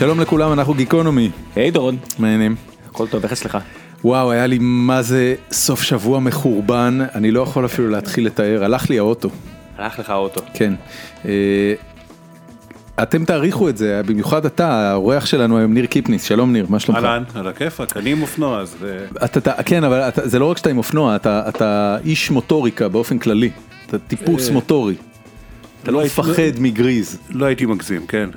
[0.00, 1.30] שלום לכולם, אנחנו גיקונומי.
[1.56, 2.56] היי דורון, מעניינים.
[2.90, 3.58] הכל טוב, איך אצלך?
[4.04, 8.90] וואו, היה לי מה זה סוף שבוע מחורבן, אני לא יכול אפילו להתחיל לתאר, הלך
[8.90, 9.28] לי האוטו.
[9.78, 10.40] הלך לך האוטו.
[10.54, 10.74] כן.
[11.24, 11.74] אה,
[13.02, 17.04] אתם תעריכו את זה, במיוחד אתה, האורח שלנו היום, ניר קיפניס, שלום ניר, מה שלומך?
[17.04, 18.76] אהלן, על הכיפאק, אני עם אופנוע אז...
[18.84, 22.30] אה, אתה, אתה, כן, אבל אתה, זה לא רק שאתה עם אופנוע, אתה, אתה איש
[22.30, 23.50] מוטוריקה באופן כללי.
[23.86, 24.94] אתה טיפוס אה, מוטורי.
[25.82, 27.18] אתה לא הייתי- מפחד מגריז.
[27.30, 28.30] לא הייתי מגזים, כן.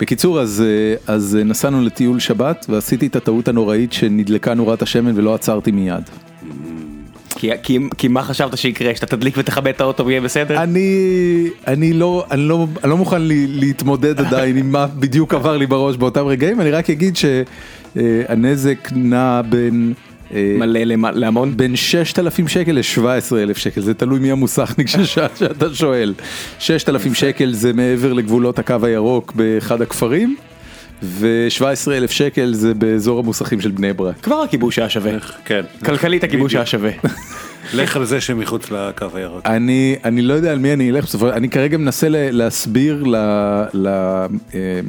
[0.00, 5.12] בקיצור, אז, אה, אז אה, נסענו לטיול שבת ועשיתי את הטעות הנוראית שנדלקה נורת השמן
[5.14, 6.02] ולא עצרתי מיד.
[7.40, 10.62] כי, כי, כי מה חשבת שיקרה, שאתה תדליק ותכבה את האוטו ויהיה בסדר?
[10.62, 10.88] אני,
[11.66, 15.66] אני לא, אני לא, אני לא מוכן לי, להתמודד עדיין עם מה בדיוק עבר לי
[15.66, 19.92] בראש באותם רגעים, אני רק אגיד שהנזק נע בין...
[20.34, 20.80] אה, מלא
[21.14, 21.56] להמון?
[21.56, 24.86] בין 6,000 שקל ל-17,000 שקל, זה תלוי מי המוסכניק
[25.34, 26.14] שאתה שואל.
[26.58, 30.36] 6,000 שקל זה מעבר לגבולות הקו הירוק באחד הכפרים,
[31.02, 34.20] ו-17,000 שקל זה באזור המוסכים של בני ברק.
[34.22, 35.12] כבר הכיבוש היה שווה.
[35.44, 35.62] כן.
[35.84, 36.90] כלכלית הכיבוש היה שווה.
[37.74, 39.46] לך על זה שמחוץ לקו הירוק.
[39.46, 43.16] אני, אני לא יודע על מי אני אלך, בסופו- אני כרגע מנסה להסביר ל-
[43.74, 44.26] ל- אה,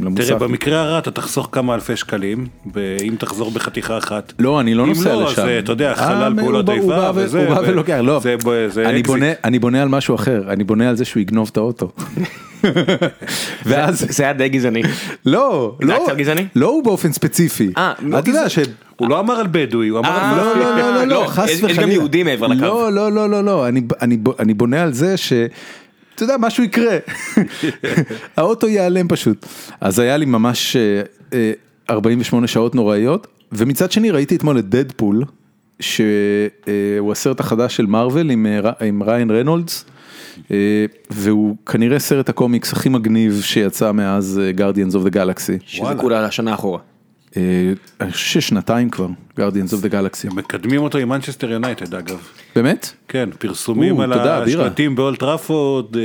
[0.03, 0.27] למוסך.
[0.27, 2.47] תראה, במקרה הרע אתה תחסוך כמה אלפי שקלים,
[2.77, 4.33] אם תחזור בחתיכה אחת.
[4.39, 5.41] לא, אני לא אם נוסע לא, לשם.
[5.41, 8.19] אז, אתה יודע, אה, חלל פעולות איבה וזה, הוא בא ולוקח, לא.
[8.19, 8.35] זה
[8.69, 9.03] זה אני.
[9.03, 11.91] בונה, אני בונה על משהו אחר, אני בונה על זה שהוא יגנוב את האוטו.
[13.65, 14.81] ואז, זה היה די גזעני.
[15.25, 16.07] לא, לא?
[16.55, 17.71] לא הוא באופן ספציפי.
[17.77, 18.59] אה, לא אתה יודע ש...
[18.99, 20.37] הוא לא אמר על בדואי, הוא אמר אה, על...
[20.37, 21.93] לא, לא, לא, לא, לא, לא, חס יש- יש גם וחלילה.
[21.93, 22.61] יהודים מעבר לקו.
[22.61, 25.33] לא, לא, לא, לא, לא, אני, אני, אני בונה על זה ש...
[26.15, 26.97] אתה יודע, משהו יקרה.
[28.37, 29.45] האוטו ייעלם פשוט.
[29.81, 31.01] אז היה לי ממש אה,
[31.33, 31.51] אה,
[31.89, 35.23] 48 שעות נוראיות, ומצד שני ראיתי אתמול את דדפול,
[35.79, 39.85] שהוא הסרט החדש של מארוול עם, אה, עם ריאן רנולדס,
[40.51, 40.55] אה,
[41.09, 45.57] והוא כנראה סרט הקומיקס הכי מגניב שיצא מאז Guardians of the Galaxy.
[45.65, 46.79] שזה כולה לשנה אחורה.
[47.37, 49.07] אני חושב ששנתיים כבר,
[49.37, 50.27] Guardians of the Galaxy.
[50.35, 52.17] מקדמים אותו עם מנצ'סטר יונייטד אגב.
[52.55, 52.91] באמת?
[53.07, 54.13] כן, פרסומים על.
[54.13, 56.01] השלטים באולד טראפורד, אה,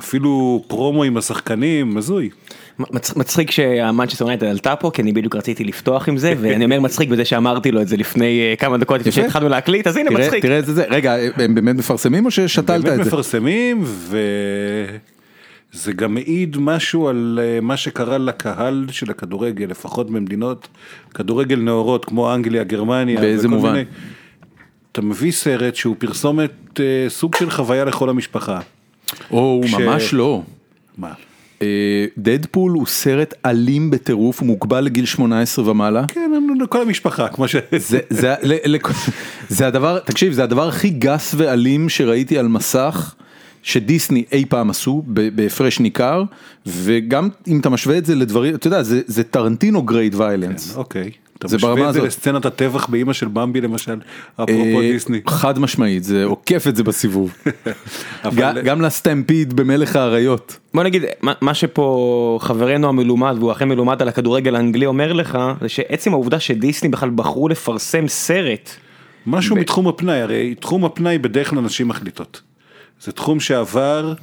[0.00, 2.30] אפילו פרומו עם השחקנים, הזוי.
[2.78, 6.80] מצ- מצחיק שהמנצ'סטר יונייטד עלתה פה כי אני בדיוק רציתי לפתוח עם זה ואני אומר
[6.80, 9.12] מצחיק בזה שאמרתי לו את זה לפני אה, כמה דקות לפני.
[9.12, 10.42] שהתחלנו להקליט אז הנה מצחיק.
[10.42, 13.10] תראה את זה, רגע, הם באמת מפרסמים או ששתלת באמת את זה?
[13.10, 13.84] מפרסמים
[15.74, 20.68] וזה גם מעיד משהו על אה, מה שקרה לקהל של הכדורגל, לפחות במדינות
[21.14, 23.20] כדורגל נאורות כמו אנגליה, גרמניה.
[23.20, 23.72] באיזה מובן?
[23.72, 23.84] מיני.
[24.92, 26.50] אתה מביא סרט שהוא פרסומת
[26.80, 28.60] אה, סוג של חוויה לכל המשפחה.
[29.30, 30.42] או, כש- ממש לא.
[30.98, 31.12] מה?
[31.62, 36.04] אה, דדפול הוא סרט אלים בטירוף, הוא מוגבל לגיל 18 ומעלה.
[36.08, 37.56] כן, לכל המשפחה, כמו ש...
[37.76, 38.34] זה, זה,
[39.48, 43.14] זה הדבר, תקשיב, זה הדבר הכי גס ואלים שראיתי על מסך.
[43.62, 46.22] שדיסני אי פעם עשו בהפרש ניכר
[46.66, 50.76] וגם אם אתה משווה את זה לדברים אתה יודע זה, זה טרנטינו grade violence.
[50.76, 51.10] אוקיי.
[51.38, 52.08] אתה זה ברמה משווה את זה הזאת.
[52.08, 53.96] לסצנת הטבח באימא של במבי למשל,
[54.34, 55.20] אפרופו אה, דיסני.
[55.26, 57.34] חד משמעית זה עוקף את זה בסיבוב.
[58.64, 60.56] גם- ל stampede במלך האריות.
[60.74, 65.38] בוא נגיד מה- מה שפה חברנו המלומד והוא אכן מלומד על הכדורגל האנגלי אומר לך
[65.60, 68.70] זה שעצם העובדה שדיסני בכלל בחרו לפרסם סרט.
[69.26, 72.40] משהו מתחום הפנאי, הרי תחום הפנאי בדרך כלל נשים מחליטות.
[73.02, 74.14] זה תחום שעבר,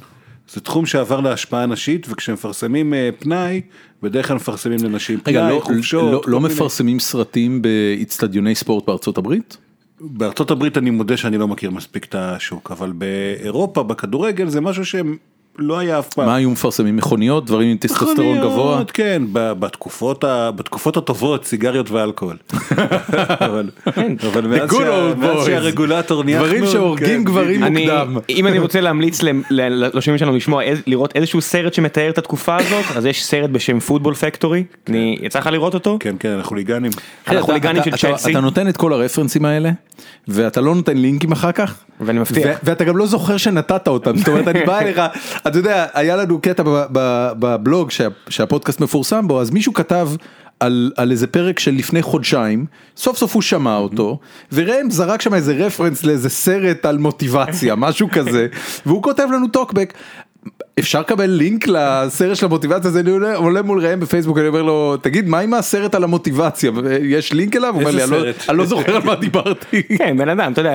[0.48, 3.60] זה תחום שעבר להשפעה נשית, וכשמפרסמים אה, פנאי,
[4.02, 6.12] בדרך כלל מפרסמים לנשים רגע, פנאי, לא, חופשות.
[6.12, 6.54] לא, לא מיני.
[6.54, 9.56] מפרסמים סרטים באיצטדיוני ספורט בארצות הברית?
[10.00, 14.84] בארצות הברית אני מודה שאני לא מכיר מספיק את השוק, אבל באירופה, בכדורגל, זה משהו
[15.60, 16.26] שלא היה אף פעם.
[16.26, 16.96] מה היו מפרסמים?
[16.96, 17.46] מכוניות?
[17.46, 18.82] דברים עם טסטוסטרון מכוניות, גבוה?
[18.94, 22.36] כן, ב- בתקופות, ה- בתקופות הטובות, סיגריות ואלכוהול.
[23.40, 23.70] אבל,
[24.32, 25.46] אבל מאז, שה, מאז.
[25.46, 27.64] שהרגולטור נהיה דברים שהורגים כן, גברים.
[27.64, 28.16] אני, מוקדם.
[28.30, 32.56] אם אני רוצה להמליץ ל- ל- לשומעים שלנו לשמוע לראות איזשהו סרט שמתאר את התקופה
[32.56, 34.64] הזאת אז יש סרט בשם פוטבול פקטורי.
[34.88, 35.96] אני יצא לך לראות אותו?
[36.00, 37.40] כן, כן, החוליגנים אתה-
[37.82, 38.30] של אתה- צ'לסי.
[38.30, 39.70] אתה נותן את כל הרפרנסים האלה,
[40.28, 41.74] ואתה לא נותן לינקים אחר כך?
[42.00, 42.58] ואני מבטיח.
[42.62, 45.00] ואתה גם לא זוכר שנתת אותם, זאת אומרת אני בא אליך,
[45.50, 46.62] אתה יודע, היה לנו קטע
[47.38, 50.08] בבלוג שה- שהפודקאסט מפורסם בו, אז מישהו כתב
[50.60, 52.66] על, על איזה פרק של לפני חודשיים,
[52.96, 54.18] סוף סוף הוא שמע אותו,
[54.52, 58.46] וראם זרק שם איזה רפרנס לאיזה סרט על מוטיבציה, משהו כזה,
[58.86, 59.94] והוא כותב לנו טוקבק.
[60.78, 64.62] אפשר לקבל לינק לסרט של המוטיבציה הזה, אני עולה- עולה מול ראם בפייסבוק, אני אומר
[64.62, 66.70] לו, תגיד, מה עם הסרט על המוטיבציה?
[67.02, 67.74] יש לינק אליו?
[67.74, 69.82] הוא אומר לי, איזה "אני לא- סרט?" אני לא זוכר על מה דיברתי.
[69.98, 70.74] כן בן אדם אתה יודע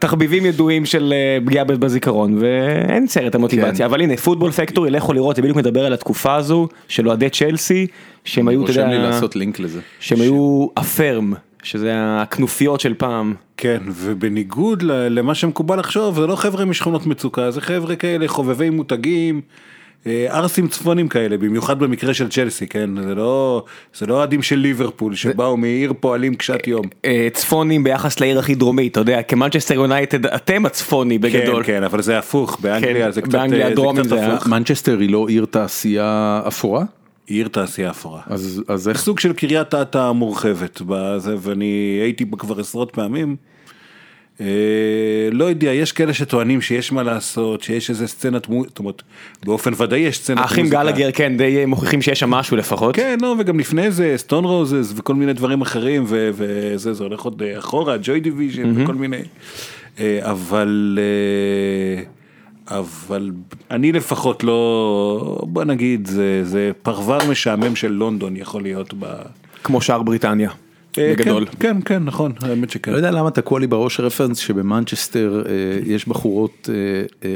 [0.00, 3.84] תחביבים ידועים של אה, פגיעה בזיכרון ואין סרט המוטיבציה כן.
[3.84, 7.86] אבל הנה פוטבול פקטורי לכו לראות זה בדיוק מדבר על התקופה הזו של אוהדי צ'לסי
[8.24, 9.80] שהם היו אתה רושם לי יודע לעשות לינק לזה.
[10.00, 11.32] שהם היו אפרם
[11.62, 13.34] שזה הכנופיות של פעם.
[13.56, 18.70] כן, ובניגוד ל- למה שמקובל לחשוב, זה לא חבר'ה משכונות מצוקה, זה חבר'ה כאלה חובבי
[18.70, 19.40] מותגים,
[20.06, 22.90] אה, ערסים צפונים כאלה, במיוחד במקרה של צ'לסי, כן?
[23.02, 23.64] זה לא,
[23.94, 26.84] זה לא אוהדים של ליברפול שבאו מעיר פועלים קשת יום.
[27.04, 31.62] אה, צפונים ביחס לעיר הכי דרומית, אתה יודע, כמנצ'סטר יונייטד אתם הצפוני בגדול.
[31.62, 34.46] כן, כן, אבל זה הפוך, באנגליה כן, זה קצת, באנגליה אה, הדרומית קצת זה הפוך.
[34.46, 36.84] מנצ'סטר היא לא עיר תעשייה אפורה?
[37.28, 38.20] עיר תעשייה אפורה.
[38.26, 43.36] אז אז איך סוג של קריית אתא המורחבת בזה, ואני הייתי בה כבר עשרות פעמים.
[44.40, 44.46] אה,
[45.32, 49.02] לא יודע, יש כאלה שטוענים שיש מה לעשות, שיש איזה סצנת מוזיקה, זאת אומרת,
[49.44, 50.50] באופן ודאי יש סצנת מוזיקה.
[50.50, 52.96] האחים גלגר כן די מוכיחים שיש שם משהו לפחות.
[52.96, 57.20] כן, לא, וגם לפני זה, Stone Roses וכל מיני דברים אחרים, ו- וזה, זה הולך
[57.20, 59.22] עוד אה, אחורה, Joy Division וכל מיני.
[60.00, 62.17] אה, אבל, אה,
[62.70, 63.30] אבל
[63.70, 69.06] אני לפחות לא, בוא נגיד, זה, זה פרבר משעמם של לונדון יכול להיות ב...
[69.64, 70.50] כמו שאר בריטניה.
[70.98, 71.46] אה, בגדול.
[71.46, 72.92] כן, כן, כן, נכון, האמת שכן.
[72.92, 75.52] לא יודע למה תקוע לי בראש רפרנס שבמנצ'סטר אה,
[75.86, 76.68] יש בחורות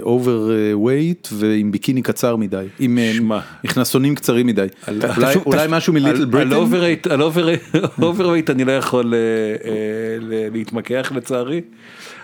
[0.03, 2.99] overweight ועם ביקיני קצר מדי, עם
[3.33, 3.41] אה.
[3.65, 4.67] מכנסונים קצרים מדי.
[4.89, 7.11] אולי- תשוב- אולי משהו מ Little Britain?
[7.11, 7.23] על
[8.03, 9.19] overweight אני לא יכול אה,
[9.71, 9.77] אה,
[10.53, 11.61] להתמקח לצערי,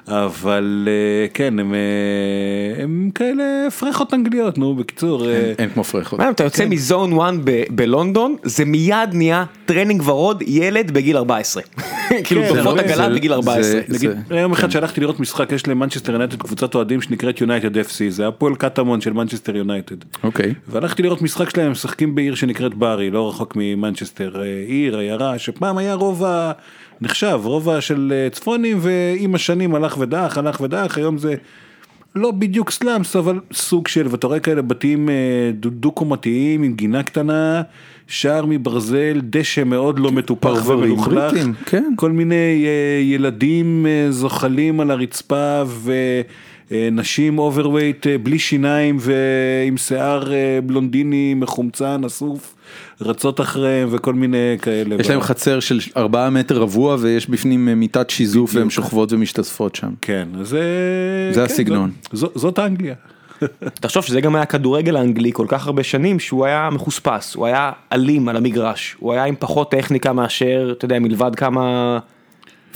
[0.09, 3.45] אבל אה, כן, הם, אה, הם כאלה
[3.81, 5.29] פרחות אנגליות, נו, בקיצור.
[5.29, 6.21] אה, אין כמו פרחות.
[6.21, 11.63] אתה יוצא מ zone 1 ב- בלונדון זה מיד נהיה טרנינג ורוד ילד בגיל 14.
[12.25, 13.63] כאילו כן, תופעות עגלה זה- בגיל 14.
[13.63, 17.77] זה- נגיד, זה- יום אחד שהלכתי לראות משחק, יש למנצ'סטר יונייטד קבוצת אוהדים שנקראת יונייטד
[17.77, 19.97] FC, זה הפועל קטמון של מנצ'סטר יונייטד.
[20.25, 20.55] אוקיי.
[20.69, 25.79] והלכתי לראות משחק שלהם, הם משחקים בעיר שנקראת ברי, לא רחוק ממנצ'סטר, עיר, עיירה, שפעם
[25.79, 26.53] היה רובע
[27.01, 31.35] נחשב, רובע של אה, צפונים, ועם השנים הלך ודעך, הלך ודעך, היום זה
[32.15, 35.15] לא בדיוק slums, אבל סוג של, ואתה רואה כאלה בתים אה,
[35.55, 37.63] דו- דו-קומתיים עם גינה קטנה,
[38.07, 41.35] שער מברזל, דשא מאוד לא מטופח ומלוכלך,
[41.67, 41.93] כן.
[41.97, 45.63] כל מיני אה, ילדים זוחלים על הרצפה
[46.71, 50.25] ונשים overweight אה, בלי שיניים ועם שיער
[50.67, 52.55] בלונדיני מחומצן אסוף
[53.01, 54.97] רצות אחריהם וכל מיני כאלה.
[55.01, 59.75] יש להם חצר של 4 מטר רבוע ויש בפנים אה, מיטת שיזוף והן שוכבות ומשתזפות
[59.75, 59.91] שם.
[60.01, 60.61] כן, אז זה...
[61.33, 61.91] זה כן, הסגנון.
[62.13, 62.95] זאת אנגליה.
[63.81, 67.73] תחשוב שזה גם היה הכדורגל האנגלי כל כך הרבה שנים שהוא היה מחוספס, הוא היה
[67.93, 71.99] אלים על המגרש, הוא היה עם פחות טכניקה מאשר, אתה יודע, מלבד כמה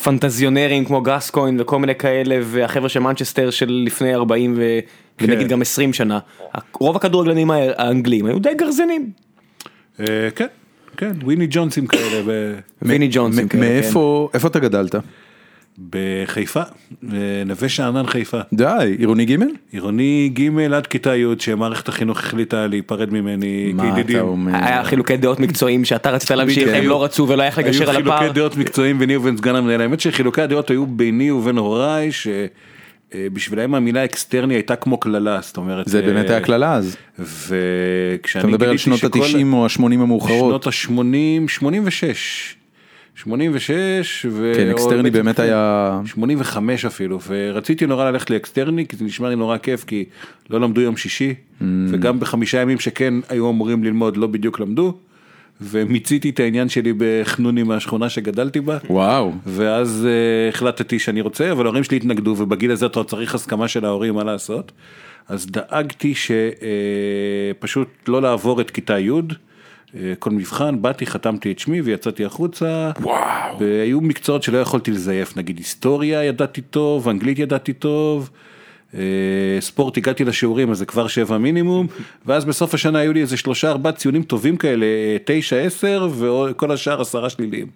[0.03, 4.79] פנטזיונרים כמו גסקוין וכל מיני כאלה והחבר'ה של מנצ'סטר של לפני 40 ו...
[5.19, 5.25] כן.
[5.25, 6.19] ונגיד גם 20 שנה.
[6.81, 9.11] רוב הכדורגלנים האנגלים היו די גרזנים.
[10.03, 10.47] אה, כן,
[10.97, 13.45] כן, וויני ג'ונסים כאלה ב- ויני ג'ונסון.
[13.45, 13.69] מ- כאלה, כן.
[13.73, 14.95] מאיפה איפה אתה גדלת?
[15.91, 16.61] בחיפה,
[17.13, 18.41] אה, נווה שאנן חיפה.
[18.53, 19.37] די, עירוני ג'?
[19.73, 24.19] עירוני ג' עד כיתה י' שמערכת החינוך החליטה להיפרד ממני מה אתה כידידים.
[24.23, 24.53] אומר?
[24.55, 26.69] היה חילוקי דעות מקצועיים שאתה רצית להמשיך.
[26.75, 28.33] הם לא רצו ולא היה איך לגשר היו על חילוקי הפער.
[28.33, 32.11] דעות מקצועיים ביני ובין סגן המנהל, האמת שחילוקי הדעות היו ביני ובין הוריי,
[33.13, 36.97] שבשבילם המילה אקסטרני הייתה כמו קללה, זאת אומרת, זה באמת אה, היה קללה אז.
[37.19, 40.63] וכשאני אתה מדבר על שנות שכל- ה-90 או ה-80 המאוחרות.
[40.63, 42.57] שנות ה-80, 86,
[43.15, 44.53] 86, ו...
[44.57, 46.01] כן, אקסטרני באמת כן, היה...
[46.07, 50.05] 85 אפילו, ורציתי נורא ללכת לאקסטרני, כי זה נשמע לי נורא כיף, כי
[50.51, 51.65] לא למדו יום שישי, Mm.
[51.89, 54.95] וגם בחמישה ימים שכן היו אמורים ללמוד, לא בדיוק למדו,
[55.61, 58.79] ומיציתי את העניין שלי בחנוני מהשכונה שגדלתי בה.
[58.91, 59.33] וואו.
[59.47, 63.85] ואז uh, החלטתי שאני רוצה, אבל ההורים שלי התנגדו, ובגיל הזה אתה צריך הסכמה של
[63.85, 64.73] ההורים מה לעשות.
[65.29, 69.11] אז דאגתי שפשוט לא לעבור את כיתה י',
[69.97, 72.91] אה, כל מבחן, באתי, חתמתי את שמי ויצאתי החוצה.
[73.01, 73.59] וואו.
[73.61, 78.31] והיו מקצועות שלא יכולתי לזייף, נגיד היסטוריה ידעתי טוב, אנגלית ידעתי טוב.
[78.95, 79.01] אה,
[79.61, 81.87] ספורט הגעתי לשיעורים אז זה כבר שבע מינימום
[82.27, 86.71] ואז בסוף השנה היו לי איזה שלושה ארבעה ציונים טובים כאלה אה, תשע עשר וכל
[86.73, 87.67] השאר עשרה שליליים.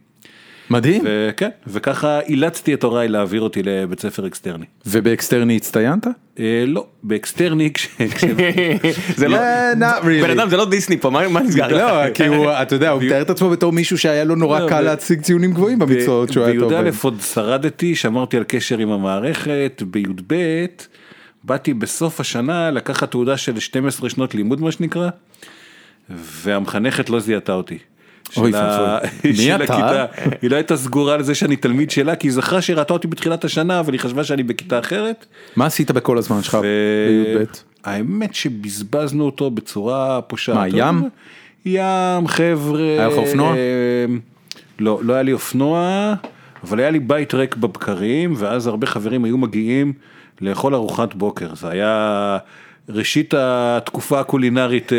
[0.71, 1.03] מדהים.
[1.07, 4.65] וכן, וככה אילצתי את הוריי להעביר אותי לבית ספר אקסטרני.
[4.87, 6.07] ובאקסטרני הצטיינת?
[6.39, 7.89] אה, לא, באקסטרני, כש...
[9.17, 10.23] זה לא, really.
[10.23, 11.69] בן אדם זה לא דיסני פה, מה נסגר?
[11.69, 14.69] לא, כי הוא, אתה יודע, הוא מתאר את עצמו בתור מישהו שהיה לו נורא לא,
[14.69, 16.75] קל להציג ציונים גבוהים במקצועות שהוא היה טוב.
[16.75, 20.35] בי"א עוד שרדתי, שמרתי על קשר עם המערכת, בי"ב
[21.45, 25.09] באתי בסוף השנה לקחת תעודה של 12 שנות לימוד מה שנקרא,
[26.11, 27.79] והמחנכת לא זיהתה אותי.
[28.37, 29.33] אוי של ואבוי.
[29.39, 29.65] מי אתה?
[29.65, 30.05] הכיתה.
[30.43, 33.09] היא לא הייתה סגורה על זה שאני תלמיד שלה, כי היא זכרה שהיא ראתה אותי
[33.09, 35.27] בתחילת השנה, אבל היא חשבה שאני בכיתה אחרת.
[35.57, 37.45] מה עשית בכל הזמן שלך בי"ב?
[37.85, 40.57] האמת שבזבזנו אותו בצורה פושעת.
[40.57, 41.09] מה, ים?
[41.67, 42.81] ים, חבר'ה.
[42.81, 43.55] היה לך אופנוע?
[43.57, 44.07] אה,
[44.79, 46.15] לא, לא היה לי אופנוע,
[46.65, 49.93] אבל היה לי בית ריק בבקרים, ואז הרבה חברים היו מגיעים
[50.41, 51.55] לאכול ארוחת בוקר.
[51.55, 52.39] זה היה
[52.89, 54.99] ראשית התקופה הקולינרית אה,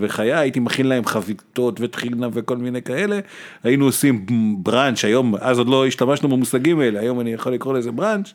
[0.00, 3.18] בחיי, הייתי מכין להם חביתות וטחינה וכל מיני כאלה.
[3.62, 4.26] היינו עושים
[4.62, 8.32] בראנץ', היום, אז עוד לא השתמשנו במושגים האלה, היום אני יכול לקרוא לזה בראנץ'.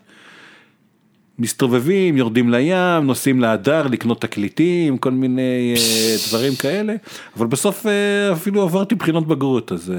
[1.39, 6.95] מסתובבים, יורדים לים, נוסעים להדר לקנות תקליטים, כל מיני אה, דברים כאלה,
[7.37, 9.97] אבל בסוף אה, אפילו עברתי בחינות בגרות, אז אה,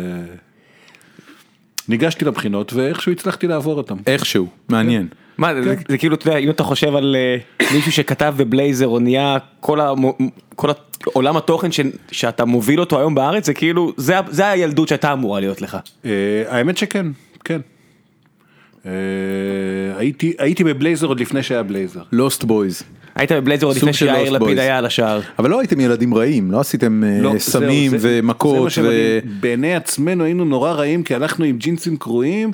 [1.89, 3.97] ניגשתי לבחינות ואיכשהו הצלחתי לעבור אותם.
[4.07, 5.09] איכשהו, מעניין.
[5.41, 7.37] מה זה, זה, זה כאילו אתה יודע אם אתה חושב על אה,
[7.75, 10.19] מישהו שכתב בבלייזר אונייה כל, המו,
[10.55, 10.71] כל
[11.05, 11.81] עולם התוכן ש,
[12.13, 15.79] שאתה מוביל אותו היום בארץ זה כאילו זה, הילדות שהייתה אמורה להיות לך.
[16.05, 16.11] אה,
[16.49, 17.07] האמת שכן,
[17.45, 17.61] כן.
[18.87, 18.93] אה,
[19.97, 22.03] הייתי הייתי בבלייזר עוד לפני שהיה בלייזר.
[22.13, 22.83] Lost Boys.
[23.15, 24.61] היית בבלייזר עוד לפני שיאיר Lost לפיד Boys.
[24.61, 25.21] היה על השער.
[25.39, 28.73] אבל לא הייתם ילדים רעים, לא עשיתם לא, סמים ומכות.
[29.41, 32.51] בעיני עצמנו היינו נורא רעים כי הלכנו עם ג'ינסים קרועים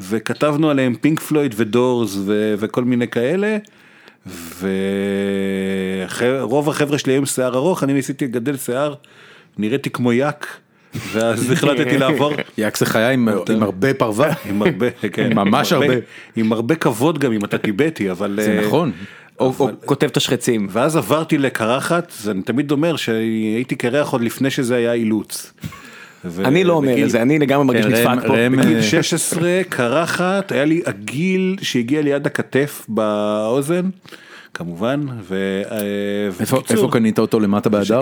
[0.00, 3.56] וכתבנו עליהם Pink Floyd ו Doors ו- וכל מיני כאלה.
[4.60, 4.68] ורוב
[6.68, 8.94] החבר'ה שלי היו עם שיער ארוך אני ניסיתי לגדל שיער
[9.58, 10.46] נראיתי כמו יאק
[11.12, 14.32] ואז החלטתי לעבור יאק זה חיה עם עם הרבה פרווה.
[14.48, 15.94] עם הרבה כן ממש עם הרבה.
[16.36, 18.92] עם הרבה כבוד גם אם אתה טיבטי אבל זה אה, נכון.
[19.40, 20.66] או, או אבל- כותב את השחצים.
[20.70, 25.52] ואז עברתי לקרחת, אז אני תמיד אומר שהייתי קרח עוד לפני שזה היה אילוץ.
[26.24, 28.34] ו- אני לא אומר בגיל- את זה אני לגמרי מרגיש כן, נדפק פה.
[28.34, 33.88] ראם, בגיל אה, 16 קרחת, היה לי עגיל שהגיע ליד הכתף באוזן,
[34.54, 35.62] כמובן, ו...
[35.70, 38.00] אה, איפה קנית אותו למטה בהדר?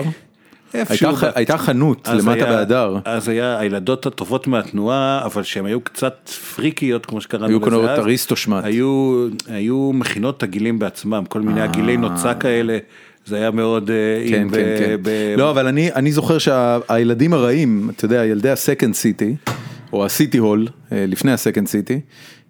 [0.73, 2.97] איפשהו הייתה הייתה חנות אז למטה היה- בהדר.
[3.05, 7.89] אז היה הילדות הטובות מהתנועה, אבל שהן היו קצת פריקיות, כמו שקראנו היו לזה קונות
[7.89, 7.99] אז.
[7.99, 8.63] אריסטו-שמט.
[8.65, 12.77] היו, היו מכינות את הגילים בעצמם, כל מיני הגילי נוצה כאלה,
[13.25, 13.89] זה היה מאוד...
[13.91, 14.95] אה, כן כן ב- כן.
[15.01, 19.35] ב- לא אבל אני אני זוכר שהילדים הרעים אתה יודע ילדי הסקנד סיטי
[19.93, 21.99] או הסיטי הול אה, לפני הסקנד סיטי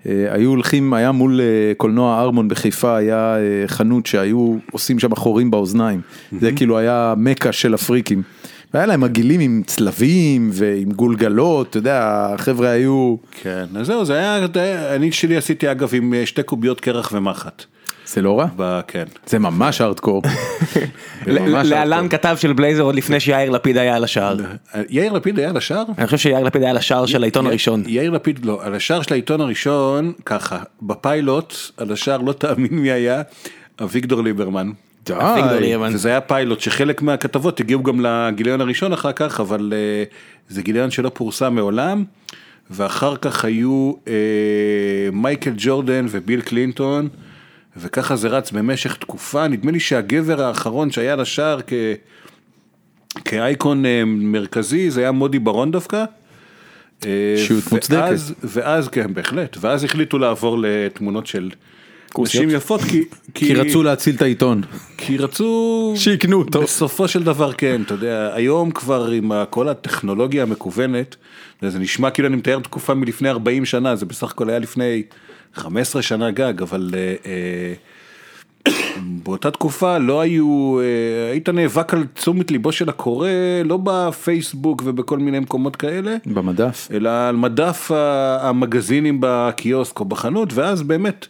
[0.05, 5.51] היו הולכים היה מול אה, קולנוע ארמון בחיפה היה אה, חנות שהיו עושים שם חורים
[5.51, 6.01] באוזניים
[6.41, 8.21] זה כאילו היה מכה של הפריקים.
[8.73, 14.13] והיה להם עגילים עם צלבים ועם גולגלות אתה יודע החבר'ה היו כן, אז זהו, זה
[14.13, 14.45] היה,
[14.95, 17.63] אני שלי עשיתי אגב עם אה, שתי קוביות קרח ומחט.
[18.13, 19.03] זה לא רע ב- כן.
[19.25, 20.21] זה ממש הארדקור.
[21.27, 22.09] ממש להלן.
[22.09, 24.37] כתב של בלייזר עוד לפני שיאיר לפיד היה על השער.
[24.89, 25.83] יאיר לפיד היה על השער?
[25.97, 27.83] אני חושב שיאיר לפיד היה על השער של העיתון הראשון.
[27.87, 32.91] יאיר לפיד לא, על השער של העיתון הראשון, ככה, בפיילוט, על השער לא תאמין מי
[32.91, 33.21] היה,
[33.83, 34.71] אביגדור ליברמן.
[35.05, 35.13] די.
[35.93, 40.03] וזה היה פיילוט שחלק מהכתבות הגיעו גם לגיליון הראשון אחר כך, אבל אה,
[40.49, 42.03] זה גיליון שלא פורסם מעולם.
[42.71, 44.13] ואחר כך היו אה,
[45.11, 47.07] מייקל ג'ורדן וביל קלינטון,
[47.77, 51.73] וככה זה רץ במשך תקופה, נדמה לי שהגבר האחרון שהיה לשער כ...
[53.25, 56.05] כאייקון אה, מרכזי זה היה מודי ברון דווקא.
[57.05, 58.01] אה, אישיות מוצדקת.
[58.01, 61.49] ואז, ואז כן בהחלט, ואז החליטו לעבור לתמונות של
[62.19, 63.03] נשים יפות כי,
[63.33, 64.61] כי רצו להציל את העיתון.
[64.97, 66.61] כי רצו שיקנו אותו.
[66.61, 71.15] בסופו של דבר כן אתה יודע היום כבר עם כל הטכנולוגיה המקוונת
[71.61, 75.03] זה נשמע כאילו אני מתאר תקופה מלפני 40 שנה זה בסך הכל היה לפני
[75.53, 77.73] 15 שנה גג אבל אה, אה,
[79.23, 83.29] באותה תקופה לא היו אה, היית נאבק על תשומת ליבו של הקורא
[83.65, 86.15] לא בפייסבוק ובכל מיני מקומות כאלה.
[86.25, 86.87] במדף.
[86.93, 87.91] אלא על מדף
[88.39, 91.27] המגזינים בקיוסק או בחנות ואז באמת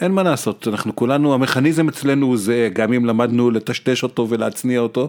[0.00, 4.80] אין מה לעשות אנחנו כולנו המכניזם אצלנו הוא זה גם אם למדנו לטשטש אותו ולהצניע
[4.80, 5.08] אותו.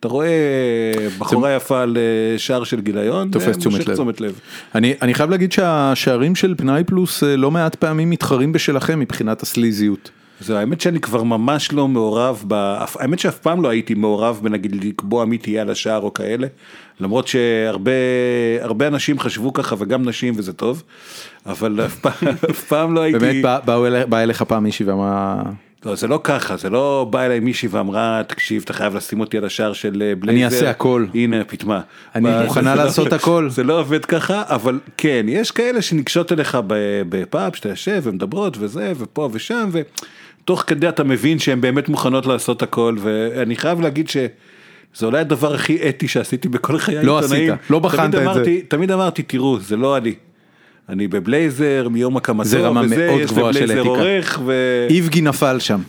[0.00, 0.28] אתה רואה
[1.18, 3.94] בחורה יפה על אה, שער של גיליון, תופס זה תשומת לב.
[3.94, 4.40] תשומת לב.
[4.74, 9.42] אני, אני חייב להגיד שהשערים של פנאי פלוס אה, לא מעט פעמים מתחרים בשלכם מבחינת
[9.42, 10.10] הסליזיות.
[10.40, 12.54] זהו, האמת שאני כבר ממש לא מעורב, ב...
[12.98, 16.46] האמת שאף פעם לא הייתי מעורב בנגיד לקבוע מי תהיה על השער או כאלה,
[17.00, 17.90] למרות שהרבה
[18.60, 20.82] הרבה אנשים חשבו ככה וגם נשים וזה טוב,
[21.46, 23.18] אבל אף פעם, אף פעם לא הייתי...
[23.18, 23.44] באמת
[24.08, 25.42] באה אליך פעם מישהי ואמרה,
[25.84, 29.38] לא, זה לא ככה, זה לא בא אליי מישהי ואמרה, תקשיב, אתה חייב לשים אותי
[29.38, 30.44] על השער של אה, בלייזר.
[30.56, 31.06] אעשה הכל.
[31.14, 31.80] הנה, פטמה.
[32.14, 33.50] אני מוכנה לא- לעשות הכל.
[33.50, 36.58] זה לא עובד ככה, אבל כן, יש כאלה שניגשות אליך
[37.08, 42.62] בפאב, שאתה יושב ומדברות וזה, ופה ושם, ותוך כדי אתה מבין שהן באמת מוכנות לעשות
[42.62, 44.16] הכל, ואני חייב להגיד ש...
[44.94, 47.52] זה אולי הדבר הכי אתי שעשיתי בכל חיי לא העיתונאים.
[47.52, 48.56] עשית, לא בחנת את זה.
[48.68, 50.14] תמיד אמרתי, תראו, זה לא אני.
[50.90, 53.80] אני בבלייזר מיום הקמתו, זה רמה וזה, מאוד יש גבוהה של אתיקה.
[53.80, 54.52] עורך, ו...
[54.90, 55.80] איבגי נפל שם.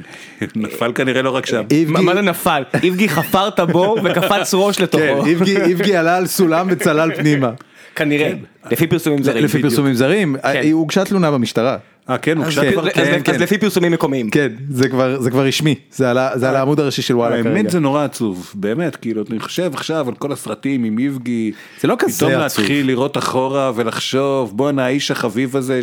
[0.56, 1.62] נפל כנראה לא רק שם.
[1.86, 2.62] מה זה נפל?
[2.82, 5.26] איבגי חפר את הבור וקפץ ראש כן, לתוכו.
[5.26, 7.50] איבגי, איבגי עלה על סולם וצלל פנימה.
[7.94, 8.32] כנראה.
[8.70, 9.44] לפי פרסומים זרים.
[9.44, 10.70] לפי פרסומים זרים, כן.
[10.72, 11.76] הוגשה תלונה במשטרה.
[12.10, 13.40] אה כן, הוגשה כן, כבר, אז- כן, אז כן.
[13.40, 14.30] לפי פרסומים מקומיים.
[14.30, 17.36] כן, זה כבר, זה כבר רשמי, זה על, ה- זה על העמוד הראשי של וואלה
[17.36, 17.50] כרגע.
[17.50, 21.88] האמת זה נורא עצוב, באמת, כאילו, אני חושב עכשיו על כל הסרטים עם איבגי, זה
[21.88, 22.42] לא כזה פתאום עצוב.
[22.62, 25.80] להתחיל לראות אחורה ולחשוב, בואנה האיש החביב הזה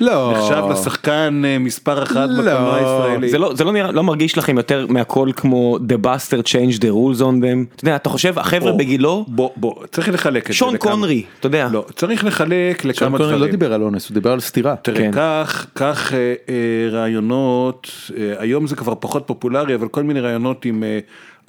[0.00, 0.34] לא.
[0.34, 2.26] שנחשב לשחקן אה, מספר אחת לא.
[2.42, 3.28] בקולנוע הישראלי.
[3.30, 6.84] זה לא, זה לא נראה, לא מרגיש לכם יותר מהכל כמו The Buster Change the
[6.92, 7.74] Rules on them.
[7.76, 10.76] אתה יודע, אתה חושב, החבר'ה בגילו, בוא, בוא, צריך לחלק את זה שון.
[10.76, 11.68] קונרי, אתה יודע.
[11.72, 13.50] לא, צריך לחלק שון לכמה קונרי לא דברים.
[13.50, 14.74] דיבר על אונס, הוא דיבר על סתירה.
[14.82, 15.10] תראה, כן.
[15.58, 20.64] קח, קח אה, אה, רעיונות, אה, היום זה כבר פחות פופולרי, אבל כל מיני רעיונות
[20.64, 20.98] עם אה,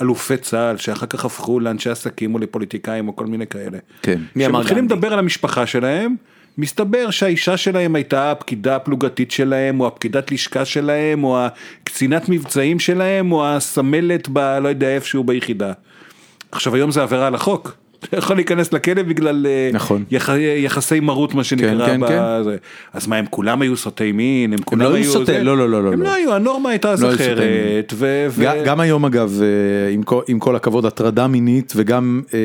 [0.02, 3.78] אלופי צה"ל, שאחר כך הפכו לאנשי עסקים או לפוליטיקאים או כל מיני כאלה.
[4.02, 4.22] כן.
[4.36, 4.96] מי אמר כשמתחילים גנדי?
[4.96, 6.16] לדבר על המשפחה שלהם,
[6.58, 13.32] מסתבר שהאישה שלהם הייתה הפקידה הפלוגתית שלהם, או הפקידת לשכה שלהם, או הקצינת מבצעים שלהם,
[13.32, 14.40] או הסמלת ב...
[14.40, 15.74] לא יודע איפשהו ביחידה.
[16.52, 17.78] עכשיו היום זה עבירה על החוק.
[18.18, 20.04] יכול להיכנס לכלא בגלל אה, נכון.
[20.12, 20.30] יח...
[20.58, 21.86] יחסי מרות מה שנקרא.
[21.86, 22.18] כן, כן.
[22.40, 22.58] בזה.
[22.94, 24.54] אז מה הם כולם היו סוטי מין?
[24.54, 25.12] הם כולם לא היו היו...
[25.14, 25.44] סוטי- זה?
[25.44, 26.06] לא, לא, לא, לא, הם לא.
[26.10, 27.94] לא היו, הנורמה הייתה אז לא אחרת.
[27.94, 28.28] ו...
[28.32, 28.44] ו...
[28.44, 32.40] ג- גם היום אגב, אה, עם כל- עם כל הכבוד, הטרדה מינית וגם אה,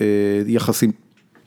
[0.00, 0.06] אה,
[0.46, 0.90] יחסים,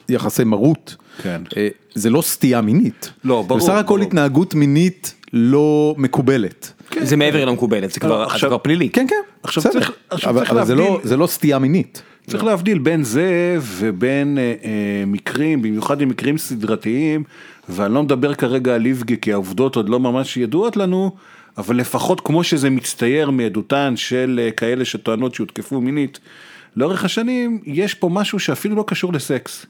[0.10, 1.42] יחסי מרות, כן.
[1.58, 3.12] אה, זה לא סטייה מינית.
[3.24, 4.08] לא, ברור, בסך הכל ברור.
[4.08, 6.74] התנהגות מינית לא מקובלת.
[7.02, 8.90] זה מעבר למקובלת, זה כבר עכשיו- זה כבר פלילי.
[8.90, 9.74] כן, כן, עכשיו בסדר.
[9.74, 12.02] צריך- עכשיו אבל צריך אבל זה לא- להבדיל- זה לא סטייה מינית.
[12.28, 17.24] צריך להבדיל בין זה ובין אה, אה, מקרים, במיוחד עם מקרים סדרתיים,
[17.70, 21.12] ואני לא מדבר כרגע על איבגי כי העובדות עוד לא ממש ידועות לנו,
[21.58, 26.20] אבל לפחות כמו שזה מצטייר מעדותן של אה, כאלה שטוענות שהותקפו מינית,
[26.76, 29.66] לאורך השנים יש פה משהו שאפילו לא קשור לסקס.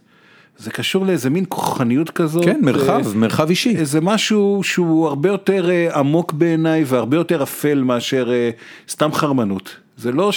[0.58, 2.46] זה קשור לאיזה מין כוחניות כזאת.
[2.46, 3.76] כן, מרחב, אה, מרחב אישי.
[3.76, 8.50] איזה משהו שהוא הרבה יותר אה, עמוק בעיניי והרבה יותר אפל מאשר אה,
[8.90, 9.76] סתם חרמנות.
[9.98, 10.32] זה לא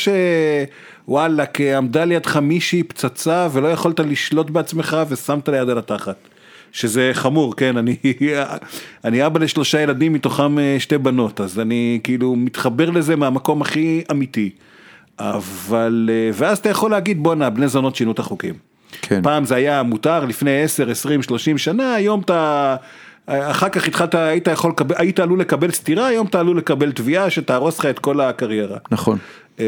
[1.07, 6.17] שוואלאק עמדה לידך מישהי פצצה ולא יכולת לשלוט בעצמך ושמת ליד על התחת.
[6.73, 7.97] שזה חמור, כן, אני,
[9.05, 14.05] אני אבא לשלושה ילדים מתוכם אה, שתי בנות, אז אני כאילו מתחבר לזה מהמקום הכי
[14.11, 14.51] אמיתי.
[15.19, 18.55] אבל, אה, ואז אתה יכול להגיד בואנה, בני זונות שינו את החוקים.
[19.03, 19.23] כן.
[19.23, 22.77] פעם זה היה מותר לפני 10, 20, 30 שנה, היום אתה,
[23.27, 27.31] אחר כך התחלת, היית יכול לקבל, היית עלול לקבל סטירה, היום אתה עלול לקבל תביעה
[27.31, 28.79] שתהרוס לך את כל הקריירה.
[28.91, 29.19] נכון.
[29.61, 29.65] אה,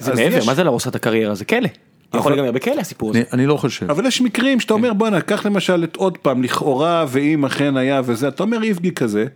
[0.00, 1.34] זה מעבר, מה זה להרוס את הקריירה?
[1.34, 1.68] זה כלא.
[2.14, 3.18] יכול להיגמר בכלא הסיפור הזה.
[3.18, 3.90] אני- אני לא חושב.
[3.90, 8.00] אבל יש מקרים שאתה אומר בואנה, קח למשל את עוד פעם, לכאורה, ואם אכן היה
[8.04, 9.26] וזה, אתה אומר איבגי כזה,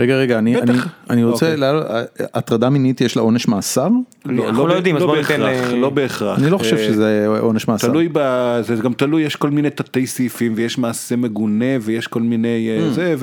[0.00, 0.70] רגע, רגע, אני בטח.
[0.70, 0.78] אני-
[1.10, 2.26] אני רוצה, אוקיי.
[2.34, 3.88] הטרדה מינית יש לה עונש מאסר?
[4.28, 6.38] אנחנו לא יודעים, אז בוא ניתן בהכרח, ל- לא בהכרח.
[6.38, 7.88] אני לא חושב אה, שזה עונש מאסר.
[7.88, 8.18] תלוי ב...
[8.62, 12.90] זה גם תלוי, יש כל מיני תתי סעיפים ויש מעשה מגונה ויש כל מיני אה,
[12.90, 13.14] זה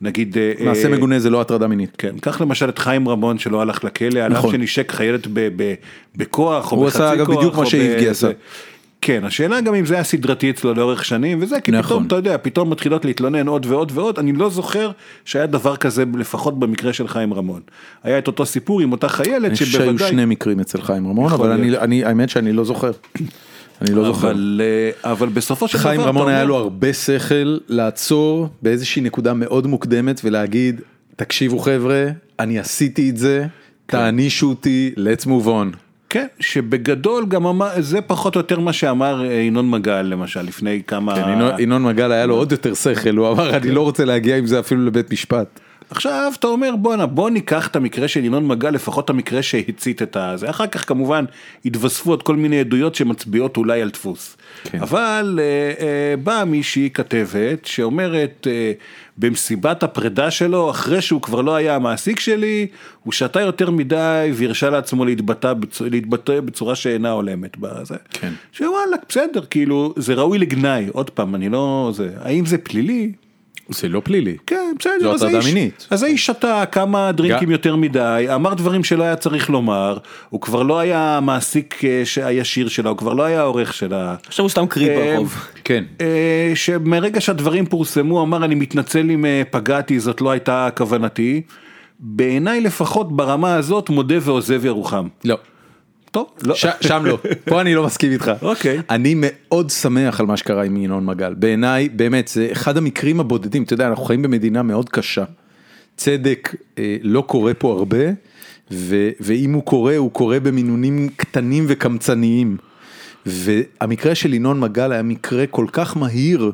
[0.00, 0.38] ונגיד...
[0.38, 0.62] אה, Mm.
[0.64, 1.90] מעשה אה, מגונה זה לא הטרדה מינית.
[1.98, 4.46] כן, קח למשל את חיים רמון שלא הלך לכלא, על אף.
[4.50, 5.74] שנשק חיילת ב- ב-
[6.16, 7.36] בכוח או הוא בחצי עשה, אגב, כוח.
[7.36, 8.30] בדיוק מה שאיבגי ב- עשה.
[9.00, 11.82] כן, השאלה גם אם זה היה סדרתי אצלו לאורך שנים וזה, כי נכון.
[11.82, 14.90] פתאום אתה יודע, פתאום מתחילות להתלונן עוד ועוד ועוד, אני לא זוכר
[15.24, 17.60] שהיה דבר כזה לפחות במקרה של חיים רמון.
[18.02, 20.08] היה את אותו סיפור עם אותה חיילת אני חושב שהיו שבוודאי...
[20.08, 21.78] שני מקרים אצל חיים רמון, אבל אני-.
[21.78, 22.90] אני, האמת שאני לא זוכר.
[23.80, 24.30] אני לא זוכר.
[24.30, 25.88] אבל, אה, אבל בסופו של דבר...
[25.88, 30.80] חיים רמון היה לו הרבה שכל לעצור באיזושהי נקודה מאוד מוקדמת ולהגיד,
[31.16, 32.06] תקשיבו חבר'ה,
[32.38, 33.46] אני עשיתי את זה,
[33.86, 35.85] תענישו אותי, let's move on.
[36.10, 40.82] כן, שבגדול גם אמר, זה פחות או יותר מה שאמר אה, ינון מגל למשל לפני
[40.86, 41.14] כמה...
[41.14, 44.36] כן, ינון- ינון מגל היה לו עוד יותר שכל, הוא אמר אני לא רוצה להגיע
[44.36, 45.60] עם זה אפילו לבית משפט.
[45.90, 50.02] עכשיו אתה אומר בואנה בוא ניקח את המקרה של ינון מגל לפחות את המקרה שהצית
[50.02, 51.24] את הזה אחר כך כמובן
[51.64, 54.36] התווספו עוד כל מיני עדויות שמצביעות אולי על דפוס.
[54.64, 54.80] כן.
[54.80, 58.72] אבל אה, אה, באה מישהי כתבת שאומרת אה,
[59.18, 62.66] במסיבת הפרידה שלו אחרי שהוא כבר לא היה המעסיק שלי
[63.04, 67.96] הוא שתה יותר מדי והרשה לעצמו להתבטא, להתבטא בצורה שאינה הולמת בזה.
[68.10, 68.32] כן.
[68.52, 73.12] שוואלה בסדר כאילו זה ראוי לגנאי עוד פעם אני לא זה האם זה פלילי
[73.68, 74.36] זה לא פלילי.
[74.46, 75.16] כן, בסדר.
[75.16, 75.86] זו הטרדה מינית.
[75.90, 79.98] אז האיש שתה כמה דרינקים יותר מדי, אמר דברים שלא היה צריך לומר,
[80.28, 84.14] הוא כבר לא היה המעסיק אה, הישיר שלה, הוא כבר לא היה העורך שלה.
[84.26, 85.48] עכשיו הוא סתם קריפ אה, ברחוב.
[85.64, 85.84] כן.
[86.00, 91.42] אה, שמרגע שהדברים פורסמו אמר אני מתנצל אם אה, פגעתי זאת לא הייתה כוונתי.
[92.00, 95.08] בעיניי לפחות ברמה הזאת מודה ועוזב ירוחם.
[95.24, 95.36] לא.
[96.16, 96.54] טוב, לא.
[96.54, 98.32] ש- שם לא, פה אני לא מסכים איתך.
[98.42, 98.78] אוקיי.
[98.90, 101.34] אני מאוד שמח על מה שקרה עם ינון מגל.
[101.34, 105.24] בעיניי, באמת, זה אחד המקרים הבודדים, אתה יודע, אנחנו חיים במדינה מאוד קשה.
[105.96, 107.98] צדק אה, לא קורה פה הרבה,
[108.70, 112.56] ו- ואם הוא קורה, הוא קורה במינונים קטנים וקמצניים.
[113.26, 116.52] והמקרה של ינון מגל היה מקרה כל כך מהיר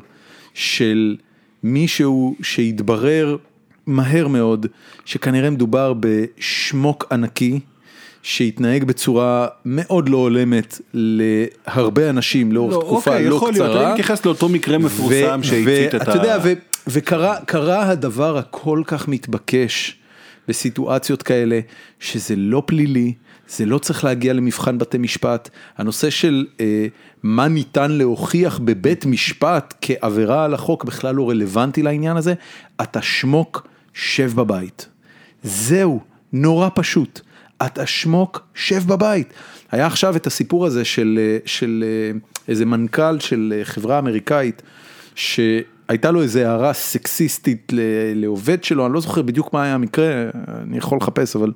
[0.53, 1.17] של
[1.63, 3.37] מישהו שהתברר
[3.87, 4.65] מהר מאוד
[5.05, 7.59] שכנראה מדובר בשמוק ענקי
[8.23, 13.83] שהתנהג בצורה מאוד לא הולמת להרבה אנשים לאורך לא, תקופה אוקיי, לא יכול להיות, קצרה.
[13.83, 16.11] אני מתייחס לאותו מקרה מפורסם שהצית את ה...
[16.11, 16.53] יודע, ו-
[16.87, 19.97] וקרה קרה הדבר הכל כך מתבקש
[20.47, 21.59] בסיטואציות כאלה,
[21.99, 23.13] שזה לא פלילי,
[23.47, 25.49] זה לא צריך להגיע למבחן בתי משפט.
[25.77, 26.87] הנושא של אה,
[27.23, 32.33] מה ניתן להוכיח בבית משפט כעבירה על החוק בכלל לא רלוונטי לעניין הזה.
[32.81, 34.87] אתה שמוק, שב בבית.
[35.43, 35.99] זהו,
[36.33, 37.21] נורא פשוט.
[37.65, 39.33] אתה שמוק, שב בבית.
[39.71, 44.61] היה עכשיו את הסיפור הזה של, אה, של אה, איזה מנכ"ל של אה, חברה אמריקאית,
[45.87, 47.79] הייתה לו איזה הערה סקסיסטית ל-
[48.15, 50.29] לעובד שלו, אני לא זוכר בדיוק מה היה המקרה,
[50.61, 51.51] אני יכול לחפש, אבל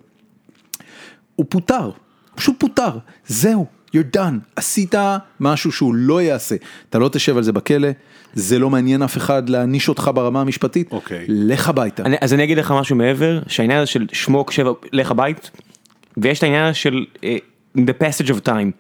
[1.35, 1.93] הוא פוטר, הוא
[2.35, 3.65] פשוט פוטר, זהו,
[3.95, 4.95] you're done, עשית
[5.39, 6.55] משהו שהוא לא יעשה,
[6.89, 7.89] אתה לא תשב על זה בכלא,
[8.33, 11.25] זה לא מעניין אף אחד להעניש אותך ברמה המשפטית, אוקיי.
[11.27, 12.03] לך הביתה.
[12.03, 15.51] אני, אז אני אגיד לך משהו מעבר, שהעניין הזה של שמוק שבע, לך הבית,
[16.17, 17.19] ויש את העניין של uh,
[17.77, 18.71] the passage of time.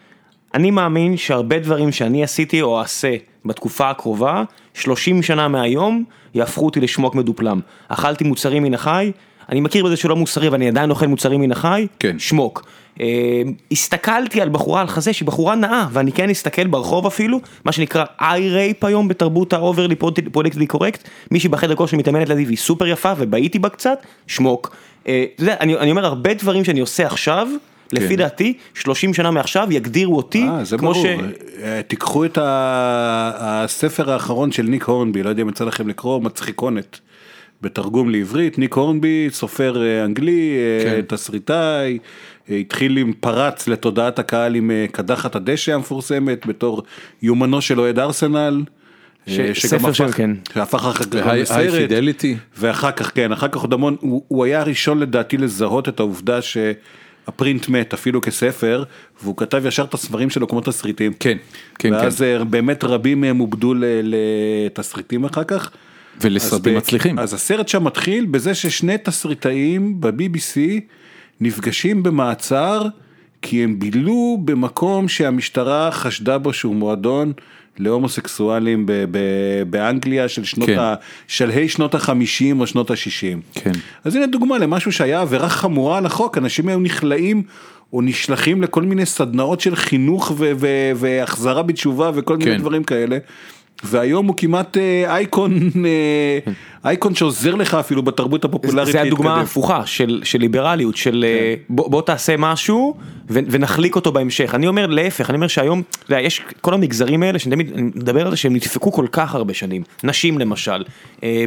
[0.53, 6.79] אני מאמין שהרבה דברים שאני עשיתי או אעשה בתקופה הקרובה, 30 שנה מהיום, יהפכו אותי
[6.79, 7.59] לשמוק מדופלם.
[7.87, 9.11] אכלתי מוצרים מן החי,
[9.49, 12.19] אני מכיר בזה שלא מוסרי ואני עדיין אוכל מוצרים מן החי, כן.
[12.19, 12.65] שמוק.
[12.97, 12.99] Uh,
[13.71, 18.05] הסתכלתי על בחורה על חזה שהיא בחורה נאה ואני כן אסתכל ברחוב אפילו מה שנקרא
[18.21, 19.95] eye rape היום בתרבות ה overly
[20.31, 24.75] politically correct מישהי בחדר כושר מתאמנת לידי והיא סופר יפה ובהיתי בה קצת שמוק.
[25.03, 27.47] Uh, אתה יודע, אני, אני אומר הרבה דברים שאני עושה עכשיו
[27.93, 31.03] לפי דעתי 30 שנה מעכשיו יגדירו אותי אה, זה כמו ברור.
[31.05, 31.07] ש...
[31.63, 36.21] אה, תיקחו את ה- הספר האחרון של ניק הורנבי, לא יודע אם יצא לכם לקרוא,
[36.21, 36.99] מצחיקונת.
[37.61, 41.01] בתרגום לעברית, ניק הורנבי, סופר אה, אנגלי, אה, כן.
[41.15, 41.97] תסריטאי,
[42.49, 46.83] אה, התחיל עם פרץ לתודעת הקהל עם קדחת הדשא המפורסמת בתור
[47.21, 48.61] יומנו של אוהד ארסנל.
[49.27, 50.31] ש- ספר של- כן.
[50.53, 51.57] שהפך אחר כך גם לסרט.
[52.57, 56.39] ואחר כך כן, אחר כך עוד המון, הוא, הוא היה הראשון לדעתי לזהות את העובדה
[56.41, 58.83] שהפרינט מת אפילו כספר,
[59.23, 61.13] והוא כתב ישר את הספרים שלו כמו תסריטים.
[61.19, 61.37] כן,
[61.79, 65.71] כן, ואז אה, באמת רבים מהם עובדו לתסריטים אחר כך.
[66.21, 67.19] ולסרטים אז מצליחים.
[67.19, 70.59] אז הסרט שם מתחיל בזה ששני תסריטאים ב-BBC
[71.41, 72.87] נפגשים במעצר
[73.41, 77.33] כי הם בילו במקום שהמשטרה חשדה בו שהוא מועדון
[77.79, 80.79] להומוסקסואלים ב- ב- באנגליה של שנות כן.
[80.79, 80.95] ה...
[81.27, 83.41] שלהי שנות החמישים או שנות השישים.
[83.53, 83.71] כן.
[84.03, 87.43] אז הנה דוגמה למשהו שהיה עבירה חמורה על החוק, אנשים היו נכלאים
[87.93, 92.57] או נשלחים לכל מיני סדנאות של חינוך ו- ו- והחזרה בתשובה וכל מיני כן.
[92.57, 93.17] דברים כאלה.
[93.83, 96.51] והיום הוא כמעט אה, אייקון, אה,
[96.85, 99.35] אייקון שעוזר לך אפילו בתרבות הפופולרית זה הדוגמה.
[99.35, 102.95] ההפוכה של, של ליברליות, של אה, בוא, בוא תעשה משהו
[103.29, 104.55] ו, ונחליק אותו בהמשך.
[104.55, 108.25] אני אומר להפך, אני אומר שהיום, אתה יודע, יש כל המגזרים האלה שאני תמיד מדבר
[108.25, 109.83] על זה שהם נדפקו כל כך הרבה שנים.
[110.03, 110.83] נשים למשל,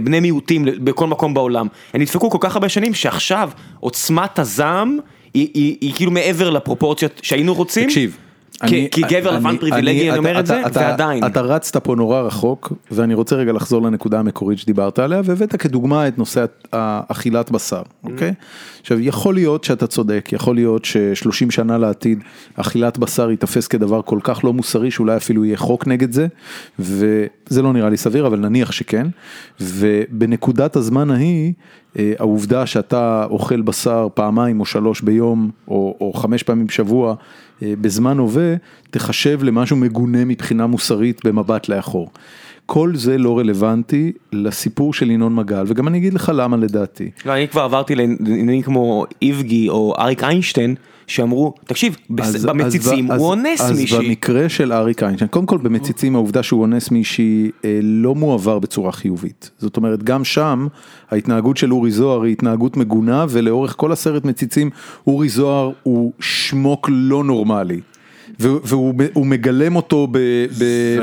[0.02, 4.98] בני מיעוטים בכל מקום בעולם, הם נדפקו כל כך הרבה שנים שעכשיו עוצמת הזעם
[5.34, 7.84] היא, היא, היא כאילו מעבר לפרופורציות שהיינו רוצים.
[7.84, 8.16] תקשיב.
[8.66, 11.26] כי, גבר לבן פריבילגי אני אומר את זה, ועדיין.
[11.26, 16.08] אתה רצת פה נורא רחוק, ואני רוצה רגע לחזור לנקודה המקורית שדיברת עליה, והבאת כדוגמה
[16.08, 18.34] את נושא ה- אכילת בשר, אוקיי?
[18.80, 22.18] עכשיו, יכול להיות שאתה צודק, יכול להיות ש-30 שנה לעתיד,
[22.56, 26.26] אכילת בשר ייתפס כדבר כל כך לא מוסרי, שאולי אפילו יהיה חוק נגד זה,
[26.78, 29.06] וזה לא נראה לי סביר, אבל נניח שכן,
[29.60, 31.52] ובנקודת הזמן ההיא,
[31.98, 37.14] אה, העובדה שאתה אוכל בשר פעמיים או שלוש ביום, או, או חמש פעמים בשבוע,
[37.62, 38.54] בזמן הווה,
[38.90, 42.10] תחשב למשהו מגונה מבחינה מוסרית במבט לאחור.
[42.66, 47.10] כל זה לא רלוונטי לסיפור של ינון מגל, וגם אני אגיד לך למה לדעתי.
[47.26, 50.74] לא, אני כבר עברתי לעניינים כמו איבגי או אריק איינשטיין,
[51.10, 54.08] שאמרו, תקשיב, אז- במציצים אז- הוא אז- אונס אז מישהי.
[54.08, 58.92] במקרה של אריק איינשטיין, קודם כל במציצים העובדה שהוא אונס מישהי אה, לא מועבר בצורה
[58.92, 59.50] חיובית.
[59.58, 60.66] זאת אומרת, גם שם
[61.10, 64.70] ההתנהגות של אורי זוהר היא התנהגות מגונה, ולאורך כל הסרט מציצים,
[65.06, 67.80] אורי זוהר הוא שמוק לא נורמלי.
[68.38, 70.08] והוא הוא מגלם אותו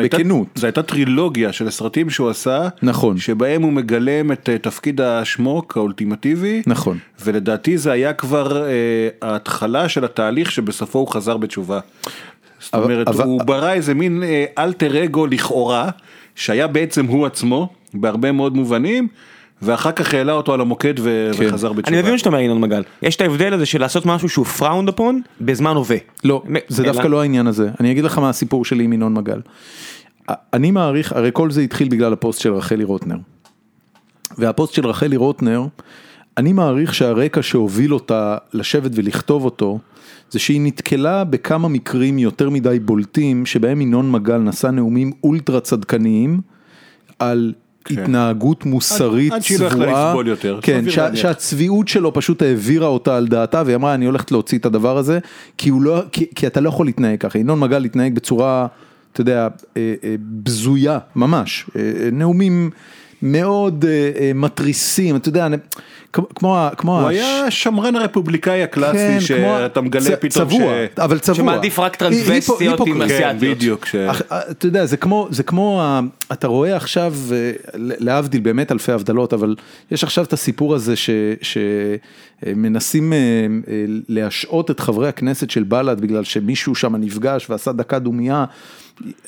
[0.03, 0.47] בכנות.
[0.55, 3.17] זו הייתה טרילוגיה של הסרטים שהוא עשה, נכון.
[3.17, 6.97] שבהם הוא מגלם את אה, תפקיד השמוק האולטימטיבי, נכון.
[7.25, 8.71] ולדעתי זה היה כבר אה,
[9.21, 11.79] ההתחלה של התהליך שבסופו הוא חזר בתשובה.
[12.59, 15.89] זאת אומרת, אבל- הוא ברא איזה מין אה, אלטר אגו לכאורה,
[16.35, 19.07] שהיה בעצם הוא עצמו, בהרבה מאוד מובנים,
[19.61, 21.45] ואחר כך העלה אותו על המוקד ו- כן.
[21.47, 21.93] וחזר בתשובה.
[21.95, 24.45] אני מבין מה שאתה אומר ינון מגל, יש את ההבדל הזה של לעשות משהו שהוא
[24.45, 25.97] frowned upon בזמן הווה.
[26.23, 27.69] לא, מ- זה אלא- דווקא לא העניין הזה.
[27.79, 29.41] אני אגיד לך מה הסיפור שלי עם ינון מגל.
[30.53, 33.17] אני מעריך, הרי כל זה התחיל בגלל הפוסט של רחלי רוטנר.
[34.37, 35.65] והפוסט של רחלי רוטנר,
[36.37, 39.79] אני מעריך שהרקע שהוביל אותה לשבת ולכתוב אותו,
[40.29, 46.41] זה שהיא נתקלה בכמה מקרים יותר מדי בולטים, שבהם ינון מגל נשא נאומים אולטרה צדקניים,
[47.19, 47.53] על
[47.91, 51.21] התנהגות מוסרית עד שהיא לא יכלה צבועה, לסבול יותר, כן, סביר שה- להניח.
[51.21, 55.19] שהצביעות שלו פשוט העבירה אותה על דעתה והיא אמרה אני הולכת להוציא את הדבר הזה
[55.57, 58.67] כי הוא לא, כי, כי אתה לא יכול להתנהג ככה, ינון מגל התנהג בצורה,
[59.13, 59.47] אתה יודע,
[59.77, 62.69] אה, אה, בזויה ממש, אה, אה, נאומים
[63.21, 65.57] מאוד אה, אה, מתריסים, אתה יודע, אני-
[66.13, 66.69] כמו, כמו, ה-
[67.01, 70.59] הוא הש- היה שמרן הרפובליקאי הקלאסי, כן, כמו שאתה מגלה צ- פתאום צבוע,
[70.95, 70.99] ש...
[70.99, 72.97] אבל צבוע, שמעדיף רק טרנסווסטיות עם היפוקריט.
[72.97, 73.57] כן, אסיאתיות.
[73.57, 73.85] בדיוק.
[73.85, 75.99] ש- אח- אתה יודע, זה כמו, זה כמו, ה-
[76.33, 79.55] אתה רואה עכשיו, אה, להבדיל באמת אלפי הבדלות, אבל
[79.91, 80.93] יש עכשיו את הסיפור הזה
[82.43, 83.13] שמנסים
[84.09, 88.45] להשעות את חברי הכנסת של בל"ד בגלל שמישהו שם נפגש ועשה דקה דומייה.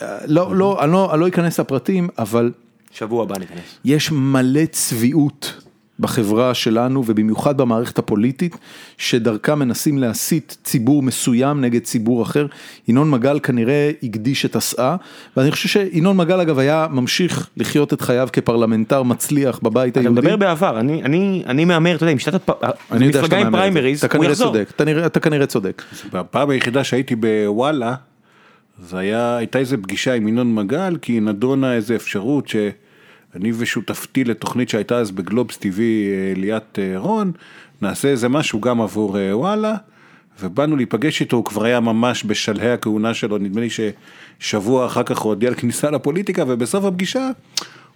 [0.02, 2.52] אה, לא, לא, אני לא, אני לא אכנס לפרטים, אבל
[2.91, 3.80] שבוע הבא ניכנס.
[3.86, 5.54] יש מלא צביעות
[5.99, 8.56] בחברה שלנו ובמיוחד במערכת הפוליטית
[8.97, 12.45] שדרכה מנסים להסית ציבור מסוים נגד ציבור אחר.
[12.88, 14.95] ינון מגל כנראה הקדיש את הסאה
[15.38, 20.21] ואני חושב שינון מגל אגב היה ממשיך לחיות את חייו כפרלמנטר מצליח בבית אתה היהודי.
[20.21, 22.63] מדבר בעבר, אני, אני, אני מהמר, אתה יודע, עם שיטת הפ...
[22.91, 23.52] אני יודע שאתה מפלגה עם.
[23.52, 24.54] פריימריז, אתה הוא כנראה יחזור.
[24.54, 25.84] צודק, אתה אתה כנראה צודק.
[26.13, 27.95] בפעם היחידה שהייתי בוואלה,
[28.81, 34.69] זה היה, הייתה איזה פגישה עם ינון מגל, כי נדונה איזה אפשרות שאני ושותפתי לתוכנית
[34.69, 37.31] שהייתה אז בגלובס TV, אה, ליאת אה, רון,
[37.81, 39.75] נעשה איזה משהו גם עבור אה, וואלה,
[40.41, 43.67] ובאנו להיפגש איתו, הוא כבר היה ממש בשלהי הכהונה שלו, נדמה לי
[44.39, 47.29] ששבוע אחר כך הוא הודיע על כניסה לפוליטיקה, ובסוף הפגישה,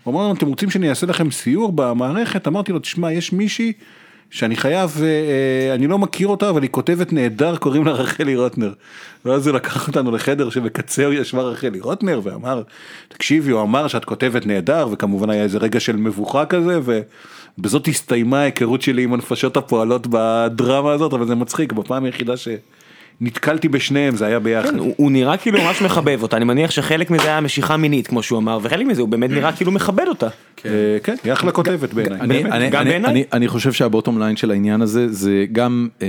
[0.03, 2.47] הוא אמר לנו, אתם רוצים שאני אעשה לכם סיור במערכת?
[2.47, 3.73] אמרתי לו, תשמע, יש מישהי
[4.33, 8.35] שאני חייב, אה, אה, אני לא מכיר אותה, אבל היא כותבת נהדר, קוראים לה רחלי
[8.35, 8.73] רוטנר.
[9.25, 12.61] ואז הוא לקח אותנו לחדר שבקצהו ישבה רחלי רוטנר, ואמר,
[13.07, 16.79] תקשיבי, הוא אמר שאת כותבת נהדר, וכמובן היה איזה רגע של מבוכה כזה,
[17.57, 22.37] ובזאת הסתיימה ההיכרות שלי עם הנפשות הפועלות בדרמה הזאת, אבל זה מצחיק, בפעם היחידה
[23.19, 24.69] שנתקלתי בשניהם זה היה ביחד.
[24.69, 28.07] כן, הוא, הוא נראה כאילו ממש מחבב אותה, אני מניח שחלק מזה היה משיכה מינית
[28.07, 30.27] כמו שהוא אמר, וחלק מזה הוא באמת נראה כאילו מכבד אותה.
[30.65, 30.71] אה,
[31.03, 32.19] כן, היא אחלה כותבת בעיניי.
[32.19, 33.23] אני, אני, גם אני, בעיניי.
[33.33, 36.07] אני, חושב שהבוטום ליין של העניין הזה זה גם, אה,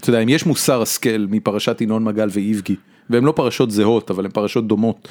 [0.00, 2.76] אתה יודע, אם יש מוסר השכל מפרשת ינון מגל ואיבגי,
[3.10, 5.08] והן לא פרשות זהות, אבל הן פרשות דומות,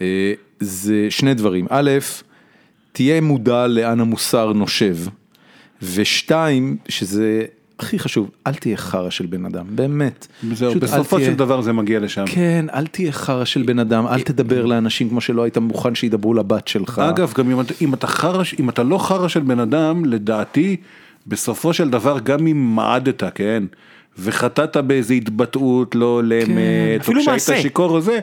[0.00, 1.66] אה, זה שני דברים.
[1.70, 1.90] א',
[2.92, 4.96] תהיה מודע לאן המוסר נושב,
[5.82, 7.42] ושתיים, שזה
[7.78, 10.26] הכי חשוב, אל תהיה חרא של בן אדם, באמת.
[10.52, 12.24] זהו, בסופו תהיה- של דבר זה מגיע לשם.
[12.26, 16.34] כן, אל תהיה חרא של בן אדם, אל תדבר לאנשים כמו שלא היית מוכן שידברו
[16.34, 16.98] לבת שלך.
[16.98, 20.76] אגב, גם אם, אתה- אם אתה חרא, אם אתה לא חרא של בן אדם, לדעתי,
[21.26, 23.64] בסופו של דבר, גם אם מעדת, כן,
[24.18, 26.48] וחטאת באיזה התבטאות לא הולמת,
[26.96, 27.62] או אפילו כשהיית.
[27.62, 28.18] שיכור או זה,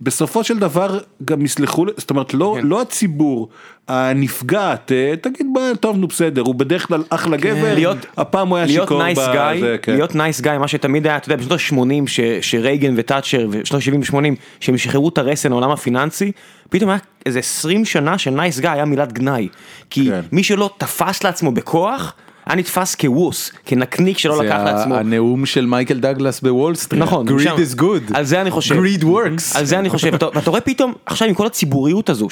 [0.00, 2.66] בסופו של דבר גם יסלחו, זאת אומרת, לא, כן.
[2.66, 3.48] לא הציבור,
[3.88, 7.74] הנפגעת, אה, תגיד, מה, טוב, נו בסדר, הוא בדרך כלל אחלה גבר, כן.
[7.74, 9.02] להיות- הפעם הוא היה להיות שיכור.
[9.02, 9.92] nice בזה, guy, כן.
[9.94, 12.08] להיות nice guy, מה שתמיד היה, אתה יודע, בשנות ה-80
[12.40, 16.32] שרייגן ותאצ'ר, ושנות ה-70 ו-80, שהם שחררו את הרסן לעולם הפיננסי,
[16.70, 19.48] פתאום היה איזה 20 שנה ש nice guy היה מילת גנאי.
[19.90, 20.20] כי כן.
[20.32, 22.14] מי שלא תפס לעצמו בכוח,
[22.46, 24.94] היה נתפס כווס, כנקניק שלא זה לקח לעצמו.
[24.94, 27.02] הנאום של מייקל דגלס בוול סטריט.
[27.02, 28.16] נכון, greed שם- is good.
[28.16, 28.74] על זה אני חושב.
[28.74, 29.58] greed works.
[29.58, 32.28] על זה אני חושב, ואתה רואה פתאום, עכשיו עם כל הציבוריות הזו,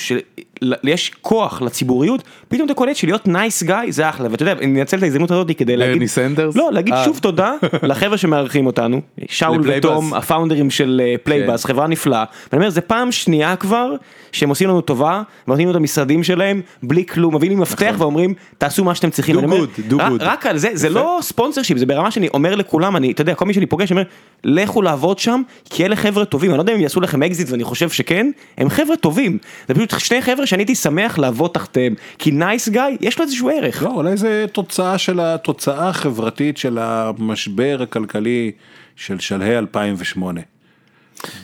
[0.85, 4.99] שיש כוח לציבוריות, פתאום אתה קולט שלהיות nice guy זה אחלה, ואתה יודע, אני אנצל
[4.99, 6.57] את ההזדמנות הזאת כדי להגיד, לרני סנדרס?
[6.57, 7.05] לא, להגיד אה.
[7.05, 9.63] שוב תודה לחבר'ה שמארחים אותנו, שאול.
[9.65, 13.95] ותום, ה founderים של אה, Playbuzz, חברה נפלאה, ואני אומר, זה פעם שנייה כבר,
[14.33, 18.35] שהם עושים לנו טובה, ונותנים לנו את המשרדים שלהם, בלי כלום, מביאים לי מפתח ואומרים,
[18.59, 21.87] תעשו מה שאתם צריכים, אני אומר, good, do רק- על זה, זה לא sponsorship, זה
[21.87, 24.03] ברמה שאני אומר לכולם, אני, אתה יודע, כל מי שאני פוגש, אומר,
[24.45, 27.65] לכו לעבוד שם, כי אלה חבר'ה טובים, אני לא יודע אם יעשו לכם אקזיט ואני
[27.65, 32.31] חושב שכן, הם חבר'ה טובים, זה פשוט שני חבר'ה שאני הייתי שמח לעבוד תחתיהם, כי
[32.31, 33.83] nice guy, יש לו איזשהו ערך.
[33.83, 38.53] לא, אולי זה תוצאה של התוצאה החברתית של המשבר הכלכלי
[38.97, 40.41] של שלהי 2008.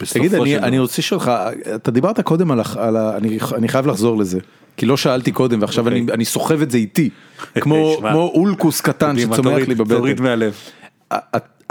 [0.01, 0.79] בסופו תגיד, אני, של אני.
[0.79, 1.31] רוצה לשאול אותך,
[1.75, 3.17] אתה דיברת קודם על, על ה...
[3.17, 4.39] אני, אני חייב לחזור לזה,
[4.77, 6.01] כי לא שאלתי קודם ועכשיו אוקיי.
[6.01, 7.09] אני, אני סוחב את זה איתי,
[7.61, 9.95] כמו, כמו אולקוס קטן שצומח לי בבטן.
[9.95, 10.53] תוריד מהלב.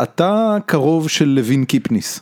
[0.02, 2.20] אתה קרוב של לוין קיפניס,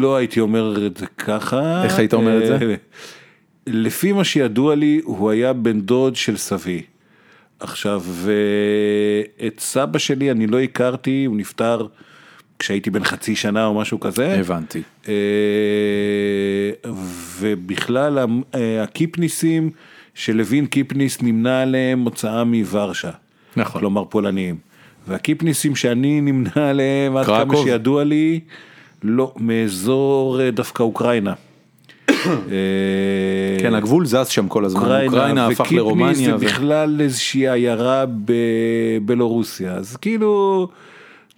[0.00, 1.84] לא הייתי אומר את זה ככה.
[1.84, 2.76] איך היית אומר את זה?
[3.72, 6.82] לפי מה שידוע לי, הוא היה בן דוד של סבי.
[7.60, 11.86] עכשיו, ואת סבא שלי אני לא הכרתי, הוא נפטר
[12.58, 14.40] כשהייתי בן חצי שנה או משהו כזה.
[14.40, 14.82] הבנתי.
[15.08, 15.14] אה,
[17.38, 18.18] ובכלל
[18.54, 19.70] אה, הקיפניסים
[20.14, 23.10] שלוין קיפניס נמנה עליהם הוצאה מוורשה.
[23.56, 23.80] נכון.
[23.80, 24.56] כלומר פולניים.
[25.08, 27.56] והקיפניסים שאני נמנה עליהם עד כמה?
[27.56, 28.40] שידוע לי,
[29.02, 31.32] לא, מאזור אה, דווקא אוקראינה.
[32.26, 36.14] אה, כן, הגבול זז שם כל הזמן, אוקראינה הפך וקיפניס לרומניה.
[36.14, 40.68] זה ו- בכלל איזושהי עיירה בבלורוסיה, אז כאילו,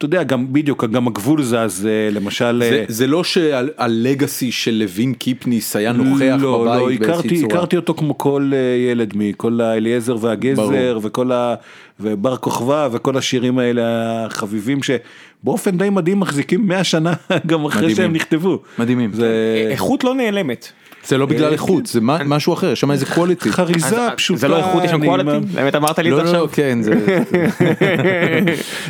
[0.00, 4.70] אתה יודע, גם בדיוק, גם הגבול זז, אה, למשל, זה, אה, זה לא שהלגאסי של
[4.70, 7.54] לוין קיפניס היה נוכח לא, בבית לא, באיזושהי הכרתי, צורה.
[7.54, 11.00] הכרתי אותו כמו כל אה, ילד מכל האליעזר והגזר ברור.
[11.02, 11.54] וכל ה...
[12.00, 13.82] ובר כוכבא וכל השירים האלה
[14.26, 17.12] החביבים שבאופן די מדהים מחזיקים 100 שנה
[17.46, 17.96] גם אחרי מדהימים.
[17.96, 18.62] שהם נכתבו.
[18.78, 19.12] מדהימים.
[19.12, 20.72] זה איכות לא נעלמת.
[21.06, 23.48] זה לא בגלל איכות, זה מה- משהו אחר, יש שם איזה quality.
[23.56, 24.40] חריזה פשוטה.
[24.40, 25.46] זה לא איכות, יש שם quality?
[25.54, 26.42] באמת אמרת לי את זה לא, לא, עכשיו?
[26.42, 26.92] לא, כן, זה...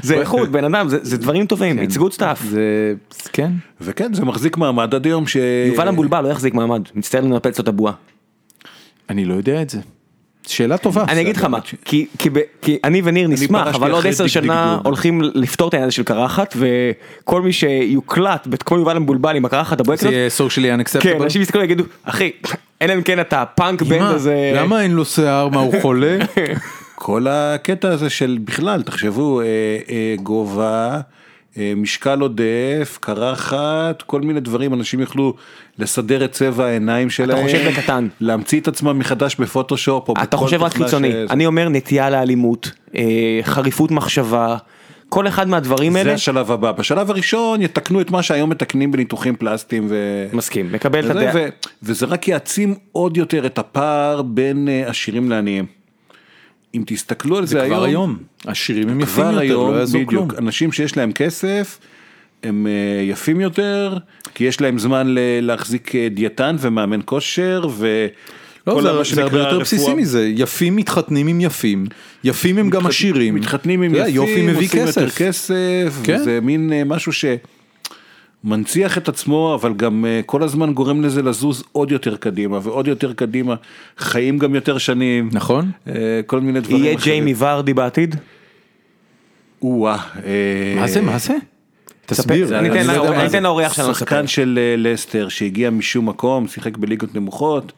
[0.03, 2.43] זה איכות, בן אדם, זה זה דברים טובים, it's good stuff.
[2.49, 2.95] זה...
[3.33, 3.53] כן.
[3.81, 5.37] וכן זה מחזיק מעמד עד היום ש...
[5.69, 7.93] יובל המבולבל לא יחזיק מעמד, מצטער לנפץ לו את הבועה.
[9.11, 9.79] אני לא יודע את זה.
[10.47, 11.05] שאלה טובה.
[11.09, 14.79] אני אגיד לך מה, כי, כי, ב- כי אני וניר נשמח, אבל עוד עשר שנה.
[14.85, 19.81] הולכים לפתור את העניין הזה של קרחת, וכל מי שיוקלט, כמו יובל המבולבל עם הקרחת
[19.81, 21.23] הבוהקת זה יהיה socially כן, unacceptable.
[21.23, 22.31] אנשים יסתכלו ויגידו, אחי,
[22.83, 24.11] אלא אם כן אתה פאנק בנד מה?
[24.11, 24.53] הזה.
[24.55, 25.49] למה אין לו שיער?
[25.49, 26.19] מה, הוא חולה?
[26.95, 29.47] כל הקטע הזה של בכלל, תחשבו, אה,
[29.91, 31.01] אה, גובה,
[31.77, 35.35] משקל עודף, קרחת, כל מיני דברים, אנשים יוכלו
[35.79, 37.43] לסדר את צבע העיניים שלהם.
[37.43, 38.09] חושב בקטן.
[38.21, 41.27] להמציא את עצמם מחדש בפוטושופ או אתה בכל חושב רק תוכנה קיצוני, שזה.
[41.31, 44.57] אני אומר נטייה לאלימות, אה, חריפות מחשבה,
[45.11, 46.73] כל אחד מהדברים זה האלה, השלב הבא.
[46.73, 50.27] בשלב הראשון יתקנו את מה שהיום מתקנים בניתוחים פלסטיים ו...
[50.33, 51.33] מסכים, מקבל את הדעה.
[51.35, 51.49] ו...
[51.83, 55.80] וזה רק יעצים עוד יותר את הפער בין אה, עשירים לעניים.
[56.75, 58.17] אם תסתכלו על זה, זה היום, כבר היום.
[58.47, 60.29] השירים הם יפים יותר, היום, לא יעזור כלום.
[60.39, 61.79] אנשים שיש להם כסף,
[62.43, 63.97] הם אה, יפים יותר,
[64.35, 68.07] כי יש להם זמן להחזיק אה, דיאטן ומאמן כושר, ו...
[68.67, 71.87] לא, זה, זה הרבה יותר רפואה- בסיסי מזה, יפים מתחתנים עם יפים,
[72.25, 73.35] יפים הם גם עשירים.
[73.35, 75.19] מתחתנים עם יפים, יופי מביא עושים יותר כסף.
[75.19, 76.19] כסף, כן.
[76.21, 77.13] וזה מין אה, משהו
[78.45, 82.89] שמנציח את עצמו, אבל גם אה, כל הזמן גורם לזה לזוז עוד יותר קדימה, ועוד
[82.89, 83.55] יותר קדימה,
[83.99, 85.71] חיים גם יותר שנים, נכון?
[85.89, 88.17] אה, כל מיני דברים יהיה ג'יימי ורדי בעתיד?
[89.63, 91.35] או-אה, אה, מה זה, מה זה?
[92.07, 92.59] תסביר.
[92.59, 93.27] אני אתן לא אני.
[93.27, 94.05] אתן לאורח שלנו לספר.
[94.05, 97.73] שחקן של לסטר שהגיע משום מקום, שיחק בליגות נמוכות,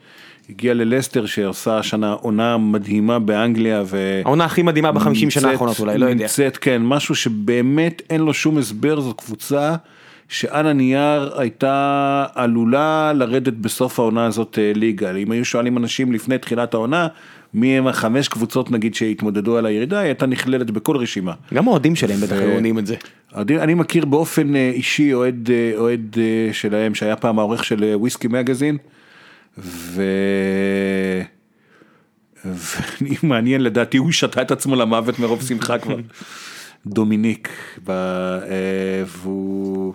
[0.51, 4.21] הגיע ללסטר שעושה השנה עונה מדהימה באנגליה, ו...
[4.25, 6.23] העונה הכי מדהימה בחמישים שנה האחרונות אולי, לא יודע.
[6.23, 9.75] נמצאת, כן, משהו שבאמת אין לו שום הסבר, זו קבוצה
[10.29, 15.15] שעל הנייר הייתה עלולה לרדת בסוף העונה הזאת אה, ליגה.
[15.15, 17.09] אם היו שואלים אנשים לפני תחילת העונה,
[17.55, 21.33] מי הם החמש קבוצות נגיד שהתמודדו על הירידה, היא הייתה נכללת בכל רשימה.
[21.55, 22.97] גם האוהדים שלהם בטח היו עונים את זה.
[23.37, 26.17] אני, מכיר באופן אה, אישי אוהד, אה, אוהד
[26.53, 28.77] שלהם שהיה פעם העורך של וויסקי מגזין
[29.59, 30.03] ו...
[32.45, 35.97] ואני מעניין לדעתי הוא שתה את עצמו למוות מרוב שמחה כבר.
[36.87, 37.49] דומיניק
[37.85, 37.93] ב...
[39.07, 39.95] והוא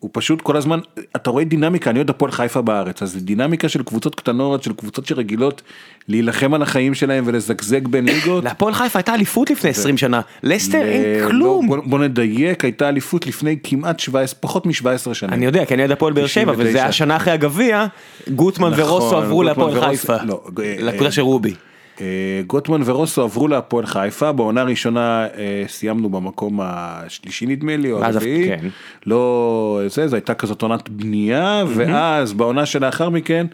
[0.00, 0.78] הוא פשוט כל הזמן
[1.16, 5.06] אתה רואה דינמיקה אני אוהד הפועל חיפה בארץ אז דינמיקה של קבוצות קטנות של קבוצות
[5.06, 5.62] שרגילות
[6.08, 8.44] להילחם על החיים שלהם ולזגזג בין ליגות.
[8.44, 11.68] להפועל חיפה הייתה אליפות לפני 20 שנה, לסטר אין כלום.
[11.84, 15.32] בוא, נדייק הייתה אליפות לפני כמעט 17 פחות מ-17 שנים.
[15.32, 16.70] אני יודע, כי אני אוהד הפועל באר שבע, 99.
[16.70, 17.86] וזה השנה אחרי הגביע,
[18.28, 20.16] גוטמן נכון, ורוסו עברו להפועל חיפה.
[20.24, 21.54] לא, אה, לקבוצה של רובי.
[22.00, 28.04] אה, גוטמן ורוסו עברו להפועל חיפה בעונה הראשונה אה, סיימנו במקום השלישי נדמה לי או
[28.04, 28.48] הרביעי.
[28.48, 28.68] כן.
[29.06, 33.46] לא זה זו הייתה כזאת עונת בנייה ואז בעונה שלאחר מכן.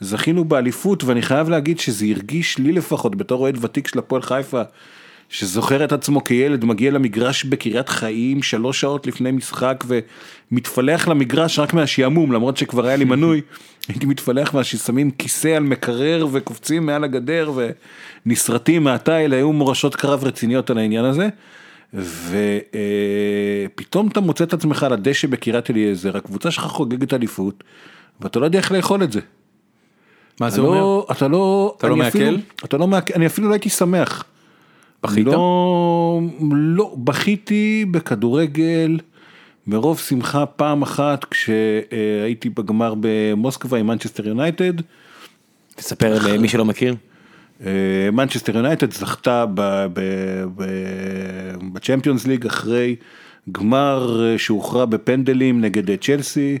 [0.00, 4.62] זכינו באליפות ואני חייב להגיד שזה הרגיש לי לפחות בתור אוהד ותיק של הפועל חיפה.
[5.28, 9.84] שזוכר את עצמו כילד מגיע למגרש בקריית חיים שלוש שעות לפני משחק
[10.50, 13.40] ומתפלח למגרש רק מהשעמום למרות שכבר היה לי מנוי
[13.88, 17.52] הייתי מתפלח ששמים כיסא על מקרר וקופצים מעל הגדר
[18.26, 21.28] ונסרטים מהתיל היו מורשות קרב רציניות על העניין הזה.
[21.94, 27.64] ופתאום אתה מוצא את עצמך על הדשא בקריית אליעזר הקבוצה שלך חוגגת אליפות
[28.20, 29.20] ואתה לא יודע איך לאכול את זה.
[30.40, 30.80] מה זה אתה אומר?
[30.80, 32.36] לא, אתה לא, אתה לא מעכל?
[32.64, 34.24] אתה לא מעכל, אני אפילו לא הייתי שמח.
[35.02, 35.26] בכית?
[35.26, 36.20] לא,
[36.52, 38.98] לא, בכיתי בכדורגל
[39.66, 44.72] מרוב שמחה פעם אחת כשהייתי בגמר במוסקבה עם מנצ'סטר יונייטד.
[45.74, 46.94] תספר למי שלא מכיר.
[47.66, 47.70] אה,
[48.12, 49.44] מנצ'סטר יונייטד זכתה
[51.72, 52.96] בצ'מפיונס ליג אחרי
[53.52, 56.58] גמר אה, שהוכרע בפנדלים נגד אה, צ'לסי.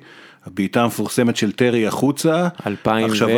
[0.52, 2.48] הבעיטה המפורסמת של טרי החוצה.
[2.66, 3.28] 2000 ו- עכשיו,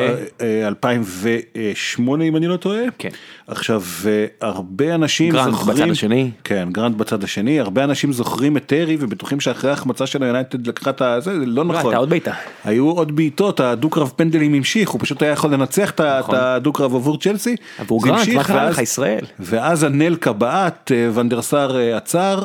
[0.41, 2.81] אה, 2008 אם אני לא טועה.
[2.99, 3.09] כן.
[3.47, 6.31] עכשיו אה, הרבה אנשים גרנט זוכרים, בצד השני.
[6.45, 10.91] כן גרנט בצד השני, הרבה אנשים זוכרים את טרי ובטוחים שאחרי ההחמצה של היונייטד לקחה
[10.91, 11.77] את הזה, זה לא נכון.
[11.87, 12.33] הייתה עוד בעיטה.
[12.65, 16.95] היו עוד בעיטות, הדו-קרב פנדלים המשיך, הוא פשוט היה יכול לנצח את ה- את הדו-קרב
[16.95, 17.57] עבור צ'לסי.
[17.79, 19.25] עבור המשיך, מה קרה לך ישראל?
[19.41, 22.43] ואז אנלקה בעט, אה, ון דר סאר אה, עצר,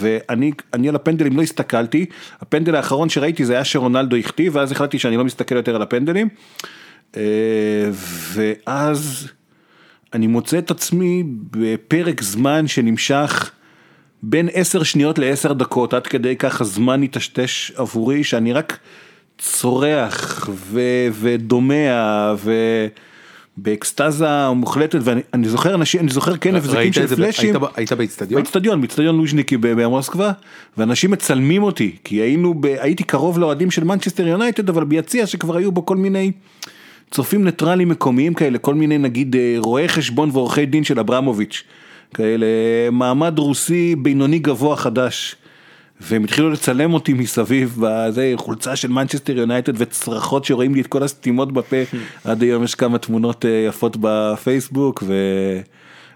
[0.00, 2.06] ואני אני על הפנדלים לא הסתכלתי,
[2.40, 3.64] הפנדל האחרון שראיתי זה היה
[4.08, 6.28] שרונלדו הכתיב, ואז החלטתי שאני לא מסתכל יותר על הפנדלים.
[7.16, 7.22] אה,
[8.32, 9.28] ואז
[10.14, 13.50] אני מוצא את עצמי בפרק זמן שנמשך
[14.22, 18.78] בין 10 שניות ל-10 דקות, עד כדי כך הזמן היטשטש עבורי, שאני רק
[19.38, 22.52] צורח ו- ודומע ו...
[23.62, 28.42] באקסטזה מוחלטת ואני אני זוכר אנשים אני זוכר כן הבזקים ראית של פלאשים היית באיצטדיון?
[28.42, 30.32] באצטדיון, באצטדיון לוז'ניקי במוסקבה,
[30.78, 35.56] ואנשים מצלמים אותי, כי היינו, ב, הייתי קרוב לאוהדים של מנצ'סטר יונייטד, אבל ביציע שכבר
[35.56, 36.32] היו בו כל מיני
[37.10, 41.62] צופים ניטרלים מקומיים כאלה, כל מיני נגיד אה, רואי חשבון ועורכי דין של אברמוביץ',
[42.14, 42.46] כאלה,
[42.92, 45.36] מעמד רוסי בינוני גבוה חדש.
[46.00, 51.02] והם התחילו לצלם אותי מסביב בזה חולצה של מנצ'סטר יונייטד וצרחות שרואים לי את כל
[51.02, 51.76] הסתימות בפה
[52.24, 55.02] עד היום יש כמה תמונות אה, יפות בפייסבוק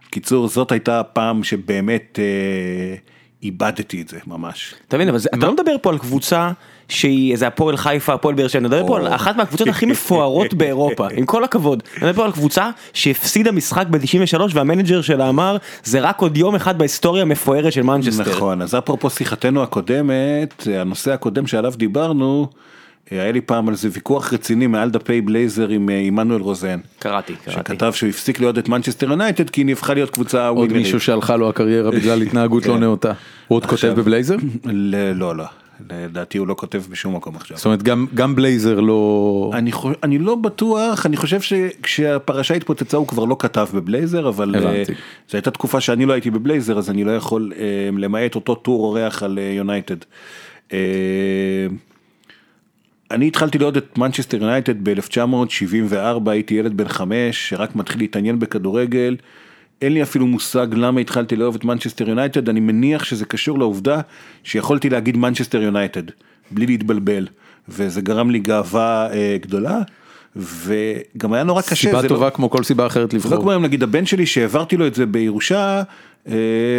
[0.09, 2.95] וקיצור זאת הייתה הפעם שבאמת אה,
[3.43, 4.75] איבדתי את זה ממש.
[4.89, 6.51] אתה מבין, אבל זה- אתה לא מדבר פה על קבוצה
[6.89, 9.07] שהיא איזה הפועל חיפה, הפועל באר שבע, אתה מדבר פה על.
[9.07, 11.83] אחת מהקבוצות הכי מפוארות באירופה, עם כל הכבוד.
[11.97, 16.55] אתה מדבר פה על קבוצה שהפסידה משחק ב-93 והמנג'ר שלה אמר, זה רק עוד יום
[16.55, 18.31] אחד בהיסטוריה המפוארת של מנצ'סטר.
[18.31, 22.49] נכון, אז אפרופו שיחתנו הקודמת, הנושא הקודם שעליו דיברנו,
[23.11, 26.79] היה לי פעם על זה ויכוח רציני מעל דפי בלייזר עם אה, עמנואל רוזן.
[26.99, 27.61] קראתי, קראתי.
[27.61, 30.83] שכתב שהוא הפסיק להיות את מנצ'סטר יונייטד כי היא נהפכה להיות קבוצה עוד ווינרית.
[30.83, 33.13] מישהו שהלכה לו הקריירה בגלל התנהגות לא נאותה.
[33.49, 34.37] הוא עוד כותב בבלייזר?
[35.15, 35.45] לא, לא,
[35.91, 37.57] לדעתי הוא לא כותב בשום מקום עכשיו.
[37.57, 39.51] זאת אומרת גם גם בלייזר לא...
[39.55, 44.55] אני, חו- אני לא בטוח, אני חושב שכשהפרשה התפוצצה הוא כבר לא כתב בבלייזר, אבל
[44.55, 44.93] הבנתי.
[44.93, 44.97] אה,
[45.29, 48.85] זו הייתה תקופה שאני לא הייתי בבלייזר, אז אני לא יכול אה, למעט אותו טור
[48.85, 49.97] אורח על אה, יונייטד.
[50.73, 50.79] אה,
[53.11, 59.17] אני התחלתי לראות את מנצ'סטר יונייטד ב-1974, הייתי ילד בן חמש, שרק מתחיל להתעניין בכדורגל.
[59.83, 64.01] אין לי אפילו מושג למה התחלתי לאהוב את מנצ'סטר יונייטד, אני מניח שזה קשור לעובדה
[64.45, 66.03] שיכולתי להגיד מנצ'סטר יונייטד,
[66.51, 67.27] בלי להתבלבל,
[67.69, 69.81] וזה גרם לי גאווה אה, גדולה,
[70.37, 71.75] וגם היה נורא קשה.
[71.75, 73.41] סיבה זה טובה לא, כמו כל סיבה אחרת לא לבחור.
[73.41, 75.83] כמו היום נגיד הבן שלי שהעברתי לו את זה בירושה,
[76.29, 76.35] אה,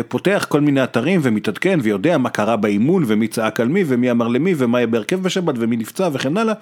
[0.07, 4.27] פותח כל מיני אתרים ומתעדכן ויודע מה קרה באימון ומי צעק על מי ומי אמר
[4.27, 6.53] למי ומה יהיה בהרכב בשבת ומי נפצע וכן הלאה.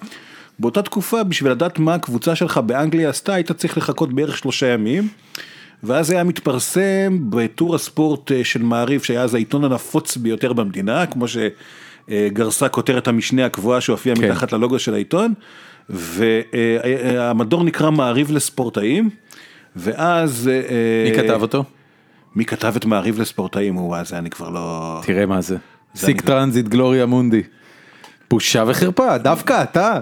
[0.58, 5.08] באותה תקופה בשביל לדעת מה הקבוצה שלך באנגליה עשתה היית צריך לחכות בערך שלושה ימים.
[5.82, 11.24] ואז היה מתפרסם בטור הספורט אה, של מעריב שהיה אז העיתון הנפוץ ביותר במדינה כמו
[11.28, 14.28] שגרסה כותרת המשנה הקבועה שהופיעה כן.
[14.30, 15.34] מתחת ללוגו של העיתון.
[15.88, 19.10] והמדור נקרא מעריב לספורטאים.
[19.76, 21.64] ואז אה, מי כתב אותו?
[22.36, 25.56] מי כתב את מעריב לספורטאים הוא זה אני כבר לא תראה מה זה.
[26.04, 27.42] אני- טרנזיט גלוריה מונדי.
[28.30, 30.00] בושה וחרפה, דווקא אתה.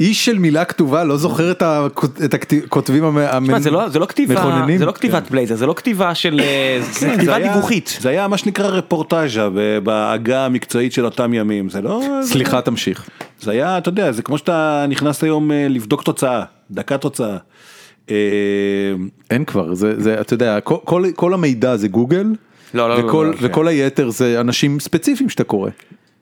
[0.00, 3.98] איש של מילה כתובה לא זוכר את הכות- את הכותבים המ- תשמע, זה לא- זה
[3.98, 4.78] לא כתיבה, מכוננים?
[4.78, 7.98] זה לא כתיבת בלייזר, זה לא כתיבה של, אה, זה כן, כתיבה דיווחית.
[8.00, 9.48] זה היה מה שנקרא רפורטאז'ה
[9.82, 13.08] בעגה המקצועית של אותם ימים זה לא סליחה תמשיך.
[13.40, 17.36] זה היה אתה יודע זה כמו שאתה נכנס היום אה, לבדוק תוצאה דקה תוצאה.
[18.10, 18.14] אה,
[19.30, 22.26] אין כבר זה זה אתה יודע כל- כל כל המידע זה גוגל.
[22.74, 25.70] לא, לא, לא, וכל- לא, וכל היתר זה אנשים ספציפיים שאתה קורא.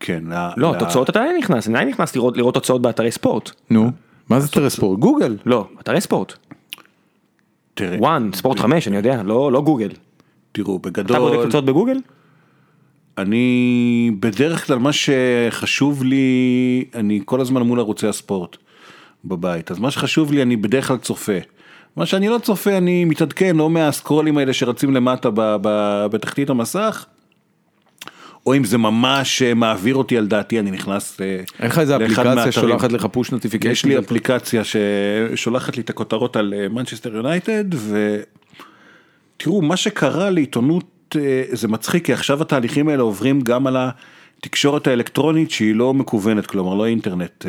[0.04, 0.24] כן
[0.56, 3.50] לא, תוצאות אתה עדיין נכנס, אני עדיין נכנס לראות תוצאות באתרי ספורט.
[3.70, 3.90] נו
[4.28, 5.36] מה זה תראה ספורט גוגל.
[5.46, 6.32] לא, אתרי ספורט.
[7.74, 9.88] תראה, וואן, ספורט 5, אני יודע, לא לא גוגל.
[10.52, 11.98] תראו אתה בודק בגדול תוצאות בגוגל?
[13.18, 18.56] אני בדרך כלל מה שחשוב לי אני כל הזמן מול ערוצי הספורט
[19.24, 21.38] בבית אז מה שחשוב לי אני בדרך כלל צופה.
[21.96, 27.06] מה שאני לא צופה אני מתעדכן לא מהסקרולים האלה שרצים למטה ב- ב- בתחתית המסך.
[28.46, 31.96] או אם זה ממש אה, מעביר אותי על דעתי אני נכנס אה, אין לך איזה
[31.96, 32.52] אפליקציה.
[32.52, 33.88] שולחת לך push notification?
[33.88, 37.64] יש לי אפליקציה ששולחת לי את הכותרות על מנצ'סטר יונייטד
[39.36, 43.76] ותראו מה שקרה לעיתונות אה, זה מצחיק כי עכשיו התהליכים האלה עוברים גם על
[44.38, 47.46] התקשורת האלקטרונית שהיא לא מקוונת כלומר לא אינטרנט.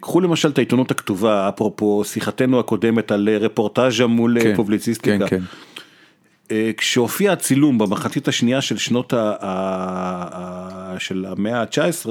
[0.00, 5.28] קחו למשל את העיתונות הכתובה אפרופו שיחתנו הקודמת על רפורטאז'ה מול אה, פובליציסטיקה.
[5.28, 5.42] כן, כן.
[6.76, 10.94] כשהופיע הצילום במחצית השנייה של שנות ה...
[10.98, 12.08] של המאה ה-19,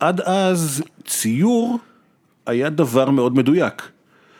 [0.00, 1.78] עד אז ציור
[2.46, 3.82] היה דבר מאוד מדויק.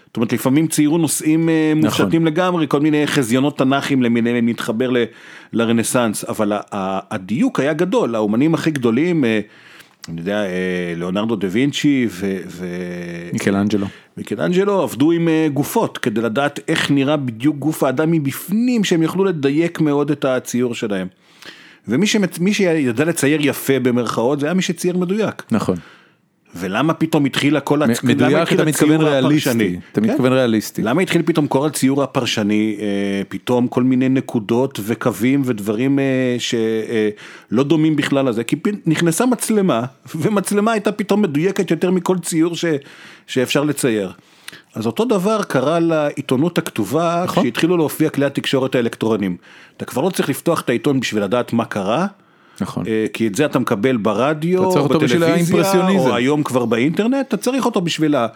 [0.06, 1.84] זאת אומרת לפעמים ציירו נושאים אה, נכון.
[2.04, 5.04] מופשטים לגמרי, כל מיני חזיונות תנ"כים למיניהם להתחבר ל-
[5.52, 6.52] לרנסאנס, אבל
[7.10, 9.40] הדיוק היה גדול, האומנים הכי גדולים, אה,
[10.10, 12.36] אני יודע, אה, ליאונרדו דה וינצ'י ו...
[12.46, 12.66] ו...
[13.32, 13.86] מיקלאנג'לו.
[14.16, 19.24] מיקלאנג'לו עבדו עם אה, גופות כדי לדעת איך נראה בדיוק גוף האדם מבפנים שהם יוכלו
[19.24, 21.06] לדייק מאוד את הציור שלהם.
[21.88, 22.06] ומי.
[22.40, 25.42] מי שידע לצייר יפה במרכאות זה היה מי שצייר מדויק.
[25.50, 25.76] נכון.
[26.54, 28.04] ולמה פתאום התחילה כל הצ...
[28.04, 29.78] מדויק התחיל אתה מתכוון ריאליסטי.
[29.92, 30.10] אתה כן?
[30.10, 30.82] מתכוון ריאליסטי.
[30.82, 37.62] למה התחיל פתאום כל הציור הפרשני, אה, פתאום כל מיני נקודות וקווים ודברים אה, שלא
[37.62, 39.82] דומים בכלל לזה, כי נכנסה מצלמה,
[40.20, 42.64] ומצלמה הייתה פתאום מדויקת יותר מכל ציור ש,
[43.26, 44.12] שאפשר לצייר.
[44.74, 47.42] אז אותו דבר קרה לעיתונות הכתובה, נכון.
[47.42, 49.36] כשהתחילו להופיע כלי התקשורת האלקטרונים.
[49.76, 52.06] אתה כבר לא צריך לפתוח את העיתון בשביל לדעת מה קרה.
[52.60, 52.86] נכון.
[52.86, 56.08] אה, כי את זה אתה מקבל ברדיו, אתה צריך אותו בשביל האימפרסיוניזם.
[56.08, 58.26] או היום כבר באינטרנט, אתה צריך אותו בשביל, ה,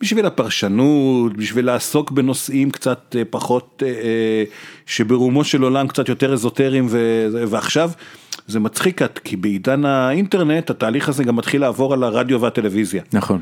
[0.00, 4.44] בשביל הפרשנות, בשביל לעסוק בנושאים קצת אה, פחות, אה,
[4.86, 7.90] שברומו של עולם קצת יותר אזוטריים, ו, ועכשיו
[8.46, 13.02] זה מצחיק, כי בעידן האינטרנט התהליך הזה גם מתחיל לעבור על הרדיו והטלוויזיה.
[13.12, 13.40] נכון.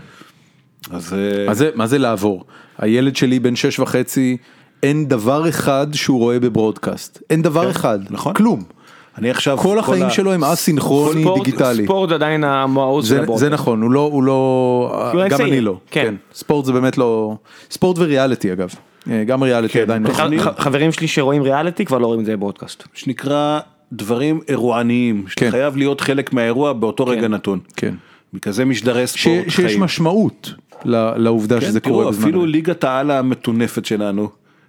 [0.90, 1.16] אז
[1.46, 2.44] מה זה, מה זה לעבור?
[2.78, 4.36] הילד שלי בן שש וחצי,
[4.82, 7.22] אין דבר אחד שהוא רואה בברודקאסט.
[7.30, 7.98] אין דבר אחד.
[8.10, 8.34] נכון.
[8.34, 8.77] כלום.
[9.18, 11.84] אני עכשיו, כל החיים ה- שלו הם א-סינכרוני דיגיטלי.
[11.84, 13.40] ספורט עדיין המעוז של זה, הברודקאסט.
[13.40, 16.02] זה נכון, הוא לא, הוא לא, הוא גם אני לא, כן.
[16.04, 16.14] כן.
[16.34, 17.36] ספורט זה באמת לא,
[17.70, 18.68] ספורט וריאליטי אגב,
[19.10, 20.10] אה, גם ריאליטי כן, עדיין לא.
[20.40, 22.84] ח- חברים שלי שרואים ריאליטי כבר לא רואים את זה בברודקאסט.
[22.94, 23.60] שנקרא
[23.92, 25.50] דברים אירועניים, שאתה כן.
[25.50, 27.58] חייב להיות חלק מהאירוע באותו רגע נתון.
[27.76, 27.94] כן.
[28.32, 29.80] מכזה משדרי ש- ספורט שיש חיים.
[29.80, 30.52] משמעות
[30.84, 32.22] ל- לעובדה כן, שזה קורה בזמן.
[32.22, 32.46] אפילו.
[32.46, 34.28] ליגת העל המטונפת שלנו,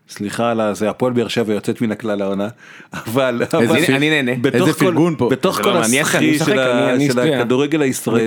[0.09, 2.47] סליחה על זה, הפועל באר שבע יוצאת מן הכלל העונה,
[2.93, 4.31] אבל, אני- אני נהנה.
[4.31, 5.29] איזה פרגון פה.
[5.29, 6.59] בתוך כל לא הסחי של.
[7.39, 8.25] הכדורגל הישראלי.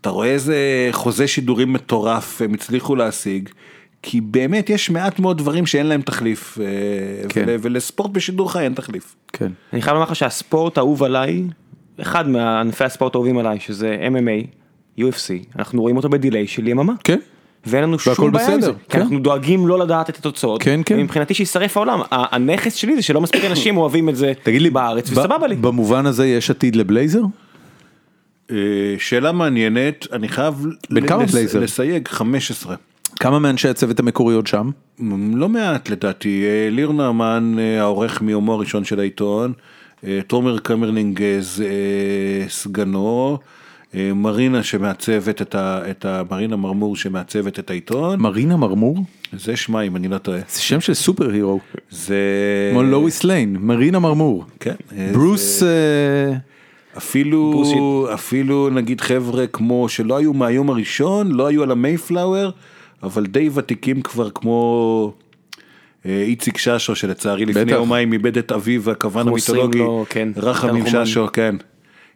[0.00, 0.56] אתה רואה איזה
[0.92, 3.48] חוזה שידורים מטורף הם הצליחו להשיג,
[4.02, 6.64] כי באמת יש מעט מאוד דברים שאין להם תחליף, אה,
[7.28, 7.44] כן.
[7.46, 9.14] ול- ולספורט בשידור חי אין תחליף.
[9.32, 9.50] כן.
[9.72, 11.42] אני חייב לומר לך שהספורט האהוב עליי,
[12.00, 14.46] אחד מענפי הספורט האהובים עליי, שזה MMA,
[15.00, 16.92] UFC, אנחנו רואים אותו בדיליי של יממה.
[17.04, 17.18] כן.
[17.66, 19.00] ואין לנו שום בעיה עם זה, כי כן.
[19.00, 20.98] אנחנו דואגים לא לדעת את התוצאות, כן, כן.
[21.00, 25.10] מבחינתי שישרף העולם, הנכס שלי זה שלא מספיק אנשים אוהבים את זה תגיד לי, בארץ,
[25.10, 25.56] ב- וסבבה לי.
[25.56, 27.22] במובן הזה יש עתיד לבלייזר?
[28.50, 28.56] אה,
[28.98, 31.60] שאלה מעניינת, אני חייב בן כמה בלייזר?
[31.60, 32.74] לסייג 15.
[33.20, 34.70] כמה מאנשי הצוות המקורי עוד שם?
[35.34, 39.52] לא מעט לדעתי, אה, ליר נעמן אה, העורך מיומו הראשון של העיתון,
[40.26, 41.22] תומר קמרלינג
[42.48, 43.38] סגנו,
[44.14, 45.80] מרינה שמעצבת את ה...
[45.90, 46.22] את ה...
[46.30, 48.98] מרינה מרמור שמעצבת את העיתון, מרינה מרמור?
[49.32, 51.60] זה שמה אם אני לא טועה, זה שם של superhero.
[51.90, 52.16] זה...
[52.72, 54.44] כמו לואיס ליין, מרינה מרמור.
[54.60, 55.62] כן, אה, ברוס...
[55.62, 56.36] אה,
[56.96, 58.08] אפילו.
[58.14, 62.50] אפילו נגיד חבר'ה כמו שלא היו מהיום הראשון, לא היו על המייפלאואר,
[63.02, 65.12] אבל די ותיקים כבר כמו
[66.06, 67.72] אה, איציק ששו שלצערי לפני.
[67.72, 70.84] יומיים איבד את אביו הכוון המיתולוגי, לו, כן, רחמים.
[70.86, 71.56] ששו, כן.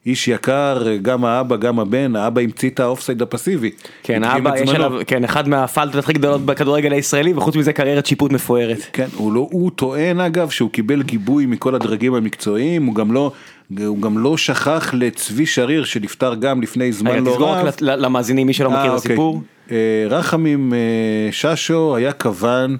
[0.06, 3.70] איש יקר, גם האבא, גם הבן, האבא המציא את האופסייד הפסיבי.
[4.02, 4.84] כן, האבא יש זמנו.
[4.84, 8.78] עליו, כן, אחד מהפלטות הכי גדולות בכדורגל הישראלי, וחוץ מזה קריירת שיפוט מפוארת.
[8.92, 13.32] כן, הוא לא, הוא טוען אגב שהוא קיבל גיבוי מכל הדרגים המקצועיים, הוא גם לא,
[13.86, 17.66] הוא גם לא שכח לצבי שריר שנפטר גם לפני זמן רגע, לא תסגור רב.
[17.66, 19.12] רק ל- למאזינים, מי שלא אה, מכיר את אוקיי.
[19.12, 19.42] הסיפור.
[19.70, 19.76] אה,
[20.10, 20.78] רחמים אה,
[21.32, 22.76] ששו היה כוון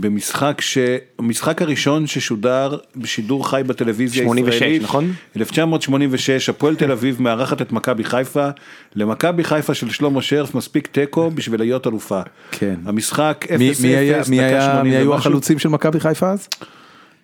[0.00, 0.78] במשחק ש...
[1.18, 4.82] המשחק הראשון ששודר בשידור חי בטלוויזיה 86, הישראלית.
[4.82, 5.12] נכון?
[5.36, 8.48] 1986, הפועל תל אביב מארחת את מכבי חיפה.
[8.94, 12.20] למכבי חיפה של שלמה שרף מספיק תיקו בשביל להיות אלופה.
[12.50, 12.74] כן.
[12.84, 15.14] המשחק 0-0, מי- מי היה- מי דקה היה- 80 מי היו.
[15.14, 16.48] החלוצים של מכבי חיפה אז?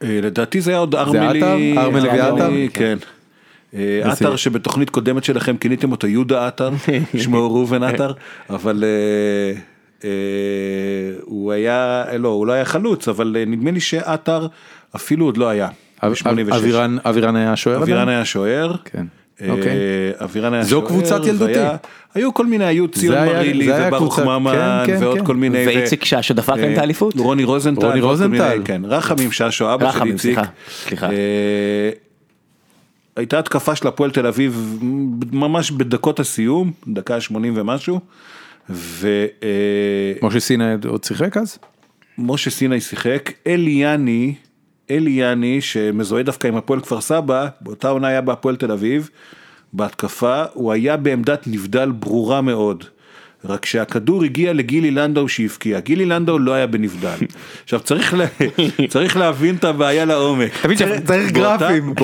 [0.03, 1.43] אה, לדעתי זה היה עוד ארמלי?
[1.79, 2.51] ארמלי ועטר?
[2.73, 2.99] כן.
[3.75, 6.70] אה, וזה- עטר שבתוכנית קודמת שלכם כיניתם אותו יהודה עטר,
[7.23, 8.12] שמו ראובן עטר,
[8.51, 9.61] אבל אה, אה,
[11.25, 14.47] הוא היה, לא, הוא לא היה חלוץ, אבל אה, נדמה לי שעטר
[14.97, 15.69] אפילו עוד לא היה.
[16.03, 16.55] אב- ב-86.
[16.57, 17.83] אבירן אבירן היה השוער?
[17.83, 18.09] אבירן?
[18.09, 18.75] היה שוער.
[18.85, 19.07] כן.
[19.43, 19.73] אה, אוקיי.
[20.25, 20.87] אבירן היה זו שוער.
[20.87, 21.59] קבוצת ילדותי.
[22.15, 25.25] היו כל מיני, היו ציון מרילי וברוך ממן כן, כן, ועוד כן.
[25.25, 25.67] כל מיני.
[25.67, 27.15] ואיציק ששו דפק להם את אה, האליפות.
[27.17, 27.87] רוני רוזנטל.
[27.87, 28.63] רוני רוזנטל.
[28.65, 30.39] כן, רחמים ששו, אבא של איציק.
[30.71, 31.11] סליחה.
[31.11, 31.91] אה,
[33.17, 34.79] הייתה התקפה של הפועל תל אביב
[35.33, 38.01] ממש בדקות הסיום, דקה 80 ומשהו.
[38.71, 41.59] ומשה משה סיני עוד שיחק אז?
[42.51, 44.35] סיני שיחק, אליאני,
[44.91, 49.11] אליאני שמזוהה דווקא עם הפועל כפר סבא, באותה עונה היה בהפועל תל אביב,
[49.73, 52.85] בהתקפה, הוא היה בעמדת נבדל ברורה מאוד.
[53.45, 57.16] רק שהכדור הגיע לגילי לנדאו שהבקיע, גילי לנדאו לא היה בנבדל.
[57.64, 58.24] עכשיו צריך, לה,
[58.88, 60.53] צריך להבין את הבעיה לעומק.
[61.07, 61.95] צריך גרפים.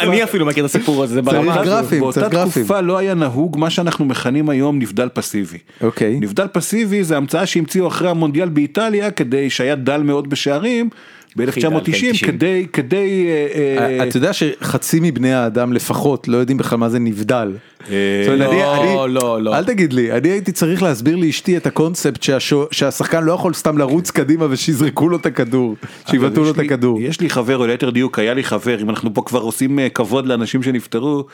[0.00, 1.50] אני אפילו מכיר את הסיפור הזה, צריך.
[1.64, 2.28] גרפים, באותה.
[2.50, 5.58] תקופה לא היה נהוג מה שאנחנו מכנים היום נבדל פסיבי.
[5.80, 6.20] אוקיי.
[6.20, 10.90] נבדל פסיבי זה המצאה שהמציאו אחרי המונדיאל באיטליה כדי שהיה דל מאוד בשערים
[11.36, 12.14] ב-1990 90.
[12.14, 16.98] כדי כדי אה, אה, אתה יודע שחצי מבני האדם לפחות לא יודעים בכלל מה זה
[16.98, 17.52] נבדל.
[17.90, 19.56] אה, לא, אני- לא, לא.
[19.58, 22.22] אל תגיד לי, אני הייתי צריך להסביר לאשתי את הקונספט
[22.70, 25.76] שהשחקן לא יכול סתם לרוץ קדימה ושיזרקו לו את הכדור,
[26.10, 27.00] שיבטאו לו את הכדור.
[27.00, 30.26] יש לי חבר, או ליתר דיוק היה לי חבר, אם אנחנו פה כבר עושים כבוד
[30.26, 31.24] לאנשים שנפטרו,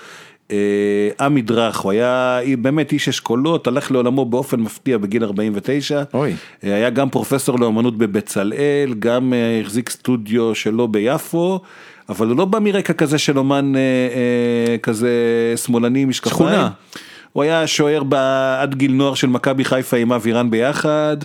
[1.20, 6.02] עמי דרך, הוא היה באמת איש אשכולות, הלך לעולמו באופן מפתיע בגיל 49.
[6.14, 6.34] אוי.
[6.64, 11.60] אה, היה גם פרופסור לאומנות בבצלאל, גם אה, החזיק סטודיו שלו ביפו.
[12.08, 15.10] אבל הוא לא בא מרקע כזה של אומן אה, אה, כזה
[15.56, 16.34] שמאלני משקפיים.
[16.34, 16.70] שכונה.
[17.32, 18.02] הוא היה שוער
[18.58, 21.16] עד גיל נוער של מכבי חיפה עם אבירן ביחד.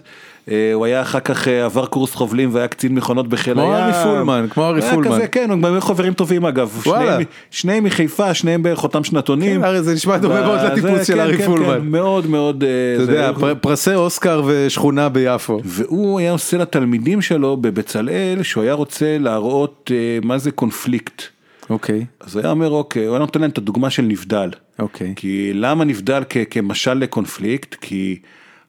[0.52, 3.84] אה, הוא היה אחר כך אה, עבר קורס חובלים והיה קצין מכונות בחיל כמו הים.
[3.84, 5.12] ארי פולמן, כמו ארי היה פולמן.
[5.16, 6.82] כזה, כן, הם היו חברים טובים אגב.
[6.86, 7.06] וואלה.
[7.06, 7.22] שניהם-
[7.52, 9.62] שניהם מחיפה, שניהם בערך אותם שנתונים.
[9.62, 11.80] כן, זה נשמע דומה מאוד לטיפוס של כן, ארי כן, פולמן.
[11.80, 12.64] כן, מאוד מאוד.
[12.64, 12.70] אה,
[13.04, 15.62] אתה יודע, פר- פרסי אוסקר ושכונה ביפו.
[15.66, 19.92] והוא היה עושה לתלמידים שלו בבצלאל שהוא היה רוצה להראות
[20.24, 21.22] מה זה קונפליקט.
[21.70, 24.50] אוקיי, אז הוא היה אומר אוקיי, הוא היה נותן להם את הדוגמה של נבדל.
[24.80, 25.14] אוקיי.
[25.16, 27.76] כי למה נבדל כ- כמשל לקונפליקט?
[27.82, 28.20] כי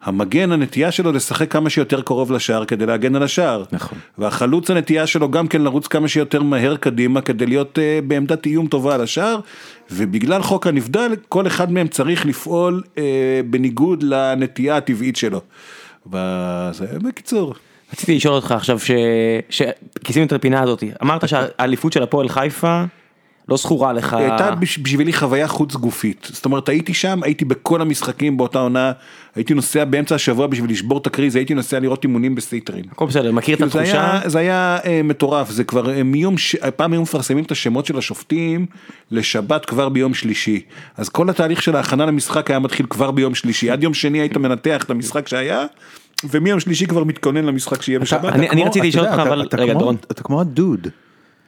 [0.02, 3.64] המגן הנטייה שלו לשחק כמה שיותר קרוב לשער כדי להגן על השער.
[3.72, 3.98] נכון.
[4.18, 8.66] והחלוץ הנטייה שלו גם כן לרוץ כמה שיותר מהר קדימה כדי להיות uh, בעמדת איום
[8.66, 9.40] טובה על השער.
[9.90, 12.98] ובגלל חוק הנבדל כל אחד מהם צריך לפעול uh,
[13.50, 15.40] בניגוד לנטייה הטבעית שלו.
[16.06, 17.54] וזה בקיצור.
[17.92, 18.90] רציתי לשאול אותך עכשיו ש...
[19.50, 22.84] שכיסינו את הפינה הזאת, אמרת שהאליפות של הפועל חיפה
[23.48, 24.12] לא זכורה לך.
[24.14, 28.92] הייתה בש- בשבילי חוויה חוץ גופית, זאת אומרת הייתי שם, הייתי בכל המשחקים באותה עונה,
[29.34, 32.84] הייתי נוסע באמצע השבוע בשביל לשבור את הקריז, הייתי נוסע לראות אימונים בסיטרין.
[32.92, 34.10] הכל בסדר, מכיר את כאילו, זה התחושה?
[34.18, 36.56] היה, זה היה אה, מטורף, זה כבר אה, מיום, ש...
[36.76, 38.66] פעם היו מפרסמים את השמות של השופטים
[39.10, 40.60] לשבת כבר ביום שלישי.
[40.96, 44.36] אז כל התהליך של ההכנה למשחק היה מתחיל כבר ביום שלישי, עד יום שני היית
[44.36, 45.64] מנתח את המשחק שהיה,
[46.30, 48.24] ומיום שלישי כבר מתכונן למשחק שיהיה בשבת.
[48.34, 49.96] אני- כמו- רציתי לשאול אותך, אבל- רגע, דורון.
[50.12, 50.86] אתה כמו הדוד.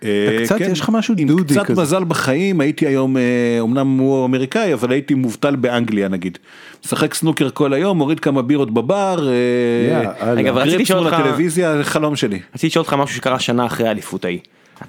[0.04, 1.82] אה, קצת, יש לך משהו עם דודי קצת כזה.
[1.82, 3.22] מזל בחיים, הייתי היום, אה,
[3.62, 6.38] אמנם הוא אמריקאי, אבל הייתי מובטל באנגליה נגיד.
[6.84, 10.32] משחק סנוקר כל היום, מוריד כמה בירות בבר, אה.
[10.32, 12.40] רגע, אבל רציתי לשאול מול אותך- חלום שלי.
[12.54, 14.38] רציתי לשאול אותך משהו שקרה שנה אחרי האליפות ההיא.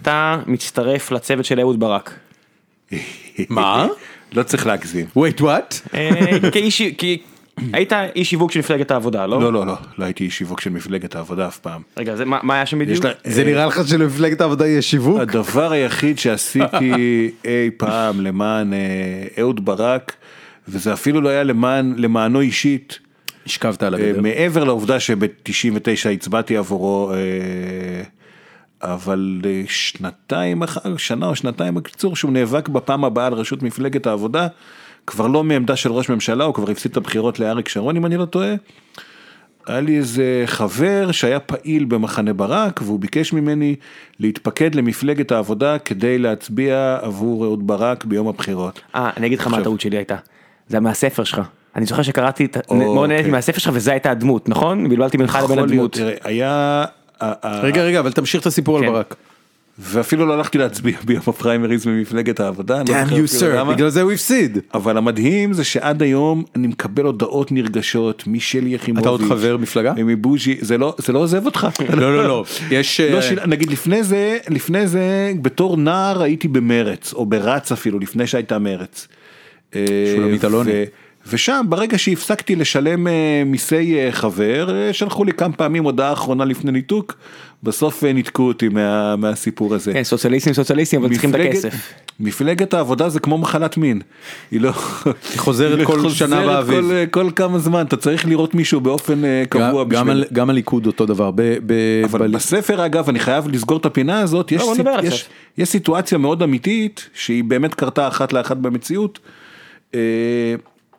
[0.01, 2.13] אתה מצטרף לצוות של אהוד ברק.
[3.49, 3.87] מה?
[4.33, 5.05] לא צריך להגזים.
[5.17, 5.93] wait what?
[5.93, 6.09] אה,
[6.51, 6.81] כאיש,
[7.73, 9.41] היית איש שיווק של מפלגת העבודה, לא?
[9.41, 11.81] לא, לא, לא, לא הייתי איש שיווק של מפלגת העבודה אף פעם.
[11.97, 13.05] רגע, זה- מה מה היה שם בדיוק?
[13.05, 15.19] לה- זה נראה לך שלמפלגת העבודה יש שיווק?
[15.19, 16.91] הדבר היחיד שעשיתי
[17.45, 18.79] אי פעם למען אה,
[19.39, 20.15] אהוד ברק,
[20.67, 22.99] וזה אפילו לא היה למען, למענו אישית,
[23.45, 24.21] השכבת על אה, הגדר.
[24.21, 25.69] מעבר לעובדה שב-99
[26.13, 27.17] הצבעתי עבורו, אה,
[28.81, 34.07] אבל אה, שנתיים, אחר- שנה או שנתיים בקיצור, שהוא נאבק בפעם הבאה על ראשות מפלגת
[34.07, 34.47] העבודה,
[35.07, 38.17] כבר לא מעמדה של ראש ממשלה, הוא כבר הפסיד את הבחירות לאריק שרון אם אני
[38.17, 38.53] לא טועה.
[39.67, 43.75] היה לי איזה חבר שהיה פעיל במחנה ברק והוא ביקש ממני
[44.19, 48.81] להתפקד למפלגת העבודה כדי להצביע עבור אהוד ברק ביום הבחירות.
[48.95, 50.15] אה, אני אגיד לך מה הטעות שלי הייתה.
[50.67, 51.41] זה היה מהספר שלך.
[51.75, 53.31] אני זוכר שקראתי, את- או, מאוד נהניתי אוקיי.
[53.31, 54.89] מהספר שלך וזה הייתה הדמות, נכון?
[54.89, 55.97] בלבלתי בינך לבין הדמות.
[56.23, 56.85] היה,
[57.45, 58.91] רגע רגע אבל תמשיך את הסיפור על כן.
[58.91, 59.15] ברק.
[59.79, 62.77] ואפילו לא הלכתי להצביע ביום הפריימריז במפלגת העבודה.
[62.77, 63.73] לא damn you אפילו sir למה.
[63.73, 64.57] בגלל זה הוא הפסיד.
[64.73, 69.01] אבל המדהים זה שעד היום אני מקבל הודעות נרגשות משלי יחימוביץ'.
[69.01, 69.93] אתה עוד חבר מפלגה?
[69.97, 71.67] מבוז'י, זה לא, זה לא עוזב אותך.
[71.89, 73.39] לא לא לא יש לא אה, של...
[73.47, 79.07] נגיד לפני זה, לפני זה בתור נער הייתי במרץ, או ברץ אפילו, לפני שהייתה מרץ.
[79.75, 80.71] אה, שולמית אלוני.
[81.29, 83.13] ושם ברגע שהפסקתי לשלם אה,
[83.45, 87.15] מיסי אה, חבר, אה, שלחו לי כמה פעמים הודעה אחרונה לפני ניתוק,
[87.63, 89.15] בסוף ניתקו אותי מה...
[89.15, 89.93] מהסיפור הזה.
[89.93, 91.93] כן, סוציאליסטים סוציאליסטים, אבל צריכים את מפלגת- הכסף.
[92.19, 94.01] מפלגת העבודה זה כמו מחלת מין,
[94.51, 94.71] היא לא...
[95.37, 96.79] חוזרת היא כל חוזרת שנה באביב.
[97.11, 100.09] כל, כל כמה זמן, אתה צריך לראות מישהו באופן קבוע גם- גם בשביל...
[100.17, 101.31] על- גם הליכוד אותו דבר.
[101.35, 104.85] ב- ב- אבל ב- בספר אגב אני חייב לסגור את הפינה הזאת יש, בוא סיט-
[105.03, 105.29] יש.
[105.57, 109.19] יש סיטואציה מאוד אמיתית שהיא באמת קרתה אחת לאחת במציאות.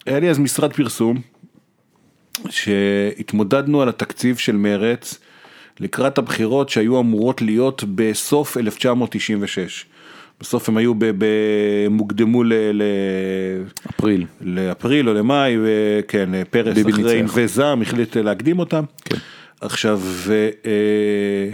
[0.07, 1.21] היה לי אז משרד פרסום
[2.49, 5.19] שהתמודדנו על התקציב של מרץ
[5.81, 9.87] לקראת הבחירות שהיו אמורות להיות בסוף 1996.
[10.41, 11.25] בסוף הם היו, ב, ב,
[11.87, 12.83] הם הוקדמו ל, ל,
[13.91, 14.27] אפריל.
[14.41, 17.35] לאפריל או למאי, וכן, פרס אחרי ניצח.
[17.37, 18.85] וזעם החליט להקדים אותם.
[19.05, 19.17] כן.
[19.61, 21.51] עכשיו, ו, אה,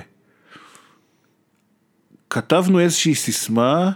[2.30, 3.90] כתבנו איזושהי סיסמה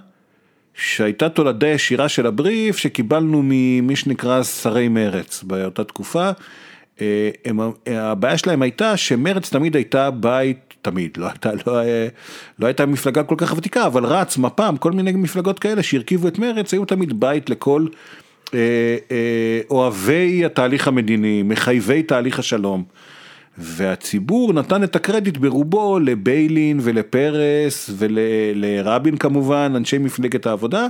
[0.75, 6.31] שהייתה תולדה ישירה של הבריף שקיבלנו ממי שנקרא שרי מרץ באותה תקופה.
[7.01, 12.09] אה, הם, הבעיה שלהם הייתה שמרץ תמיד הייתה בית, תמיד, לא הייתה, לא, היה-
[12.59, 16.39] לא הייתה מפלגה כל כך ותיקה, אבל רץ, מפ"ם, כל מיני מפלגות כאלה שהרכיבו את
[16.39, 17.87] מרץ, היו תמיד בית לכל
[18.55, 18.59] אה,
[19.11, 22.85] אה, אוהבי התהליך המדיני, מחייבי תהליך השלום.
[23.59, 30.87] והציבור נתן את הקרדיט ברובו לביילין ולפרס ולרבין כמובן, אנשי מפלגת העבודה,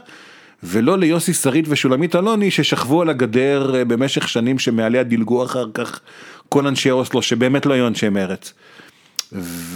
[0.62, 6.00] ולא ליוסי שריד ושולמית אלוני ששכבו על הגדר אה, במשך שנים שמעליה דילגו אחר כך
[6.48, 8.52] כל אנשי אוסלו שבאמת לא היו אנשי מרץ.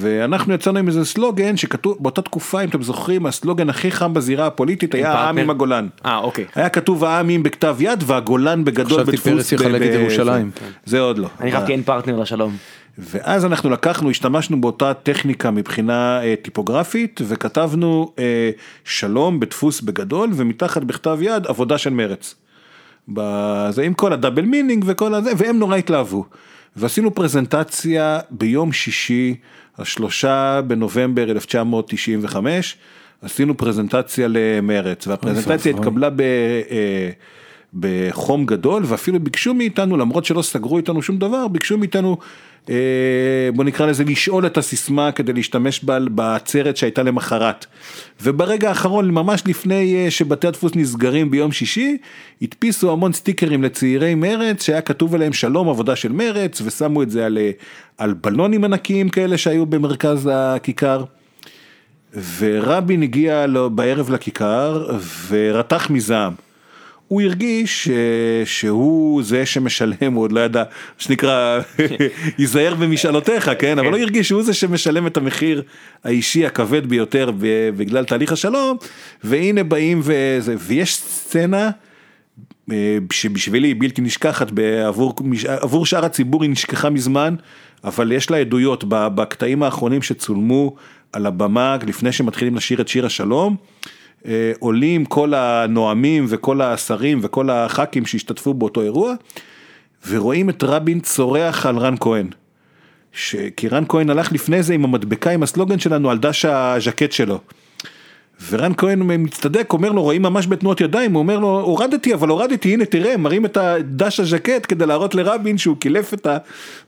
[0.00, 4.46] ואנחנו יצאנו עם איזה סלוגן שכתוב באותה תקופה אם אתם זוכרים הסלוגן הכי חם בזירה
[4.46, 5.38] הפוליטית היה העם?
[5.38, 5.88] עם הגולן.
[6.06, 6.44] אה, אוקיי.
[6.54, 9.32] היה כתוב העם עם בכתב יד והגולן בגדול חשבתי בדפוס.
[9.32, 10.50] פרס יחלק את ירושלים.
[10.84, 11.28] זה עוד לא.
[11.40, 12.56] אני חשבתי אין פרטנר לשלום.
[12.98, 18.50] ואז אנחנו לקחנו, השתמשנו באותה טכניקה מבחינה אה, טיפוגרפית וכתבנו אה,
[18.84, 22.34] שלום בדפוס בגדול ומתחת בכתב יד עבודה של מרץ.
[23.70, 26.24] זה עם כל ה double meaning וכל הזה והם נורא התלהבו.
[26.76, 29.36] ועשינו פרזנטציה ביום שישי
[29.78, 32.76] השלושה בנובמבר 1995
[33.22, 35.72] עשינו פרזנטציה למרץ והפרזנטציה.
[35.72, 36.22] התקבלה ב...
[37.74, 42.16] בחום גדול ואפילו ביקשו מאיתנו למרות שלא סגרו איתנו שום דבר ביקשו מאיתנו
[42.70, 42.74] אה,
[43.54, 47.66] בוא נקרא לזה לשאול את הסיסמה כדי להשתמש בה בעצרת שהייתה למחרת.
[48.22, 51.96] וברגע האחרון ממש לפני אה, שבתי הדפוס נסגרים ביום שישי
[52.42, 57.26] הדפיסו המון סטיקרים לצעירי מרץ שהיה כתוב עליהם שלום עבודה של מרץ ושמו את זה
[57.26, 57.50] על, אה,
[57.98, 61.04] על בלונים ענקיים כאלה שהיו במרכז הכיכר.
[62.38, 64.98] ורבין הגיע לו בערב לכיכר
[65.28, 66.45] ורתח מזעם.
[67.08, 67.94] הוא הרגיש אה,
[68.44, 70.62] שהוא זה שמשלם, הוא עוד לא ידע,
[70.98, 71.60] שנקרא,
[72.38, 73.78] ייזהר במשאלותיך, כן?
[73.78, 75.62] אבל הוא הרגיש שהוא זה שמשלם את המחיר
[76.04, 77.30] האישי הכבד ביותר
[77.76, 78.76] בגלל תהליך השלום,
[79.24, 81.70] והנה באים וזה, ויש סצנה
[82.72, 85.14] אה, שבשבילי היא בלתי נשכחת, בעבור,
[85.46, 87.34] עבור שאר הציבור היא נשכחה מזמן,
[87.84, 90.74] אבל יש לה עדויות בקטעים האחרונים שצולמו
[91.12, 93.56] על הבמה לפני שמתחילים לשיר את שיר השלום.
[94.26, 99.14] אה, עולים כל הנואמים וכל השרים וכל הח"כים שהשתתפו באותו אירוע,
[100.08, 102.28] ורואים את רבין צורח על רן כהן.
[103.12, 103.36] ש...
[103.56, 107.40] כי רן כהן הלך לפני זה עם המדבקה עם הסלוגן שלנו על דש הז'קט שלו.
[108.50, 112.72] ורן כהן מצטדק, אומר לו, רואים ממש בתנועות ידיים, הוא אומר לו, הורדתי, אבל הורדתי,
[112.72, 116.26] הנה תראה, מראים את הדש הז'קט כדי להראות לרבין שהוא קילף את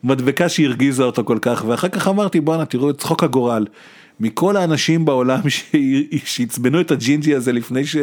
[0.04, 3.66] המדבקה שהרגיזה אותו כל כך, ואחר כך אמרתי, בואנה, תראו את צחוק הגורל.
[4.20, 5.40] מכל האנשים בעולם
[6.24, 7.96] שעצבנו את הג'ינג'י הזה לפני ש...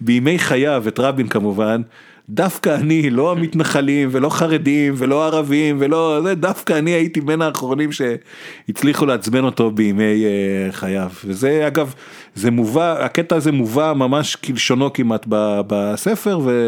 [0.00, 1.82] בימי חייו, את רבין כמובן,
[2.28, 7.90] דווקא אני, לא המתנחלים ולא חרדים ולא ערבים ולא זה, דווקא אני הייתי בין האחרונים
[7.92, 11.10] שהצליחו לעצבן אותו בימי uh, חייו.
[11.24, 11.94] וזה אגב,
[12.34, 16.58] זה מובא, הקטע הזה מובא ממש כלשונו כמעט ב- בספר והוא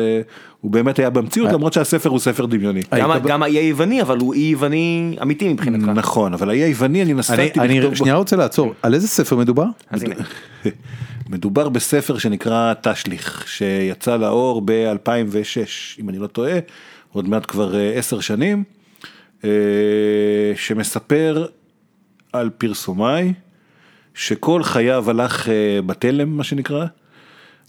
[0.71, 2.81] באמת היה במציאות למרות שהספר הוא ספר דמיוני.
[2.95, 5.89] גם- היית ב- גם האי היווני, אבל הוא אי יווני אמיתי מבחינתך.
[5.95, 9.09] נכון, אבל האי היווני אני אני, נסעתי אני לכתוב בו- שנייה רוצה לעצור, על איזה
[9.09, 9.65] ספר מדובר?
[9.91, 10.15] אז הנה.
[11.29, 15.67] מדובר בספר שנקרא תשליך, שיצא לאור ב-2006,
[16.01, 16.53] אם אני לא טועה,
[17.13, 18.65] עוד מעט כבר אה, עשר שנים,
[19.45, 19.51] אה,
[20.57, 21.47] שמספר
[22.33, 23.33] על פרסומאי,
[24.25, 25.55] שכל חייו הלך אה,
[25.87, 26.85] בתלם, מה שנקרא.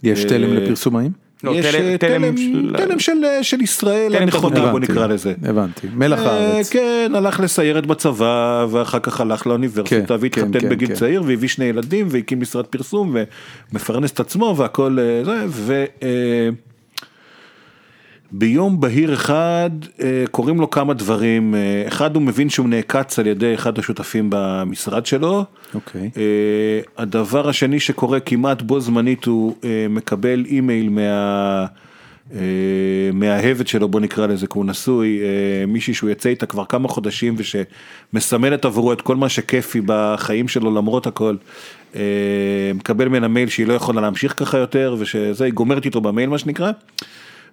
[0.02, 1.10] יש תלם אה, לפרסומאים?
[1.44, 5.06] לא, יש תלם- אה, תלם תלם של- תלם של, של ישראל תלם הנכונה, בוא נקרא
[5.06, 5.34] לזה.
[5.42, 6.70] הבנתי, מלח הארץ.
[6.70, 10.94] כן, הלך לסיירת בצבא, ואחר כך הלך לאוניברסיטה, כן, והתחתן כן, כן, בגיל כן.
[10.94, 13.16] צעיר, והביא שני ילדים, והקים משרד פרסום,
[13.72, 15.84] ומפרנס את עצמו, והכל זה, ו...
[16.02, 16.48] אה,
[18.34, 19.70] ביום בהיר אחד
[20.00, 24.26] אה, קורים לו כמה דברים, אה, אחד הוא מבין שהוא נעקץ על ידי אחד השותפים
[24.30, 26.10] במשרד שלו, אוקיי.
[26.16, 29.54] אה, הדבר השני שקורה כמעט בו זמנית הוא
[29.90, 31.66] מקבל אימייל מה...
[32.34, 32.38] אה,
[33.12, 35.20] מהאהבת שלו בוא נקרא לזה כי הוא נשוי
[35.68, 40.74] מישהי שהוא יצא איתה כבר כמה חודשים ושמסמלת עבורו את כל מה שכיפי בחיים שלו
[40.74, 41.36] למרות הכל.
[42.74, 46.38] מקבל ממנה מייל שהיא לא יכולה להמשיך ככה יותר ושזה היא גומרת איתו במייל מה
[46.38, 46.70] שנקרא.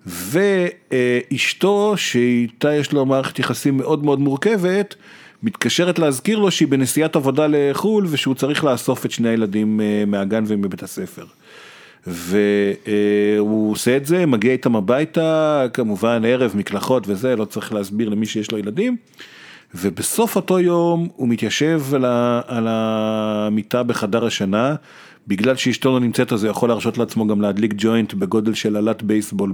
[0.06, 4.96] ואשתו שאיתה יש לו מערכת יחסים מאוד מאוד מורכבת
[5.44, 10.44] מתקשרת להזכיר לו שהיא בנסיעת עבודה לחו"ל ושהוא צריך לאסוף את שני הילדים אה, מהגן
[10.48, 11.26] ומבית הספר.
[12.08, 18.26] והוא עושה את זה, מגיע איתם הביתה, כמובן ערב, מקלחות וזה, לא צריך להסביר למי
[18.26, 18.98] שיש לו ילדים.
[19.76, 21.82] ובסוף אותו יום הוא מתיישב
[22.48, 24.76] על, המיטה בחדר השינה,
[25.30, 29.04] בגלל שאשתו לא נמצאת אז הוא יכול להרשות לעצמו גם להדליק ג'וינט בגודל של עלת
[29.04, 29.54] בייסבול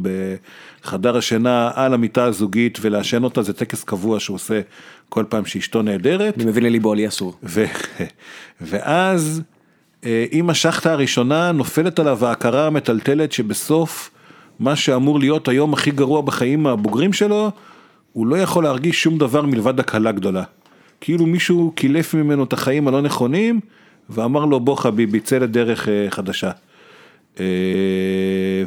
[0.81, 4.61] בחדר השינה על המיטה הזוגית ולעשן אותה, זה טקס קבוע שהוא עושה
[5.09, 6.37] כל פעם שאשתו נהדרת.
[6.37, 7.33] אני מבין לליבו לי אסור.
[7.43, 7.65] ו...
[8.61, 9.41] ואז
[10.05, 14.11] אה, עם השחטה הראשונה נופלת עליו ההכרה המטלטלת שבסוף
[14.59, 17.51] מה שאמור להיות היום הכי גרוע בחיים הבוגרים שלו,
[18.13, 20.43] הוא לא יכול להרגיש שום דבר מלבד הקלה גדולה.
[21.01, 23.59] כאילו מישהו קילף ממנו את החיים הלא נכונים
[24.09, 26.51] ואמר לו בוא חביבי צא לדרך אה, חדשה.
[27.39, 27.45] אה,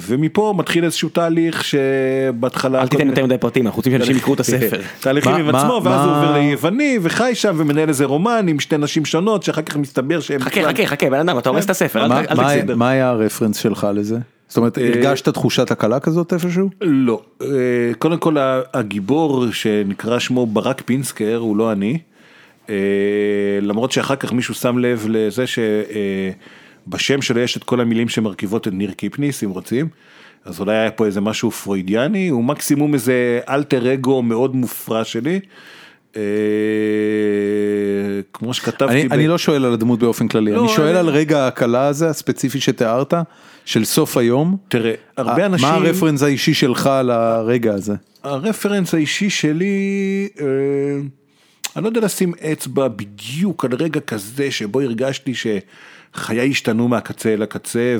[0.01, 2.82] ומפה מתחיל איזשהו תהליך שבהתחלה...
[2.82, 4.80] אל תיתן יותר מדי פרטים, אנחנו רוצים שאנשים יקראו את הספר.
[5.01, 9.05] תהליכים עם עצמו ואז הוא עובר ליווני וחי שם ומנהל איזה רומן עם שתי נשים
[9.05, 10.41] שונות שאחר כך מסתבר שהם...
[10.41, 12.82] חכה, חכה, חכה, בן אדם, אתה הורס את הספר, אל מה- תגזים.
[12.82, 14.18] היה הרפרנס שלך לזה?
[14.49, 16.70] זאת אומרת, אה, הרגשת תחושת הקלה כזאת איפשהו?
[16.80, 17.20] לא,
[17.99, 18.36] קודם כל
[18.74, 21.99] הגיבור שנקרא שמו ברק פינסקר הוא לא אני,
[23.62, 28.73] למרות שאחר כך מישהו שם לב לזה שבשם שלו יש את כל המילים שמרכיבות את
[28.73, 29.89] ניר קיפניס אם רוצים.
[30.45, 35.41] אז אולי היה פה איזה משהו פרוידיאני, הוא מקסימום איזה אלטר אגו מאוד מופרע שלי.
[36.16, 36.23] אה,
[38.33, 40.99] כמו שכתבתי, אני ב- אני לא שואל על הדמות באופן כללי, לא, אני שואל אני-
[40.99, 43.14] על רגע ההקלה הזה הספציפי שתיארת,
[43.64, 44.57] של סוף היום.
[44.69, 45.69] תראה, הרבה אה, אנשים...
[45.69, 47.95] מה הרפרנס האישי שלך לרגע הזה?
[48.25, 50.47] הרפרנס האישי שלי, אה,
[51.77, 57.43] אני לא יודע לשים אצבע בדיוק על רגע כזה שבו הרגשתי שחיי השתנו מהקצה אל
[57.43, 57.97] הקצה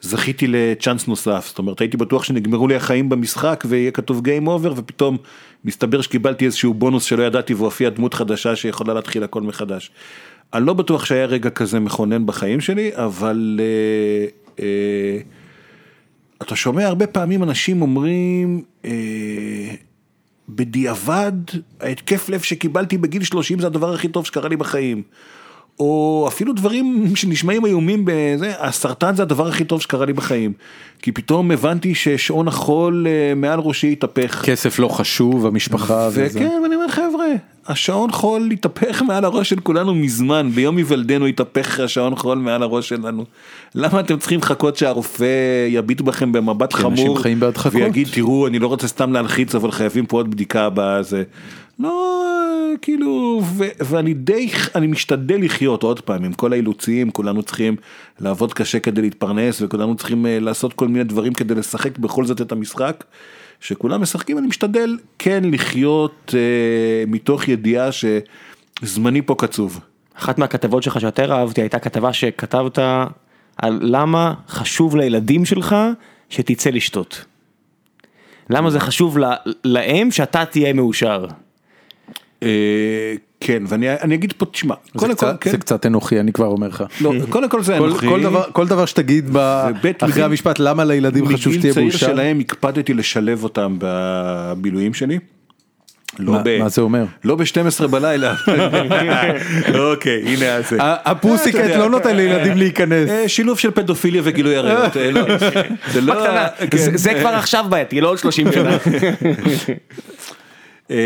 [0.00, 4.72] ושזכיתי לצ'אנס נוסף, זאת אומרת הייתי בטוח שנגמרו לי החיים במשחק ויהיה כתוב Game Over
[4.76, 5.16] ופתאום
[5.64, 9.90] מסתבר שקיבלתי איזשהו בונוס שלא ידעתי והופיעה דמות חדשה שיכולה להתחיל הכל מחדש.
[10.54, 13.60] אני לא בטוח שהיה רגע כזה מכונן בחיים שלי, אבל...
[13.60, 15.18] אה, אה,
[16.42, 18.90] אתה שומע הרבה פעמים אנשים אומרים, אה,
[20.48, 21.32] בדיעבד,
[21.80, 25.02] ההתקף לב שקיבלתי בגיל 30 זה הדבר הכי טוב שקרה לי בחיים.
[25.80, 30.52] או אפילו דברים שנשמעים איומים בזה, הסרטן זה הדבר הכי טוב שקרה לי בחיים.
[31.02, 34.42] כי פתאום הבנתי ששעון החול אה, מעל ראשי התהפך.
[34.44, 36.26] כסף לא חשוב, המשפחה וזה.
[36.30, 37.26] וכן, ואני אומר חבר'ה,
[37.66, 42.88] השעון חול התהפך מעל הראש של כולנו מזמן, ביום היוולדנו התהפך השעון חול מעל הראש
[42.88, 43.24] שלנו.
[43.74, 47.18] למה אתם צריכים לחכות שהרופא יביט בכם במבט חמור.
[47.72, 51.22] ויגיד תראו אני לא רוצה סתם להלחיץ אבל חייבים פה עוד בדיקה בזה.
[51.78, 52.24] לא,
[52.82, 57.76] כאילו, ו- ואני די, אני משתדל לחיות עוד פעם עם כל האילוצים, כולנו צריכים
[58.20, 62.40] לעבוד קשה כדי להתפרנס וכולנו צריכים אה, לעשות כל מיני דברים כדי לשחק בכל זאת
[62.40, 63.04] את המשחק.
[63.60, 69.80] שכולם משחקים, אני משתדל כן לחיות אה, מתוך ידיעה שזמני פה קצוב.
[70.14, 72.78] אחת מהכתבות שלך שיותר אהבתי הייתה כתבה שכתבת
[73.56, 75.76] על למה חשוב לילדים שלך
[76.28, 77.24] שתצא לשתות.
[78.50, 79.24] למה זה חשוב ל-
[79.64, 81.26] להם שאתה תהיה מאושר.
[82.42, 82.48] אה,
[83.40, 86.68] כן, ואני אני אגיד פה, תשמע, קודם כל, כן, זה קצת אנוכי, אני כבר אומר
[86.68, 86.84] לך.
[87.00, 88.06] לא, קודם כל זה אנוכי.
[88.08, 89.72] כל דבר- כל דבר שתגיד אחרי
[90.08, 92.06] מגיל- המשפט למה לילדים חשוב מגיל שתהיה צעיר מאושר.
[92.06, 95.18] שלהם הקפדתי לשלב אותם בבילויים שלי.
[96.18, 97.04] לא מה- ב- מה זה אומר?
[97.24, 98.34] לא ב-12 בלילה.
[99.78, 100.76] אוקיי, הנה זה.
[100.80, 103.08] הפוסיקט לא נותן לילדים להיכנס.
[103.10, 104.96] אה, שילוב של פדופיליה וגילוי עריות.
[104.96, 105.20] אה, לא,
[105.92, 106.14] זה לא...
[106.70, 106.96] כן.
[106.96, 108.76] זה כבר עכשיו בעייתי, לא עוד 30 שנה.
[110.90, 110.96] אה,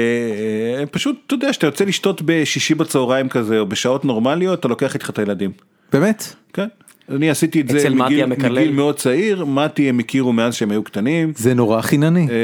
[0.90, 5.10] פשוט, אתה יודע, שאתה יוצא לשתות בשישי בצהריים כזה, או בשעות נורמליות, אתה לוקח איתך
[5.10, 5.50] את הילדים.
[5.92, 6.34] באמת?
[6.52, 6.66] כן.
[7.10, 8.26] אני עשיתי את זה מגיל?
[8.26, 11.32] מגיל מאוד צעיר, מתי הם הכירו מאז שהם היו קטנים.
[11.36, 12.28] זה נורא חינני.
[12.30, 12.36] אה,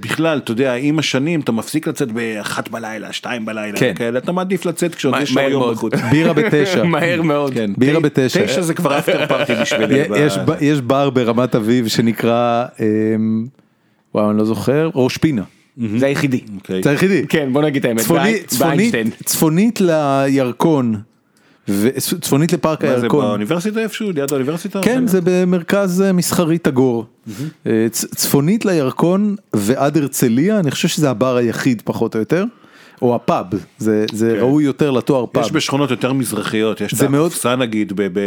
[0.00, 3.92] בכלל, אתה יודע, עם השנים אתה מפסיק לצאת באחת בלילה, שתיים בלילה, כן.
[3.96, 5.72] כאלה, אתה מעדיף לצאת כשעוד יש מהר יום.
[5.72, 5.92] בחוץ.
[6.10, 6.84] בירה בתשע.
[6.94, 7.54] מהר מאוד.
[7.54, 8.46] כן, בירה בתשע.
[8.46, 9.98] תשע זה כבר אפטר פארטי בשבילי.
[10.16, 13.46] יש ב- יש בר ברמת אביב שנקרא, אמ,
[14.14, 15.42] וואו אני לא זוכר, ראש פינה.
[15.98, 16.40] זה היחידי.
[16.56, 16.82] אוקיי.
[16.82, 17.26] זה היחידי.
[17.28, 18.00] כן בוא נגיד את האמת.
[18.00, 19.10] צפונית- באי- צפונית- באיינשטיין.
[19.24, 20.94] צפונית לירקון,
[21.68, 21.88] ו-
[22.20, 23.24] צפונית לפארק מה זה הירקון.
[23.24, 24.10] באוניברסיטה איפשהו?
[24.12, 24.80] ליד האוניברסיטה?
[24.82, 27.06] כן, זה במרכז אה, מסחרי תגור.
[27.66, 32.44] אה, צפונית לירקון ועד הרצליה, אני חושב שזה הבר היחיד פחות או יותר,
[33.02, 33.46] או הפאב,
[33.78, 34.40] זה זה כן.
[34.40, 35.44] ראוי יותר לתואר פאב.
[35.44, 38.02] יש בשכונות יותר מזרחיות, יש את זה מאוד- הקופסה נגיד ב...
[38.02, 38.18] ב-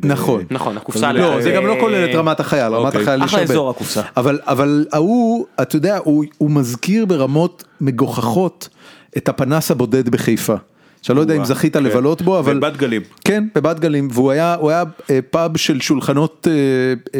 [0.00, 0.42] ב- נכון.
[0.50, 1.12] נכון הקופסה.
[1.12, 3.02] לא, ל- זה גם לא כולל את רמת החייל, רמת אוקיי.
[3.02, 3.52] החייל יש אחלה הרבה.
[3.52, 4.02] אזור הקופסה.
[4.16, 8.68] אבל, אבל ההוא, אתה יודע, הוא, הוא מזכיר ברמות מגוחכות
[9.16, 10.54] את הפנס הבודד בחיפה.
[11.02, 11.84] שאני לא יודע אם זכית כן.
[11.84, 12.58] לבלות בו, אבל...
[12.58, 13.02] בבת גלים.
[13.24, 16.52] כן, בבת גלים, והוא היה, היה אה, פאב של שולחנות אה,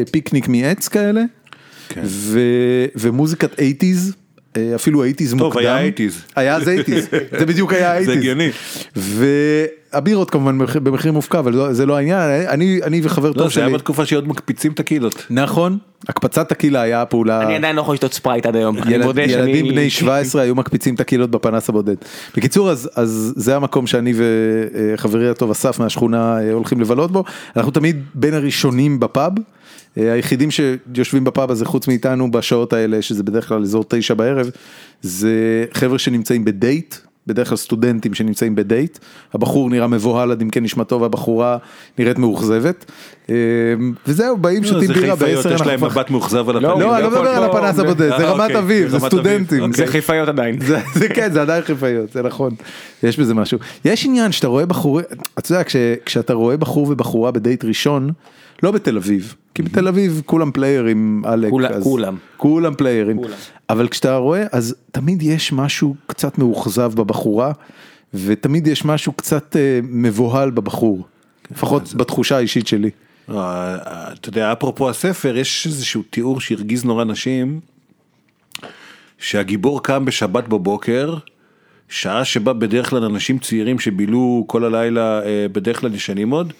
[0.00, 1.22] אה, פיקניק מעץ כאלה,
[1.88, 2.00] כן.
[2.04, 2.40] ו,
[2.96, 3.62] ומוזיקת 80's, אה,
[4.74, 5.38] אפילו 80's מוקדם.
[5.38, 6.12] טוב, היה 80's.
[6.36, 6.92] היה אז 80's,
[7.38, 8.04] זה בדיוק היה 80's.
[8.06, 8.48] זה הגיוני.
[9.92, 13.60] והבירות כמובן במחיר- מופקע, אבל לא- זה לא העניין, אני, אני וחבר לא, טוב זה
[13.60, 15.26] היה שלי, בתקופה שעוד מקפיצים את הקילה.
[15.30, 15.78] נכון,
[16.08, 18.76] הקפצת הקילה היה הפעולה, אני עדיין לא יכול לשתות ספרייט עד היום.
[18.88, 19.50] ילד, מודה שאני...
[19.50, 21.94] ילדים בני 17 היו מקפיצים את הקילה בפנס הבודד.
[22.36, 27.24] בקיצור אז, אז זה המקום שאני וחברי הטוב אסף מהשכונה אה, הולכים לבלות בו,
[27.56, 29.42] אנחנו תמיד בין הראשונים בפאב, אה,
[29.96, 34.50] היחידים שיושבים בפאב הזה חוץ מאיתנו בשעות האלה שזה בדרך כלל אזור תשע בערב,
[35.02, 36.94] זה חבר'ה שנמצאים בדייט.
[37.26, 38.98] בדרך כלל סטודנטים שנמצאים בדייט,
[39.34, 41.56] הבחור נראה מבוהל עד עמקי נשמתו והבחורה
[41.98, 42.84] נראית מאוכזבת,
[43.30, 43.34] אה,
[44.06, 46.86] וזהו, באים לא, שותים זה בירה בעשר יש להם מבט מאוכזב על לא, הפנים.
[46.86, 49.12] לא, אני לא מדבר על הפנס הבודד, אה, זה רמת אוקיי, אביב, זה זה רמת
[49.12, 49.62] אביב, סטודנטים.
[49.62, 49.86] אוקיי.
[49.86, 50.60] זה חיפאיות עדיין.
[50.60, 52.54] זה, זה כן, זה עדיין חיפאיות, זה נכון.
[53.02, 53.58] יש בזה משהו.
[53.84, 55.04] יש עניין שאתה רואה בחורים,
[55.38, 58.10] אתה יודע, כש, כשאתה רואה בחור ובחורה בדייט ראשון,
[58.62, 61.50] לא בתל אביב, כי בתל אביב כולם פליירים, עלק.
[61.50, 62.16] כולם- אז- כולם.
[62.36, 63.16] כולם פליירים.
[63.16, 63.34] כולם.
[63.70, 67.52] אבל כשאתה רואה, אז תמיד יש משהו קצת מאוכזב בבחורה,
[68.14, 71.06] ותמיד יש משהו קצת אה, מבוהל בבחור.
[71.50, 72.90] לפחות בתחושה האישית שלי.
[73.30, 73.76] אה,
[74.12, 77.60] אתה יודע, אפרופו הספר, יש איזשהו תיאור שהרגיז נורא נשים,
[79.18, 81.16] שהגיבור קם בשבת בבוקר,
[81.88, 86.52] שעה שבה בדרך כלל אנשים צעירים שבילו כל הלילה אה, בדרך כלל ישנים עוד,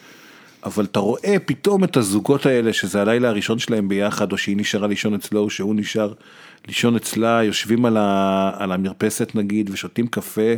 [0.66, 4.86] אבל אתה רואה פתאום את הזוגות האלה שזה הלילה הראשון שלהם ביחד, או שהיא נשארה
[4.86, 6.12] לישון אצלו, או שהוא נשאר
[6.66, 10.54] לישון אצלה, יושבים על, ה, על המרפסת נגיד ושותים קפה.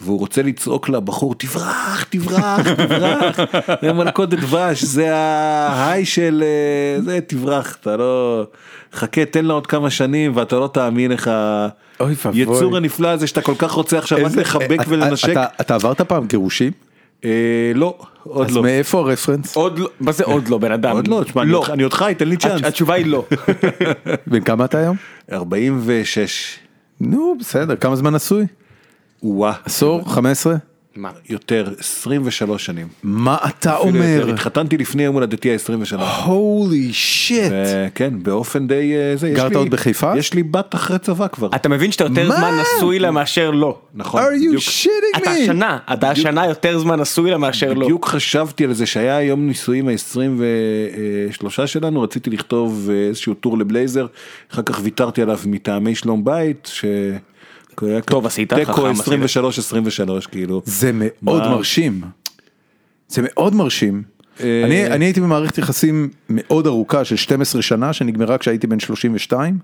[0.00, 3.36] והוא רוצה לצעוק לבחור תברח תברח תברח
[3.82, 8.46] זה מלכודת דבש זה ההיי של אה, זה תברח אתה לא
[8.92, 11.30] חכה תן לה עוד כמה שנים ואתה לא תאמין איך.
[12.24, 16.00] היצור הנפלא הזה שאתה כל כך רוצה עכשיו רק לחבק אה, ולנשק אתה, אתה עברת
[16.00, 16.72] פעם גירושים?
[17.24, 19.56] אה, לא עוד אז לא מאיפה הרפרנס?
[19.56, 20.96] עוד לא, מה זה עוד לא בן אדם?
[20.96, 23.24] עוד לא תשמע, אני עוד חי תן לי צ'אנס התשובה היא לא.
[24.26, 24.96] בן כמה אתה היום?
[25.32, 26.58] 46
[27.00, 28.46] נו בסדר, כמה זמן נשוי?
[29.22, 30.10] וואה עשור?
[30.10, 30.54] 15?
[30.98, 31.10] מה?
[31.28, 32.88] יותר, 23 שנים.
[33.02, 34.34] מה אתה אפילו יותר, אומר?
[34.34, 35.96] התחתנתי לפני יום הולדתי ה-23.
[36.24, 37.52] הולי שיט.
[37.94, 38.94] כן, באופן די...
[38.96, 40.12] אה, זה, יש גרת לי- עוד בחיפה?
[40.18, 41.48] יש לי בת אחרי צבא כבר.
[41.54, 42.36] אתה מבין שאתה יותר מה?
[42.36, 43.78] זמן נשוי לה מאשר לא.
[43.94, 44.62] נכון, are you בדיוק.
[44.62, 45.42] shitting אתה me?
[45.42, 47.84] השנה, אתה השנה יותר זמן נשוי לה מאשר לא.
[47.84, 54.06] בדיוק חשבתי על זה שהיה יום נישואים ה-23 שלנו, רציתי לכתוב אה, איזשהו טור לבלייזר,
[54.52, 56.84] אחר כך ויתרתי עליו מטעמי שלום בית, ש...
[58.06, 59.74] טוב, עשית, תיקו חכם עשית.
[60.24, 60.62] 23-23 כאילו.
[60.64, 61.48] זה מאוד מה?
[61.50, 62.00] מרשים.
[63.08, 64.02] זה מאוד מרשים.
[64.40, 69.58] אה, אני, אני הייתי במערכת יחסים מאוד ארוכה של 12 שנה שנגמרה כשהייתי בן 32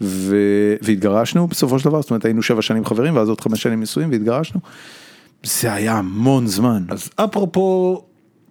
[0.00, 0.36] ו...
[0.82, 4.10] והתגרשנו בסופו של דבר, זאת אומרת היינו 7 שנים חברים ואז עוד 5 שנים נשואים
[4.10, 4.60] והתגרשנו.
[5.42, 6.82] זה היה המון זמן.
[6.88, 8.02] אז אפרופו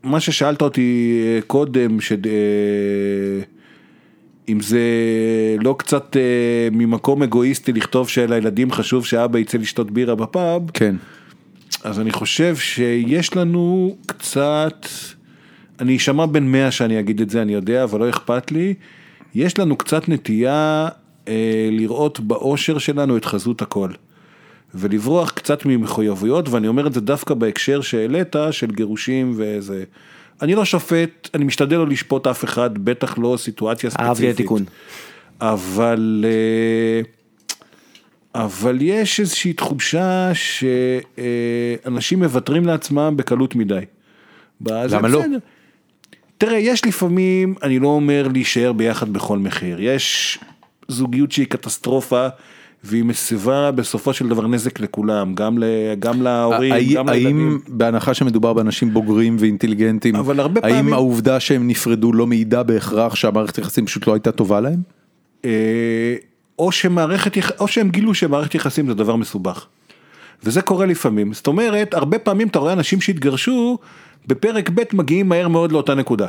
[0.04, 2.14] מה ששאלת אותי אה, קודם, ש...
[4.52, 4.80] אם זה
[5.60, 6.22] לא קצת אה,
[6.72, 10.96] ממקום אגואיסטי לכתוב שלילדים חשוב שאבא יצא לשתות בירה בפאב, כן.
[11.84, 14.88] אז אני חושב שיש לנו קצת,
[15.80, 18.74] אני אשמע בן 100 שאני אגיד את זה, אני יודע, אבל לא אכפת לי,
[19.36, 20.88] יש לנו קצת נטייה
[21.28, 23.90] אה, לראות באושר שלנו את חזות הכל.
[24.76, 29.84] ולברוח קצת ממחויבויות, ואני אומר את זה דווקא בהקשר שהעלית, של גירושים וזה.
[30.42, 34.10] אני לא שופט, אני משתדל לא לשפוט אף אחד, בטח לא סיטואציה ספציפית.
[34.10, 34.64] אהבתי התיקון.
[35.42, 37.02] אבל, אה,
[38.44, 43.80] אבל יש איזושהי תחושה שאנשים מוותרים לעצמם בקלות מדי.
[44.68, 45.20] למה לא?
[45.20, 45.38] בסדר.
[46.38, 50.40] תראה, יש לפעמים, אני לא אומר להישאר ביחד בכל מחיר, יש
[50.88, 52.28] זוגיות שהיא קטסטרופה.
[52.84, 55.64] והיא מסבה בסופו של דבר נזק לכולם, גם, ל,
[56.00, 57.60] גם להורים, האי- גם האם לילדים.
[57.68, 63.16] בהנחה שמדובר באנשים בוגרים ואינטליגנטים, אבל הרבה האם פעמים- העובדה שהם נפרדו לא מעידה בהכרח
[63.16, 64.80] שהמערכת יחסים פשוט לא הייתה טובה להם?
[65.46, 66.16] אה,
[66.60, 69.66] או שמערכת, או שהם גילו שמערכת יחסים זה דבר מסובך.
[70.44, 71.34] וזה קורה לפעמים.
[71.34, 73.78] זאת אומרת, הרבה פעמים אתה רואה אנשים שהתגרשו,
[74.28, 76.28] בפרק ב' מגיעים מהר מאוד לאותה נקודה.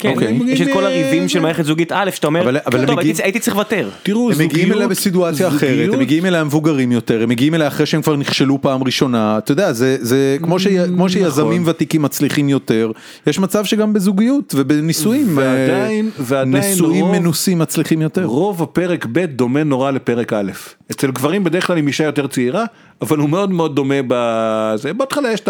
[0.00, 0.38] כן, אוקיי.
[0.46, 3.16] יש את כל אה, הריבים של מערכת זוגית א', שאתה אומר, אבל- אבל טוב, מגיעים-
[3.22, 3.88] הייתי- צריך לוותר.
[4.02, 7.68] תראו, הם מגיעים אליה בסיטואציה אחרת, זוגיות- הם מגיעים אליה מבוגרים יותר, הם מגיעים אליה
[7.68, 10.66] אחרי שהם כבר נכשלו פעם ראשונה, אתה יודע, זה, זה כמו, ש...
[10.66, 11.70] כמו שיזמים נכון.
[11.74, 12.90] ותיקים מצליחים יותר,
[13.26, 18.24] יש מצב שגם בזוגיות ובנישואים, ועדיין- אה, ועדיין נשואים רוב- מנוסים מצליחים יותר.
[18.24, 20.50] רוב הפרק ב' דומה נורא לפרק א'.
[20.90, 22.64] אצל גברים בדרך כלל עם אישה יותר צעירה,
[23.02, 24.92] אבל הוא מאוד מאוד דומה בזה.
[24.92, 25.48] בהתחלה יש את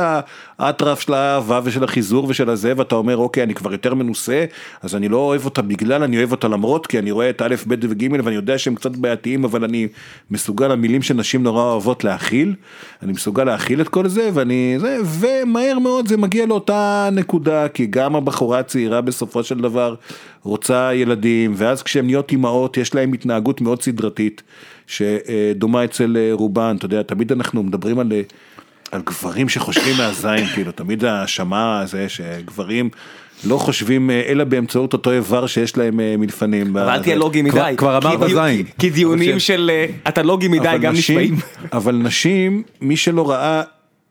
[0.59, 4.45] האטרף של האהבה ושל החיזור ושל הזה, ואתה אומר אוקיי אני כבר יותר מנוסה,
[4.83, 7.55] אז אני לא אוהב אותה בגלל, אני אוהב אותה למרות, כי אני רואה את א',
[7.69, 9.89] ב' וג' ואני יודע שהם קצת בעייתיים, אבל אני
[10.31, 12.55] מסוגל המילים שנשים נורא אוהבות להכיל,
[13.03, 17.87] אני מסוגל להכיל את כל זה, ואני זה, ומהר מאוד זה מגיע לאותה נקודה, כי
[17.87, 19.95] גם הבחורה הצעירה בסופו של דבר
[20.43, 24.43] רוצה ילדים, ואז כשהן נהיות אימהות יש להן התנהגות מאוד סדרתית,
[24.91, 28.21] שדומה אצל אה, רובן, אתה יודע, תמיד אנחנו מדברים על, אה,
[28.93, 32.91] על גברים שחושבים מהזין, כאילו, תמיד האשמה הזה שגברים
[33.45, 36.77] לא חושבים אה, אלא באמצעות אותו איבר שיש להם מלפנים.
[36.77, 37.03] אבל אל.
[37.03, 37.51] תהיה לוגי מדי.
[37.51, 38.65] כבר- כבר כי אמרת דיו- זין.
[38.79, 39.71] כי- דיונים של
[40.09, 41.37] אתה לוגי מדי גם נשמעים.
[41.73, 43.63] אבל נשים, מי שלא ראה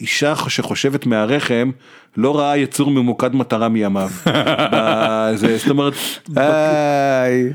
[0.01, 1.71] אישה שחושבת מהרחם,
[2.17, 4.09] לא ראה יצור ממוקד מטרה מימיו.
[4.73, 5.93] בזה, זאת אומרת,
[6.37, 7.53] איי.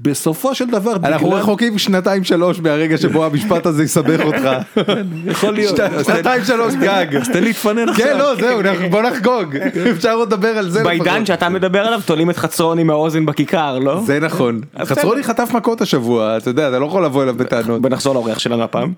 [0.00, 4.48] ובסופו של דבר, אנחנו בגלל- רחוקים שנתיים שלוש מהרגע שבו המשפט הזה יסבך אותך.
[5.32, 5.76] יכול להיות,
[6.06, 7.16] שנתיים שלוש גג.
[7.20, 8.06] אז תן להתפנן עכשיו.
[8.06, 9.56] כן, לא, זהו, אנחנו- בוא נחגוג.
[9.96, 11.26] אפשר עוד לדבר על זה בעידן לפחות.
[11.26, 14.00] שאתה מדבר עליו תולים את חצרון עם האוזן בכיכר, לא?
[14.06, 14.60] זה נכון.
[14.84, 17.82] חצרוני חטף מכות השבוע, אתה יודע, אתה לא יכול לבוא אליו בטענות.
[17.82, 18.92] בוא נחזור לאורח שלנו הפעם.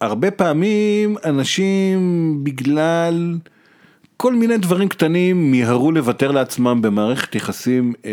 [0.00, 1.98] והרבה פעמים אנשים
[2.44, 3.34] בגלל
[4.16, 8.10] כל מיני דברים קטנים מיהרו לוותר לעצמם במערכת יחסים אה,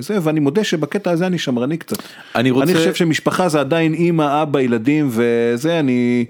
[0.00, 1.96] זה ואני מודה שבקטע הזה אני שמרני קצת.
[2.34, 6.24] אני רוצה- אני חושב שמשפחה זה עדיין אימא אבא ילדים וזה אני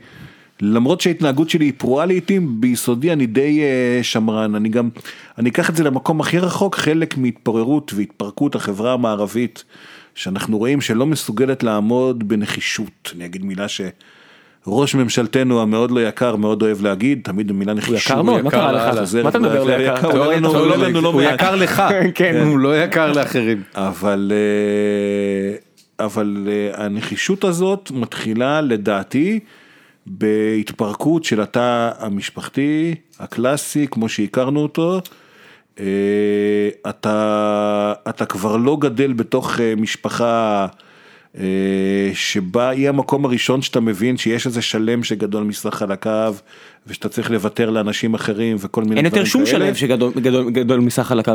[0.60, 4.88] למרות שההתנהגות שלי היא פרועה לעיתים ביסודי אני די אה, שמרן אני גם
[5.38, 9.64] אני אקח את זה למקום הכי רחוק חלק מהתפוררות והתפרקות החברה המערבית
[10.14, 13.80] שאנחנו רואים שלא מסוגלת לעמוד בנחישות אני אגיד מילה ש...
[14.66, 17.96] ראש ממשלתנו המאוד לא יקר מאוד אוהב להגיד תמיד המילה נחישות.
[18.10, 19.14] יקר מאוד, מה קרה לך?
[19.22, 19.80] מה אתה מדבר?
[19.80, 20.40] יקר, לא-
[21.02, 21.34] לא הוא מעט.
[21.34, 21.82] יקר לך,
[22.14, 22.42] כן.
[22.46, 23.62] הוא לא יקר לאחרים.
[23.74, 25.56] אבל אה,
[26.06, 29.40] אבל אה, הנחישות הזאת מתחילה לדעתי
[30.06, 35.00] בהתפרקות של התא המשפחתי הקלאסי כמו שהכרנו אותו.
[35.80, 35.84] אה,
[36.88, 40.66] אתה אתה כבר לא גדל בתוך אה, משפחה
[42.14, 46.34] שבה היא המקום הראשון שאתה מבין שיש איזה שלם שגדול מסך חלקיו
[46.86, 49.58] ושאתה צריך לוותר לאנשים אחרים וכל מיני אין דברים יותר שום כאלה.
[49.66, 51.32] שלב שגדול גדול- גדול מסך על הקו.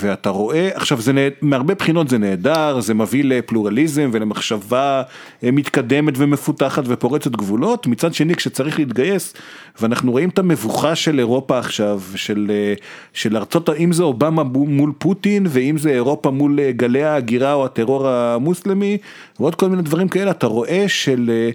[0.00, 5.02] ואתה רואה, עכשיו זה נהד- מהרבה בחינות זה נהדר, זה מביא לפלורליזם ולמחשבה
[5.44, 9.34] אה, מתקדמת ומפותחת ופורצת גבולות, מצד שני כשצריך להתגייס,
[9.80, 12.74] ואנחנו רואים את המבוכה של אירופה עכשיו, של, אה,
[13.12, 17.64] של ארצות, אם זה אובמה מול פוטין, ואם זה אירופה מול אה, גלי ההגירה או
[17.64, 18.98] הטרור המוסלמי,
[19.40, 21.30] ועוד כל מיני דברים כאלה, אתה רואה של...
[21.34, 21.50] אה,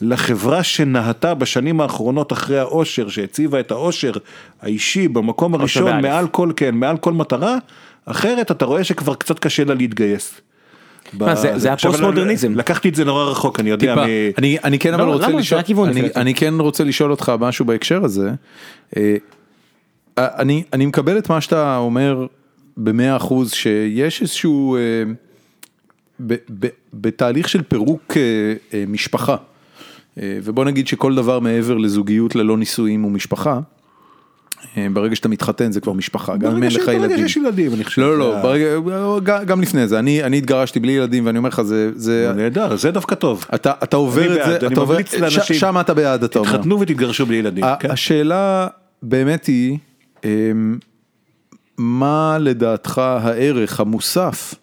[0.00, 4.12] לחברה שנהתה בשנים האחרונות אחרי האושר, שהציבה את האושר
[4.62, 6.02] האישי במקום הראשון.
[6.02, 7.56] מעל כל, כן, מעל כל מטרה,
[8.06, 10.40] אחרת אתה רואה שכבר קצת קשה לה להתגייס.
[11.12, 12.54] מה, זה- זה עכשיו, הפוסט-מודרניזם.
[12.54, 13.94] לקחתי את זה נורא רחוק, אני יודע.
[13.94, 14.06] טיפה.
[14.06, 16.00] מ- אני, אני כן אבל לא, רוצה לשאול, אני.
[16.16, 18.30] אני כן רוצה לשאול אותך משהו בהקשר הזה.
[18.96, 19.16] אה,
[20.18, 22.26] אני, אני מקבל את מה שאתה אומר
[22.76, 24.80] במאה אחוז שיש איזשהו, אה,
[26.26, 28.22] ב, ב, בתהליך של פירוק אה,
[28.74, 29.36] אה, משפחה,
[30.20, 33.60] אה, ובוא נגיד שכל דבר מעבר לזוגיות ללא נישואים הוא משפחה.
[34.92, 37.18] ברגע שאתה מתחתן זה כבר משפחה, גם אם ברגע אין לך ברגע ילדים.
[37.28, 38.02] שיש ילדים, אני חושב.
[38.02, 38.64] לא, לא, ה- ברגע,
[39.44, 42.90] גם- לפני זה, אני, אני התגרשתי בלי ילדים ואני אומר לך זה, זה, נהדר, זה
[42.90, 43.46] דווקא טוב.
[43.54, 45.40] אתה, אתה עובר את בעד, זה, אני אתה עובר, לאנשים.
[45.40, 46.50] ש- שם אתה בעד, אתה אומר.
[46.52, 47.64] תתחתנו ותתגרשו בלי ילדים.
[47.80, 47.90] כן?
[47.90, 48.66] השאלה
[49.02, 49.78] באמת היא,
[50.24, 50.78] אמ,
[51.78, 54.54] מה לדעתך הערך המוסף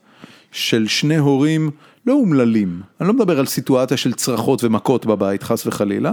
[0.55, 1.71] של שני הורים
[2.05, 2.81] לא אומללים?
[3.01, 6.11] אני לא מדבר על סיטואציה של צרחות ומכות בבית, חס וחלילה.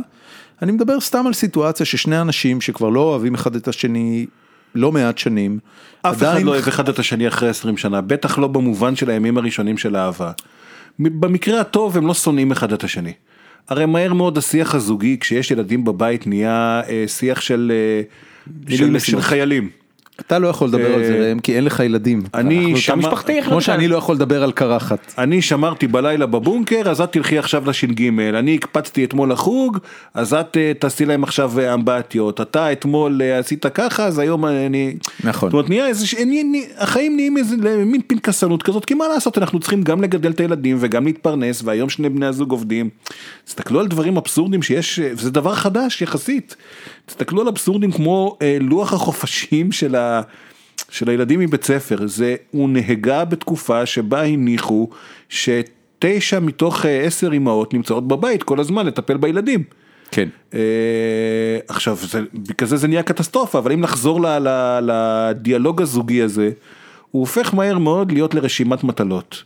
[0.63, 4.27] אני מדבר סתם על סיטואציה ששני אנשים שכבר לא אוהבים אחד את השני
[4.75, 5.59] לא מעט שנים,
[6.03, 9.11] אף אחד עדיין לא אוהב אחד את השני אחרי 20 שנה, בטח לא במובן של
[9.11, 10.33] הימים הראשונים של האהבה.
[10.99, 13.13] מ- במקרה הטוב הם לא שונאים אחד את השני.
[13.69, 19.21] הרי מהר מאוד השיח הזוגי כשיש ילדים בבית נהיה אה, שיח של, אה, של, של.
[19.21, 19.69] חיילים.
[20.21, 22.23] אתה לא יכול לדבר על זה אה, ראם כי אין לך ילדים.
[22.35, 23.61] אני לא כמו?
[23.61, 25.15] שאני לא יכול לדבר על קרחת.
[25.19, 29.79] אני שמרתי בלילה בבונקר אז את תלכי עכשיו לש"ג, אני הקפצתי אתמול לחוג
[30.15, 34.95] אז את אה, תעשי להם עכשיו אה, אמבטיות, אתה אתמול עשית ככה אז היום אני...
[35.25, 35.49] נכון.
[35.49, 36.07] זאת אומרת נהיה איזה,
[36.79, 40.77] החיים נהיים איזה מין פנקסנות כזאת כי מה לעשות אנחנו צריכים גם לגדל את הילדים
[40.81, 42.91] וגם להתפרנס והיום שני בני הזוג עובדים.
[43.45, 46.57] תסתכלו על דברים אבסורדים שיש וזה דבר חדש יחסית.
[47.07, 50.23] תסתכלו על אבסורדים כמו לוח החופשים של ה...
[50.91, 54.89] של הילדים מבית ספר, זה, הוא נהגה בתקופה שבה הניחו
[55.29, 59.65] שתשע מתוך אה, עשר אמהות נמצאות בבית כל הזמן לטפל בילדים.
[60.11, 60.29] כן.
[60.55, 60.61] אה,
[61.69, 66.51] עכשיו, זה, בגלל זה זה נהיה קטסטרופה, אבל אם נחזור ל, ל, לדיאלוג הזוגי הזה,
[67.11, 69.43] הוא הופך מהר מאוד להיות לרשימת מטלות.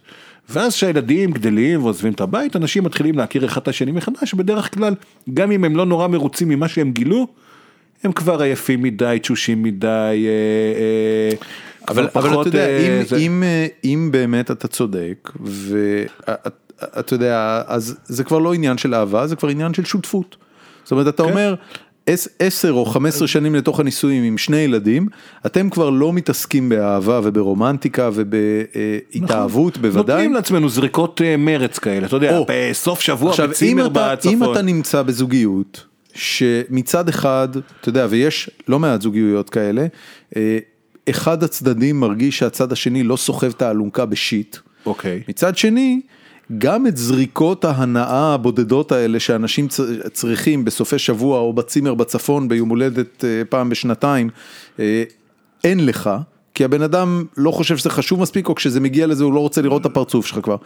[0.48, 4.94] ואז כשהילדים גדלים ועוזבים את הבית, אנשים מתחילים להכיר אחד את השני מחדש, בדרך כלל,
[5.34, 7.26] גם אם הם לא נורא מרוצים ממה שהם גילו,
[8.07, 10.30] הם כבר עייפים מדי, תשושים מדי, אה,
[10.80, 11.36] אה,
[11.88, 13.42] אבל, אבל פחות, אתה יודע, אה, אם, זה- אם,
[13.84, 19.48] אם באמת אתה צודק, ואתה יודע, אז זה כבר לא עניין של אהבה, זה כבר
[19.48, 20.36] עניין של שותפות.
[20.84, 21.28] זאת אומרת, אתה כן.
[21.30, 21.54] אומר,
[22.07, 25.09] עש- עשר או חמש עשרה שנים לתוך הנישואים עם שני ילדים,
[25.46, 30.00] אתם כבר לא מתעסקים באהבה וברומנטיקה ובהתאהבות בוודאי.
[30.02, 30.11] נכון.
[30.11, 32.46] נותנים לעצמנו זריקות מרץ כאלה, אתה יודע, או.
[32.48, 34.32] בסוף שבוע עכשיו, אם בצימר אתה, בצפון.
[34.34, 35.86] אם אתה נמצא בזוגיות,
[36.17, 37.49] שמצד אחד,
[37.81, 39.87] אתה יודע, ויש לא מעט זוגיות כאלה,
[40.37, 40.59] אה,
[41.11, 44.57] אחד הצדדים מרגיש שהצד השני לא סוחב את האלונקה בשיט.
[44.87, 45.23] אוקיי.
[45.29, 46.01] מצד שני,
[46.59, 49.69] גם את זריקות ההנאה הבודדות האלה שאנשים
[50.12, 54.31] צריכים בסופי שבוע או בצימר בצפון ביום הולדת אה, פעם בשנתיים,
[54.79, 55.05] אה,
[55.64, 56.11] אין לך,
[56.57, 59.62] כי הבן אדם לא חושב שזה חשוב מספיק, או כשזה מגיע לזה הוא לא רוצה
[59.62, 60.57] לראות את הפרצוף שלך כבר.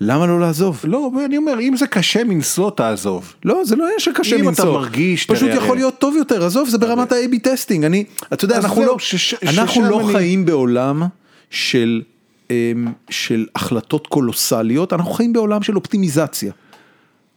[0.00, 0.80] למה לא לעזוב?
[0.84, 3.34] לא, אני אומר, אם זה קשה מנשוא תעזוב.
[3.44, 4.72] לא, זה לא עניין שקשה אם אתה מנשוא.
[4.72, 8.56] מרגיש, פשוט תראה, יכול להיות טוב יותר, עזוב, זה ברמת ה-AB testing, אני, אתה יודע,
[8.56, 11.02] אנחנו לא, שש- אנחנו לא אני- חיים בעולם
[11.50, 12.02] של,
[12.50, 12.54] אמ,
[13.10, 16.52] של החלטות קולוסליות, אנחנו חיים בעולם של אופטימיזציה.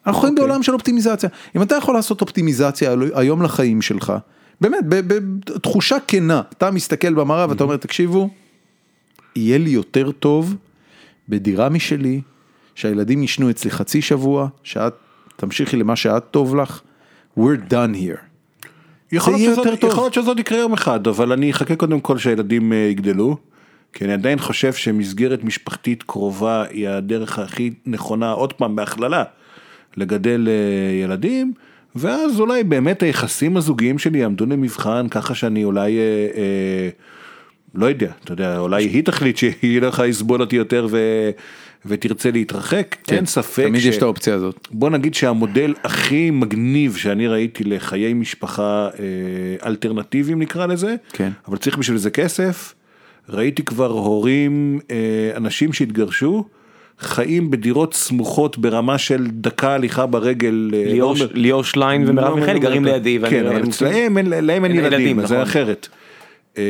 [0.08, 0.48] אנחנו חיים אוקיי.
[0.48, 1.30] בעולם של אופטימיזציה.
[1.56, 4.14] אם אתה יכול לעשות אופטימיזציה היום לחיים שלך,
[4.62, 8.30] באמת, בתחושה כנה, אתה מסתכל במראה ואתה אומר, תקשיבו,
[9.36, 10.56] יהיה לי יותר טוב
[11.30, 12.22] בדירה משלי,
[12.76, 14.94] שהילדים ישנו אצלי חצי שבוע, שאת
[15.36, 16.82] תמשיכי למה שאת טוב לך,
[17.40, 18.20] we're done here.
[19.12, 19.64] יכול להיות שזאת-
[20.14, 23.38] שזאת יקרה יום אחד, אבל אני אחכה קודם כל שהילדים אה, יגדלו,
[23.94, 29.24] כי אני עדיין חושב שמסגרת משפחתית קרובה היא הדרך הכי נכונה, עוד פעם בהכללה,
[29.98, 30.54] לגדל אה,
[31.04, 31.54] ילדים,
[31.98, 36.02] ואז אולי באמת היחסים הזוגיים שלי יעמדו למבחן, ככה שאני אולי, אה,
[36.36, 36.90] אה,
[37.76, 40.98] לא יודע, אתה יודע, אולי היא תחליט שהיא לא יכולה לסבול אותי יותר ו...
[41.86, 44.68] ותרצה להתרחק, אין ספק תמיד יש את האופציה הזאת.
[44.72, 51.30] בוא נגיד שהמודל הכי מגניב שאני ראיתי לחיי משפחה אה, אלטרנטיביים נקרא לזה, כן.
[51.48, 52.74] אבל צריך בשביל זה כסף,
[53.30, 56.46] ראיתי כבר הורים, אה, אנשים שהתגרשו,
[57.00, 60.72] חיים בדירות סמוכות ברמה של דקה הליכה ברגל.
[60.74, 63.20] אה, ליאור- לא ליאור שליין לא ומרב מיכאלי גרים לידי.
[63.30, 65.38] כן, אבל הם- אצלהם אין להם אין אין ילדים, זה נכון.
[65.38, 65.88] אחרת.
[66.58, 66.64] אה,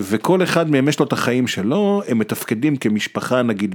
[0.00, 3.74] וכל אחד מהם יש לו את החיים שלו, הם מתפקדים כמשפחה נגיד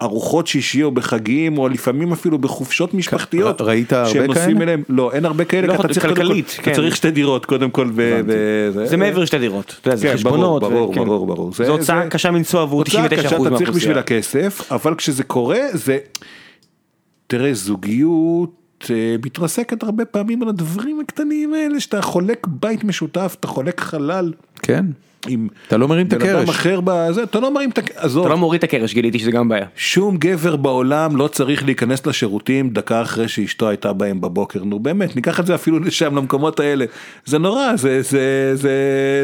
[0.00, 3.60] בארוחות שישי או בחגים, או לפעמים אפילו בחופשות משפחתיות.
[3.60, 4.62] ראית הרבה שהם נוסעים כאלה?
[4.64, 6.74] אליהם, לא, אין הרבה כאלה, לא, אתה צריך, כל- כלכלית, אתה כן.
[6.74, 10.14] צריך שתי דירות קודם כל, ו- ו- זה מעבר לשתי דירות, אתה יודע, זה כן,
[10.14, 11.26] חשבונות, ברור, ברור.
[11.26, 11.52] ברור.
[11.52, 13.70] זו הוצאה זה- קשה מנשוא עבור 99% הוצאה קשה, אתה צריך מהאוכלוסייה.
[13.72, 15.98] בשביל הכסף, אבל כשזה קורה, זה...
[17.26, 18.50] תראה, זוגיות
[19.24, 24.32] מתרסקת הרבה פעמים על הדברים הקטנים האלה, שאתה חולק בית משותף, אתה חולק חלל
[24.62, 24.84] כן.
[25.26, 25.48] עם...
[25.68, 26.48] אתה לא מרים את בן אדם הקרש.
[26.48, 29.30] אחר בזה, אתה לא מרים את הקרש, עזוב, אתה לא מוריד את הקרש, גיליתי שזה
[29.30, 29.66] גם בעיה.
[29.76, 35.16] שום גבר בעולם לא צריך להיכנס לשירותים דקה אחרי שאשתו הייתה בהם בבוקר, נו באמת,
[35.16, 36.84] ניקח את זה אפילו לשם, למקומות האלה,
[37.24, 38.20] זה נורא, זה, זה,
[38.54, 38.70] זה,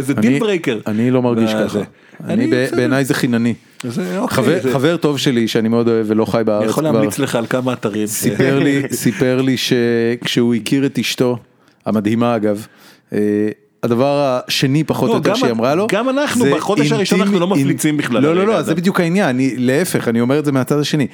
[0.00, 0.78] זה אני- deal breaker.
[0.86, 1.78] אני לא מרגיש ככה.
[2.24, 2.50] אני.
[2.76, 3.54] בעיניי זה חינני.
[3.84, 6.84] זה, אוקיי, חבר, זה- חבר טוב שלי שאני מאוד אוהב ולא חי בארץ אני יכול
[6.84, 8.06] כבר, להמליץ לך על כמה אתרים.
[8.06, 11.38] סיפר לי, סיפר לי שכשהוא הכיר את אשתו,
[11.86, 12.66] המדהימה אגב,
[13.12, 13.18] אה,
[13.84, 17.46] הדבר השני פחות או לא, יותר שהיא אמרה לו, גם אנחנו בחודש הראשון אנחנו לא
[17.46, 18.62] מפליצים בכלל לא לא לא.
[18.62, 21.06] זה בדיוק העניין, אני, להפך, אני אומר את זה מהצד השני.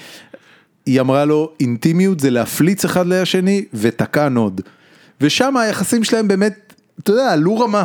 [0.87, 4.61] היא אמרה לו, אינטימיות זה להפליץ אחד לשני ותקע נוד.
[5.21, 7.85] ושם היחסים שלהם באמת, אתה יודע, עלו רמה,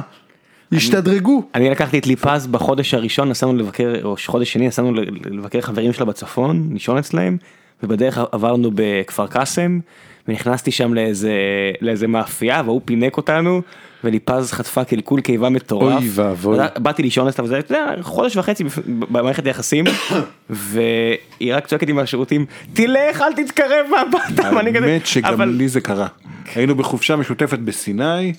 [0.72, 1.44] השתדרגו.
[1.56, 4.94] אני לקחתי את ליפז בחודש הראשון, נסענו לבקר, או חודש שני, נסענו
[5.32, 7.38] לבקר חברים שלה בצפון, לישון אצלהם,
[7.84, 9.80] ובדרך עברנו בכפר קאסם,
[10.27, 11.34] ונכנסתי שם לאיזה,
[11.81, 13.61] לאיזה מאפייה, והוא פינק אותנו,
[14.03, 15.97] וליפז חטפה קלקול קיבה מטורף.
[16.02, 16.57] אוי ואבוי.
[16.77, 19.85] באתי לישון אצלה, וזה, יודע, חודש וחצי במערכת היחסים,
[20.49, 23.85] והיא רק צועקת לי מהשירותים, תלך, אל תתקרב
[24.27, 24.49] כזה,
[24.89, 26.07] האמת שגם אבל- לי זה קרה.
[26.56, 28.34] היינו בחופשה משותפת בסיני,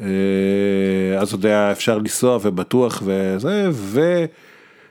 [0.00, 0.06] אה,
[1.18, 3.70] אז עוד היה אפשר לנסוע ובטוח וזה,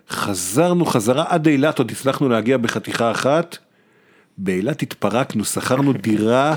[0.09, 3.57] וחזרנו חזרה עד אילת, עוד הצלחנו להגיע בחתיכה אחת.
[4.37, 6.55] באילת התפרקנו, שכרנו דירה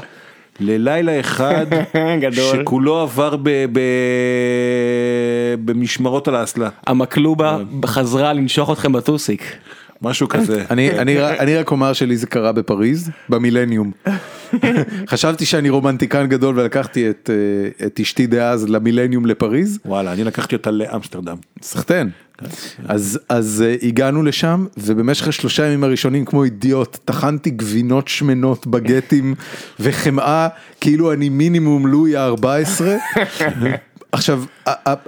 [0.61, 1.67] ללילה אחד,
[2.23, 2.61] גדול.
[2.61, 3.81] שכולו עבר ב, ב,
[5.65, 9.57] במשמרות על האסלה, המקלובה חזרה לנשוך אתכם בטוסיק.
[10.03, 10.65] משהו כזה.
[10.71, 13.93] אני, רק- אומר שלי זה קרה בפריז, במילניום.
[15.11, 20.55] חשבתי שאני רומנטיקן גדול ולקחתי את, אה, את אשתי דאז למילניום לפריז, וואלה, אני לקחתי
[20.55, 21.37] אותה לאמסטרדם.
[21.63, 22.11] סחטיין.
[22.89, 29.35] אז, אז אה, הגענו לשם ובמשך השלושה ימים הראשונים כמו אידיוט טחנתי גבינות שמנות בגטים
[29.81, 30.49] וחמאה
[30.81, 32.85] כאילו אני מינימום לואי ה-14.
[34.13, 34.45] עכשיו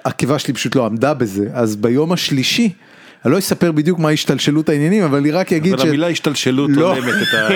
[0.05, 2.73] הקיבה שלי פשוט לא עמדה בזה אז ביום השלישי.
[3.25, 6.95] אני לא אספר בדיוק מה השתלשלות העניינים אבל אני רק אגיד אבל המילה השתלשלות לא.
[6.95, 7.49] הולמת את ה...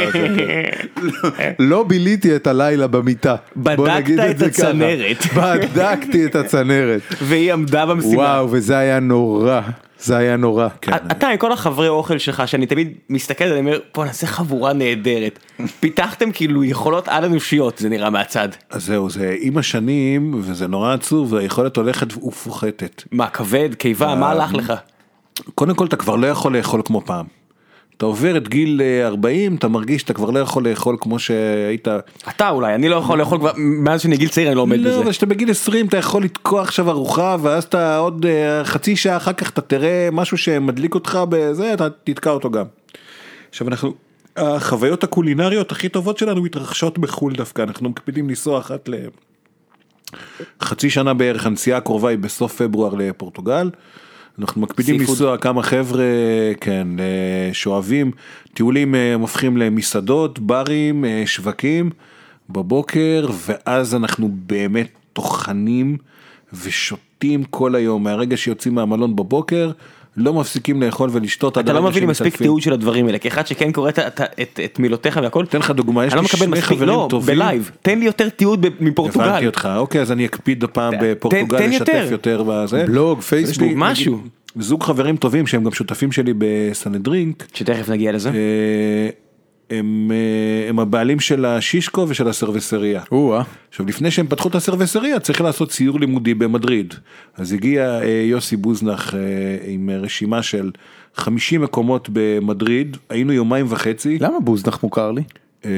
[1.58, 3.36] לא ביליתי את הלילה במיטה.
[3.56, 4.42] בדקת את.
[4.42, 5.26] הצנרת.
[5.36, 7.00] בדקתי את הצנרת.
[7.22, 8.14] והיא עמדה במשימה.
[8.14, 9.60] וואו וזה היה נורא.
[9.98, 10.68] זה היה נורא.
[10.80, 10.92] כן.
[11.10, 15.38] אתה עם כל החברי אוכל שלך שאני תמיד מסתכל ואני אומר בוא נעשה חבורה נהדרת.
[15.80, 18.48] פיתחתם כאילו יכולות על אנושיות זה נראה מהצד.
[18.70, 23.02] אז זהו, זה עם השנים, וזה נורא עצוב, והיכולת הולכת ופוחתת.
[23.12, 24.72] מה כבד קיבה מה הלך לך?
[25.54, 27.26] קודם כל, אתה כבר לא יכול לאכול כמו פעם.
[27.96, 31.88] אתה עובר את גיל אה, 40, אתה מרגיש שאתה כבר לא יכול לאכול כמו שהיית...
[32.28, 34.90] אתה אולי אני לא יכול לאכול כבר מאז שאני גיל צעיר אני לא עומד לא,
[34.90, 35.00] בזה.
[35.00, 39.16] אבל כשאתה בגיל 20 אתה יכול לתקוע עכשיו ארוחה, ואז אתה עוד אה, חצי שעה
[39.16, 42.64] אחר כך אתה תראה משהו שמדליק אותך בזה, אתה תתקע אותו גם.
[43.50, 43.94] עכשיו אנחנו,
[44.36, 48.94] החוויות הקולינריות הכי טובות שלנו מתרחשות בחו"ל דווקא, אנחנו מקפידים לנסוע אחת ל...
[50.62, 53.70] חצי שנה בערך, הנסיעה הקרובה היא בסוף פברואר לפורטוגל.
[54.38, 55.00] אנחנו מקפידים.
[55.00, 56.04] לנסוע כמה חבר'ה,
[56.60, 58.10] כן, אה, שאוהבים,
[58.54, 61.90] טיולים אה, הופכים למסעדות, ברים, אה, שווקים,
[62.50, 65.96] בבוקר, ואז אנחנו באמת טוחנים
[66.52, 69.70] ושותים כל היום, מהרגע שיוצאים מהמלון בבוקר,
[70.16, 71.58] לא מפסיקים לאכול ולשתות.
[71.58, 72.36] אתה לא מביא לי מספיק.
[72.36, 75.44] תיעוד של הדברים האלה כאחד שכן קורא את- את- את את מילותיך והכל.
[75.44, 77.34] אתן לך דוגמה, יש לא לי מקבל שני מספיק חברים לא טובים.
[77.36, 79.24] בלייב תן לי יותר תיעוד מפורטוגל.
[79.28, 82.08] הבנתי אותך, אוקיי, אז אני אקפיד הפעם תן- בפורטוגל תן לשתף יותר.
[82.12, 82.84] יותר בזה.
[82.86, 84.14] בלוג, פייסבוק, לי, משהו.
[84.16, 84.28] נגיד,
[84.58, 88.30] זוג חברים טובים שהם גם שותפים שלי בסנהדרינק, שתכף נגיע לזה.
[89.78, 93.02] הם, אה, הם הבעלים של השישקו ושל הסרוויסריה.
[93.12, 93.42] או-אה.
[93.68, 96.94] עכשיו לפני שהם פתחו את הסרוויסריה צריך לעשות סיור לימודי במדריד.
[97.36, 99.20] אז הגיע אה, יוסי בוזנח אה,
[99.66, 100.70] עם רשימה של
[101.14, 104.18] 50 מקומות במדריד, היינו יומיים וחצי.
[104.20, 105.22] למה בוזנח מוכר לי?
[105.64, 105.70] אה,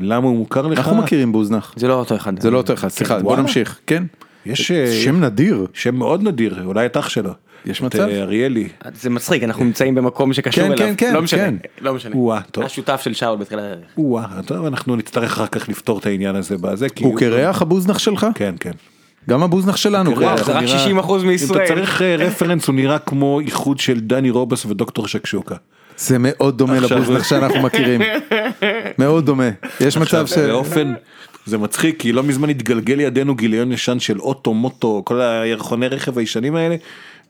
[0.00, 0.78] למה הוא מוכר לך?
[0.78, 1.74] אנחנו מכירים בוזנח.
[1.76, 2.40] זה לא אותו אחד.
[2.40, 3.36] זה לא אותו אחד, סליחה, בוא.
[3.36, 4.04] נמשיך, כן.
[4.46, 4.72] יש
[5.04, 5.66] שם נדיר.
[5.74, 7.32] שם מאוד נדיר, אולי את אח שלו.
[7.66, 8.00] יש את, מצב?
[8.00, 8.68] אה, אריאלי.
[8.94, 10.86] זה מצחיק אנחנו נמצאים במקום שקשור כן, אליו.
[10.86, 11.42] כן, כן, לא משנה.
[11.42, 11.54] כן.
[11.80, 12.14] לא משנה.
[12.50, 12.64] טוב.
[12.64, 13.84] השותף של שאול בתחילת הדרך.
[13.98, 16.88] או-אה, טוב, אנחנו נצטרך אחר כך לפתור את העניין הזה בזה.
[16.88, 18.26] כי הוא קרח הבוזנח שלך?
[18.34, 18.72] כן, כן.
[19.28, 20.16] גם הבוזנח שלנו.
[20.18, 21.58] זה רק נראה- 60% מישראל.
[21.60, 25.54] אם אתה צריך אה, רפרנס, הוא נראה כמו איחוד של דני רובס ודוקטור שקשוקה.
[25.98, 28.00] זה מאוד דומה לבוזנח שאנחנו מכירים.
[28.98, 29.48] מאוד דומה.
[29.80, 30.38] יש מצב ש...
[30.38, 30.92] באופן,
[31.46, 36.18] זה מצחיק כי לא מזמן התגלגל לידינו גיליון ישן של אוטו מוטו כל הירחוני רכב
[36.18, 36.76] הישנים האלה.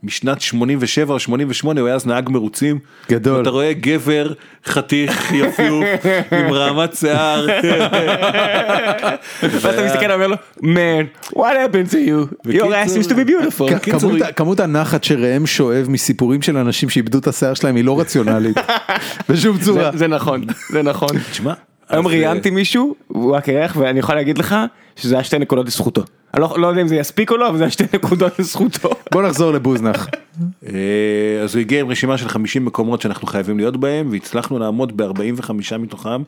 [0.03, 2.79] משנת 87 או 88 הוא היה אז נהג מרוצים.
[3.11, 3.43] גדול.
[3.43, 4.33] אתה רואה גבר
[4.66, 5.85] חתיך יפיוף
[6.33, 7.47] עם רעמת שיער.
[9.43, 12.49] ואתה מסתכל ואומר לו, man, what happened to you?
[12.49, 13.91] your ass used to be beautiful.
[14.37, 18.57] כמות הנחת שראם שואב מסיפורים של אנשים שאיבדו את השיער שלהם היא לא רציונלית.
[19.29, 19.91] בשום צורה.
[19.95, 21.19] זה- נכון, זה נכון.
[21.31, 21.53] תשמע.
[21.89, 24.57] היום ראיינתי מישהו, הוא היה קרח ואני יכול להגיד לך
[24.97, 26.03] שזה היה שתי נקודות לזכותו.
[26.34, 28.90] אני לא לא יודע אם זה יספיק או לא, אבל זה שתי נקודות לזכותו.
[29.12, 30.09] בוא נחזור לבוזנח.
[30.66, 34.96] אה, אז הוא הגיע עם רשימה של 50 מקומות שאנחנו חייבים להיות בהם והצלחנו לעמוד
[34.96, 36.22] ב-45 מתוכם.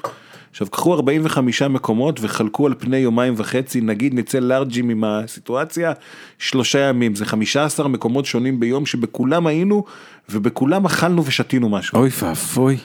[0.51, 5.93] עכשיו קחו 45 מקומות וחלקו על פני יומיים וחצי נגיד נצא לארג'ים עם הסיטואציה
[6.39, 9.85] שלושה ימים זה 15 מקומות שונים ביום שבכולם היינו
[10.29, 11.99] ובכולם אכלנו ושתינו משהו.
[11.99, 12.77] אוי ואבוי.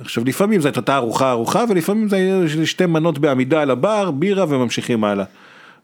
[0.00, 5.04] עכשיו לפעמים זאת הייתה ארוחה ארוחה ולפעמים זה שתי מנות בעמידה על הבר בירה וממשיכים
[5.04, 5.24] הלאה.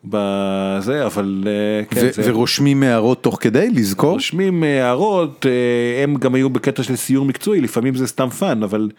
[0.07, 4.13] בזה אבל אה, כן, ו- זה- ורושמים הערות תוך כדי לזכור.
[4.13, 8.63] רושמים אה, הערות, אה, הם גם היו בקטע של סיור מקצועי, לפעמים זה סתם fun,
[8.63, 8.91] אבל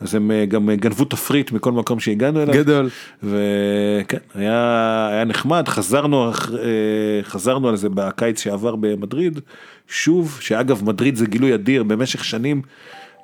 [0.00, 2.54] אז הם גם גנבו תפריט מכל מקום שהגענו אליו.
[2.54, 2.88] גדול.
[3.22, 6.30] וכן, היה, היה נחמד, חזרנו,
[7.22, 9.40] חזרנו על זה בקיץ שעבר במדריד,
[9.88, 12.62] שוב, שאגב מדריד זה גילוי אדיר, במשך שנים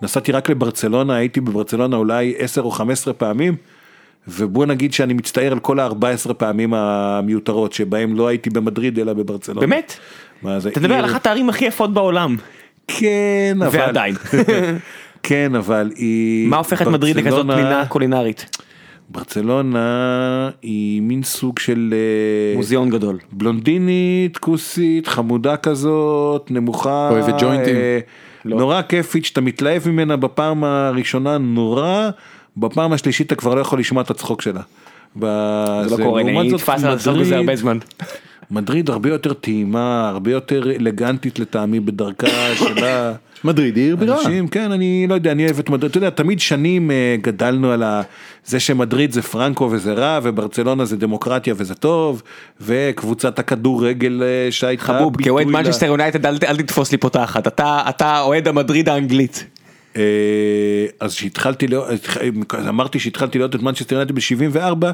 [0.02, 3.56] נסעתי רק לברצלונה, הייתי בברצלונה אולי 10 או 15 פעמים.
[4.28, 9.60] ובוא נגיד שאני מצטער על כל ה-14 פעמים המיותרות שבהם לא הייתי במדריד אלא בברצלונה.
[9.60, 9.96] באמת?
[10.42, 12.36] מה זה אתה מדבר על אחת הערים הכי יפות בעולם.
[12.86, 13.78] כן, אבל...
[13.78, 14.14] ועדיין.
[15.22, 16.48] כן, אבל היא...
[16.48, 18.58] מה הופך את מדריד לכזאת פנינה קולינרית?
[19.08, 21.94] ברצלונה היא מין סוג של...
[21.94, 23.18] אה, מוזיאון גדול.
[23.32, 27.08] בלונדינית, כוסית, חמודה כזאת, נמוכה.
[27.10, 27.76] אוהבת ג'וינטים.
[27.76, 27.98] אה,
[28.44, 28.56] לא.
[28.56, 32.10] נורא כיפית שאתה מתלהב ממנה בפעם הראשונה נורא,
[32.56, 34.60] בפעם השלישית אתה כבר לא יכול לשמוע את הצחוק שלה.
[35.20, 35.26] זה
[35.90, 37.78] לא קורה, אני נתפס על לעשות בזה הרבה זמן.
[38.50, 43.12] מדריד הרבה יותר טעימה, הרבה יותר אלגנטית לטעמי בדרכה שלה.
[43.44, 44.18] מדריד היא עיר בירה.
[44.18, 47.70] אנשים, כן, אני לא יודע, אני אוהב את מדריד, אתה יודע, תמיד שנים אה, גדלנו
[47.70, 48.02] על ה...
[48.44, 52.22] זה שמדריד זה פרנקו וזה רע, וברצלונה זה דמוקרטיה וזה טוב,
[52.60, 54.82] וקבוצת הכדורגל אה, שהייתה...
[54.82, 59.46] חבוב, כאוהד מנצ'סטר יונייטד אל תתפוס לי פה תחת, אתה אתה אוהד המדריד האנגלית.
[59.96, 60.02] אה,
[61.00, 61.88] אז שהתחלתי, להיות-
[62.58, 64.86] אז אמרתי שהתחלתי להיות את מנצ'סטר יונייטד ב-74,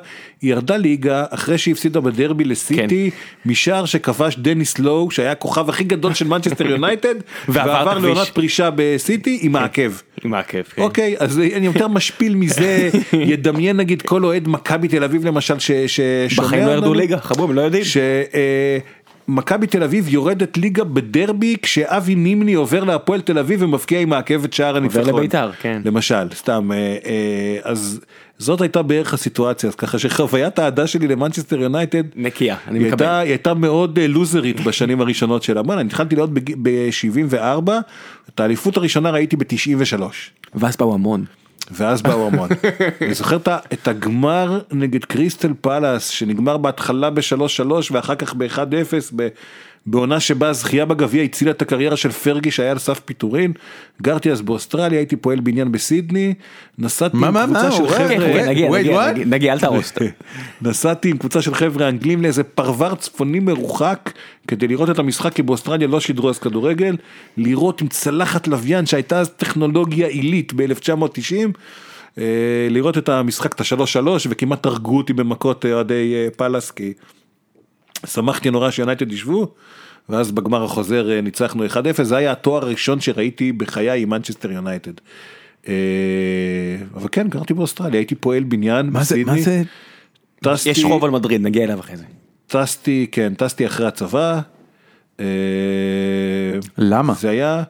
[0.43, 3.49] היא ירדה ליגה אחרי שהיא הפסידה בדרבי לסיטי, כן.
[3.51, 7.15] משער שכבש דניס לואו, שהיה הכוכב הכי גדול של מנצ'סטר יונייטד,
[7.49, 7.99] ועבר.
[7.99, 9.93] לעונת פרישה בסיטי עם העקב.
[10.25, 10.63] עם העקב.
[10.63, 10.83] כן.
[10.83, 15.71] אוקיי, אז אני יותר משפיל מזה, ידמיין נגיד כל אוהד מכבי תל אביב למשל ש-
[15.87, 17.85] ששומע בחיים לא ירדו ליגה, חבוב, הם לא יודעים.
[19.29, 24.45] שמכבי תל אביב יורדת ליגה בדרבי כשאבי נימני עובר להפועל תל אביב ומבקיע עם העקב
[24.45, 25.07] את שער הניצחון.
[25.07, 25.83] לבית"ר, כן.
[25.85, 28.01] למשל, סתם, אה, אה, אז
[28.39, 32.91] זאת הייתה בערך הסיטואציה, אז ככה שחוויית האהדה שלי למנצ'סטר יונייטד, נקייה, אני מקבל.
[32.91, 35.63] הייתה, היא הייתה מאוד אה, לוזרית בשנים הראשונות שלה.
[35.63, 36.31] בוא'נה, אני התחלתי להיות
[36.63, 37.71] ב-74,
[38.29, 40.03] את האליפות הראשונה ראיתי ב-93.
[40.55, 41.25] ואז באו המון.
[41.71, 42.49] ואז באו המון.
[43.01, 43.37] אני זוכר
[43.73, 48.61] את הגמר נגד קריסטל פאלאס שנגמר בהתחלה ב-3-3 ואחר כך ב-1-0
[49.17, 49.29] ב-
[49.91, 53.53] בעונה שבה הזכייה בגביע הצילה את הקריירה של פרגי שהיה על סף פיטורין.
[54.03, 56.35] גרתי אז באוסטרליה הייתי פועל בניין בסידני.
[56.79, 58.09] נסעתי עם קבוצה של חבר'ה.
[58.09, 58.49] כן,
[59.27, 59.93] נגיע, אל תהרוס.
[60.63, 64.13] נסעתי עם קבוצה של חבר'ה אנגלים לאיזה פרבר צפוני מרוחק
[64.49, 66.97] כדי לראות את המשחק כי באוסטרליה לא שידרו אז כדורגל
[67.37, 71.59] לראות עם צלחת לוויין שהייתה אז טכנולוגיה עילית ב-1990
[72.19, 72.25] אה,
[72.71, 76.93] לראות את המשחק את השלוש שלוש וכמעט הרגו אותי במכות אה, אוהדי אה, פאלאס כי
[78.07, 79.55] שמחתי נורא שיונייטד ישבו
[80.09, 81.69] ואז בגמר החוזר אה, ניצחנו 1-0
[82.03, 84.93] זה היה התואר הראשון שראיתי בחיי עם מנצ'סטר יונייטד.
[85.69, 85.75] אה,
[86.95, 89.43] אבל כן גרתי באוסטרליה הייתי פועל בניין מה זה, מה בסידני.
[89.43, 89.63] זה?
[90.43, 92.05] טסתי, יש חוב על מדריד, נגיע אליו אחרי זה.
[92.47, 94.41] טסתי, כן, טסתי אחרי הצבא.
[95.21, 95.27] אה,
[96.79, 97.15] למה?
[97.15, 97.63] זה היה,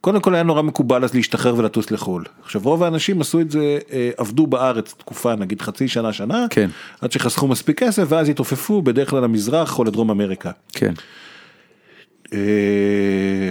[0.00, 2.24] קודם כל היה נורא מקובל אז להשתחרר ולטוס לחו"ל.
[2.42, 6.70] עכשיו רוב האנשים עשו את זה, אה, עבדו בארץ תקופה, נגיד חצי שנה, שנה, כן.
[7.00, 10.50] עד שחסכו מספיק כסף ואז התעופפו בדרך כלל למזרח או לדרום אמריקה.
[10.72, 10.92] כן.
[12.32, 12.38] אה,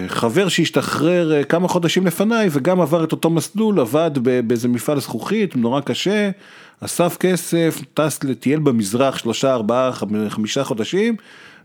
[0.08, 4.12] חבר שהשתחרר אה, כמה חודשים לפניי וגם עבר את אותו מסלול, עבד
[4.48, 6.30] באיזה מפעל זכוכית, נורא קשה,
[6.82, 11.16] אסף כסף, טס לטייל במזרח שלושה, ארבעה, חמ- חמישה חודשים,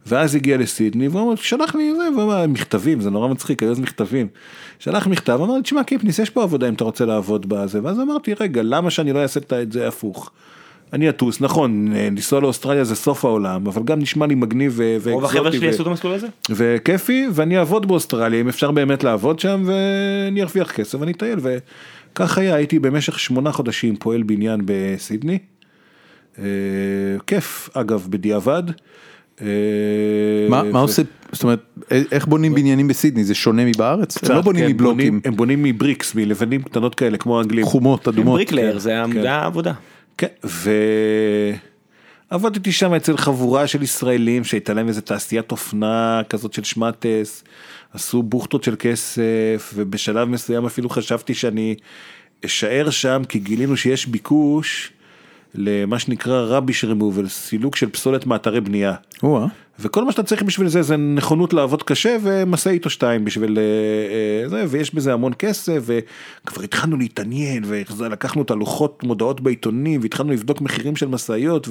[0.07, 3.79] ואז הגיע לסידני, והוא שלח לי זה, והוא אמר, מכתבים, זה נורא מצחיק, היו אז
[3.79, 4.27] מכתבים.
[4.79, 8.01] שלח מכתב, אמר לי, תשמע קיפניס, יש פה עבודה אם אתה רוצה לעבוד בזה, ואז
[8.01, 10.31] אמרתי, רגע, למה שאני לא אעשה את זה הפוך?
[10.93, 15.25] אני אטוס, נכון, לנסוע לאוסטרליה זה סוף העולם, אבל גם נשמע לי מגניב ו- רוב
[15.25, 16.27] החבר'ה שלי ו- עשו את המסלול הזה?
[16.51, 22.39] וכיפי ואני אעבוד באוסטרליה אם אפשר באמת לעבוד שם ואני ארוויח כסף ואני אטייל וכך
[22.39, 25.39] היה הייתי במשך שמונה חודשים פועל בניין בסידני.
[26.39, 26.45] אה,
[27.27, 28.63] כיף, אגב, בדיעבד.
[29.41, 29.47] אה,
[30.49, 31.03] מה עושה,
[31.33, 31.61] זאת אומרת,
[31.93, 34.25] א- איך בונים בניינים בסידני, זה שונה מבארץ?
[34.25, 37.65] הם לא בונים כן, מבלוקים, הם בונים מ bricks, מלבנים קטנות כאלה, כמו האנגלים.
[37.67, 38.35] חומות, אדומות.
[38.35, 39.73] bricklayer זה ה- זה העבודה.
[40.19, 40.27] כן,
[42.31, 47.45] ועבדתי שם אצל חבורה של ישראלים שהייתה להם איזה תעשיית אופנה כזאת של שמטס,
[47.93, 51.75] עשו בוכטות של כסף, ובשלב מסוים אפילו חשבתי שאני
[52.45, 54.93] אשאר שם, כי גילינו שיש ביקוש
[55.55, 58.95] למה שנקרא rubbish removal, סילוק של פסולת מאתרי בנייה.
[59.23, 59.47] או-אה.
[59.79, 63.63] וכל מה שאתה צריך בשביל זה זה נכונות לעבוד קשה ומשאית או שתיים בשביל אה,
[64.43, 67.65] אה, זה ויש בזה המון כסף וכבר התחלנו להתעניין
[67.97, 71.69] ולקחנו את הלוחות מודעות בעיתונים והתחלנו לבדוק מחירים של משאיות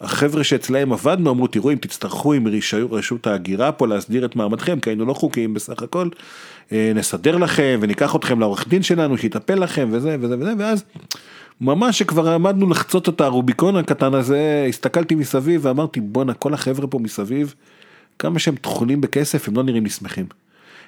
[0.00, 2.46] והחבר'ה שאצלהם עבדנו אמרו תראו אם תצטרכו עם
[2.90, 6.08] רשות ההגירה פה להסדיר את מעמדכם כי היינו לא חוקיים בסך הכל
[6.72, 10.84] אה, נסדר לכם וניקח אתכם לעורך דין שלנו שיטפל לכם וזה וזה וזה ואז
[11.60, 16.98] ממש שכבר עמדנו לחצות את הרוביקון הקטן הזה, הסתכלתי מסביב ואמרתי בואנה כל החבר'ה פה
[16.98, 17.54] מסביב,
[18.18, 20.26] כמה שהם טחונים בכסף הם לא נראים לי שמחים.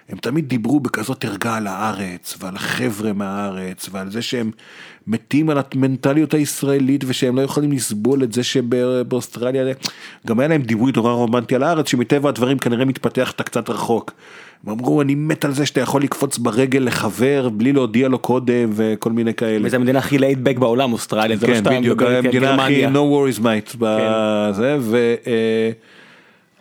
[0.09, 4.51] הם תמיד דיברו בכזאת ערגה על הארץ ועל החבר'ה מהארץ ועל זה שהם
[5.07, 9.75] מתים על המנטליות הישראלית ושהם לא יכולים לסבול את זה שבאוסטרליה
[10.27, 14.13] גם היה להם דימוי נורא רומנטי על הארץ שמטבע הדברים כנראה מתפתח אתה קצת רחוק.
[14.67, 18.71] הם אמרו אני מת על זה שאתה יכול לקפוץ ברגל לחבר בלי להודיע לו קודם
[18.73, 19.67] וכל מיני כאלה.
[19.67, 21.37] וזה המדינה הכי laid back בעולם אוסטרליה.
[21.37, 22.91] זה לא כן, סתם בדיוק, המדינה הכי גרמניה.
[22.91, 24.79] no worries mate בזה,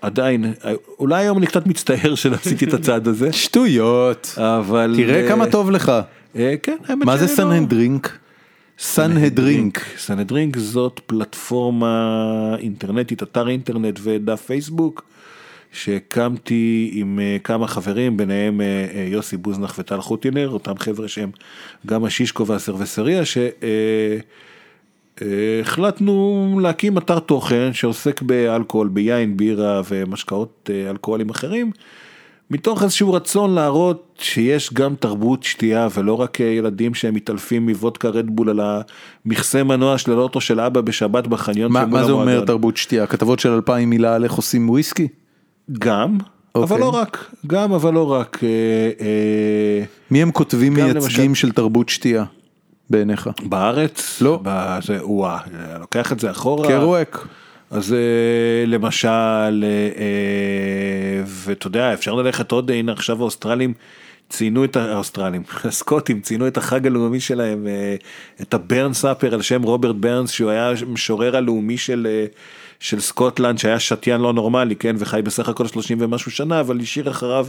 [0.04, 0.54] ועדיין,
[1.00, 4.36] אולי היום אני קצת מצטער שלא עשיתי את הצעד הזה, שטויות.
[4.38, 4.94] אבל...
[4.98, 5.92] תראה אה, כמה טוב לך.
[6.36, 7.28] אה, כן, האמת מה זה.
[7.28, 8.18] סנהדרינק?
[8.80, 9.86] סנהדרינק.
[9.98, 15.04] סנהדרינק זאת פלטפורמה אינטרנטית, אתר אינטרנט ודף פייסבוק,
[15.72, 21.32] שהקמתי עם אה, כמה חברים, ביניהם אה, אה, יוסי בוזנח וטל חוטינר, אותם חבר'ה שהם
[21.86, 23.22] גם השישקו והסרבסריה,
[25.22, 31.72] שהחלטנו להקים אתר תוכן שעוסק באלכוהול, ביין, בירה ומשקאות אלכוהולים אחרים.
[32.52, 38.50] מתוך איזשהו רצון להראות שיש גם תרבות שתייה ולא רק ילדים שהם מתעלפים מוודקה רדבול
[38.50, 38.60] על
[39.26, 41.72] המכסה מנוע של האוטו של אבא בשבת בחניון.
[41.72, 42.46] מה מה זה אומר המועדון.
[42.46, 43.08] תרבות שתייה?
[43.08, 45.08] כתבות של אלפיים מילה על איך עושים וויסקי?
[45.72, 46.18] גם,
[46.56, 46.80] אבל אוקיי.
[46.80, 48.40] לא רק, גם אבל לא רק.
[48.44, 48.48] אה,
[49.06, 50.96] אה, מי הם כותבים מייצגים
[51.30, 52.24] למשל- של תרבות שתייה
[52.90, 53.30] בעיניך?
[53.44, 54.40] בארץ, לא.
[54.44, 55.38] בזה, וואה,
[55.80, 56.68] לוקח את זה אחורה.
[56.68, 57.28] קרואק.
[57.72, 57.98] אז אה,
[58.68, 59.68] למשל, אה,
[59.98, 63.74] אה, ואתה יודע, אפשר ללכת עוד, הנה עכשיו האוסטרלים
[64.30, 67.96] ציינו את האוסטרלים, הסקוטים ציינו את החג הלאומי שלהם, אה,
[68.42, 72.26] את ה Burns Supper על שם רוברט ברנס, שהוא היה המשורר הלאומי של, אה,
[72.80, 77.10] של סקוטלנד, שהיה שתיין לא נורמלי, כן, וחי בסך הכל 30 ומשהו שנה, אבל השאיר
[77.12, 77.48] אחריו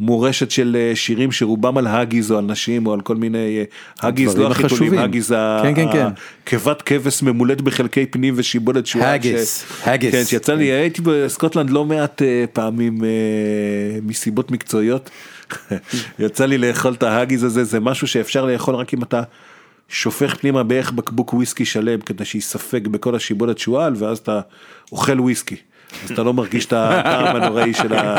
[0.00, 3.64] מורשת של אה, שירים שרובם על האגיס או על נשים או על כל מיני, אה,
[4.00, 4.98] האגיס לא החיתולים, החשובים.
[4.98, 6.06] האגיס כן, כן, כן.
[6.46, 9.04] כבת כבש ממולאת בחלקי פנים ושיבולת שועל.
[9.04, 10.14] האגיס, ש- האגיס.
[10.14, 12.98] כן, שיצא לי, הייתי בסקוטלנד לא מעט אה, פעמים
[14.02, 15.10] מסיבות מקצועיות.
[16.18, 19.22] יצא לי לאכול את ההאגיז הזה, זה משהו שאפשר לאכול רק אם אתה
[19.94, 24.40] שופך פנימה בערך בקבוק וויסקי שלם כדי שיספג בכל השיבולת שועל ואז אתה
[24.92, 25.56] אוכל וויסקי.
[26.04, 27.74] אז אתה לא מרגיש את הטעם הנוראי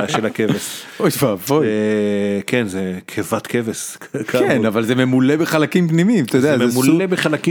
[0.08, 0.82] של הכבש.
[1.00, 1.66] אוי ואבוי.
[1.66, 3.98] אה, כן, זה כבת כבש.
[4.28, 4.66] כן.
[4.66, 6.58] אבל זה ממולא בחלקים פנימיים, אתה יודע,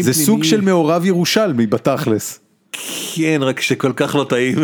[0.00, 0.44] זה סוג-.
[0.44, 2.40] של מעורב ירושלמי בתכלס.
[3.14, 4.58] כן, רק שכל כך לא טעים.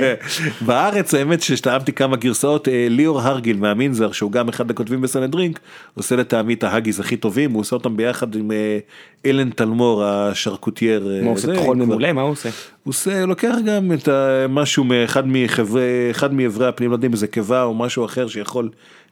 [0.66, 5.60] בארץ האמת שטעמתי כמה גרסאות, אה, ליאור הרגיל מהמינזר, שהוא גם אחד הכותבים בסנהדרינק,
[5.94, 8.78] עושה לטעמי את ההאגיז הכי טובים, הוא עושה אותם ביחד עם אה,
[9.26, 11.10] אלן תלמור השרקוטייר.
[11.14, 12.12] אה, מה הוא עושה טחול כבר- ממולא?
[12.12, 12.48] מה הוא עושה?
[12.48, 12.54] הוא
[12.92, 14.08] עושה, לוקח גם את
[14.48, 18.68] משהו מאחד מחברי, אחד מאיברי הפנים, לא יודע אם זה קיבה או משהו אחר שיכול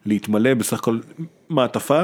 [0.06, 0.98] להתמלא בסך הכל
[1.48, 2.02] מעטפה.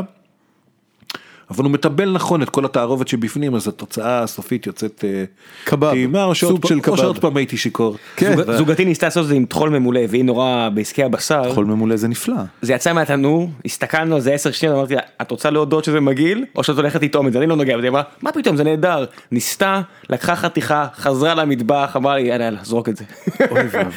[1.51, 5.25] אבל הוא מטבל נכון את כל התערובת שבפנים אז התוצאה הסופית יוצאת אה,
[5.65, 6.97] קבב, טעימה או שעוד של או קבב.
[6.97, 7.97] שעוד פעם הייתי שיכור.
[8.17, 8.37] כן.
[8.37, 11.55] זוג- זוגתי ניסתה לעשות את זה עם טחול ממולא והיא נורא בעסקי הבשר.
[11.55, 12.37] חול ממולא זה נפלא.
[12.63, 16.45] זה יצא מהתנור, הסתכלנו על זה 10 שניות, אמרתי לה, את רוצה להודות שזה מגעיל,
[16.57, 19.05] או שאת הולכת לטעום את זה, אני לא נוגע בזה, אמרה, מה פתאום, זה נהדר.
[19.33, 23.05] ניסתה, לקחה חתיכה, חזרה למטבח, אמרה לי, יאללה, יאללה, זרוק את זה.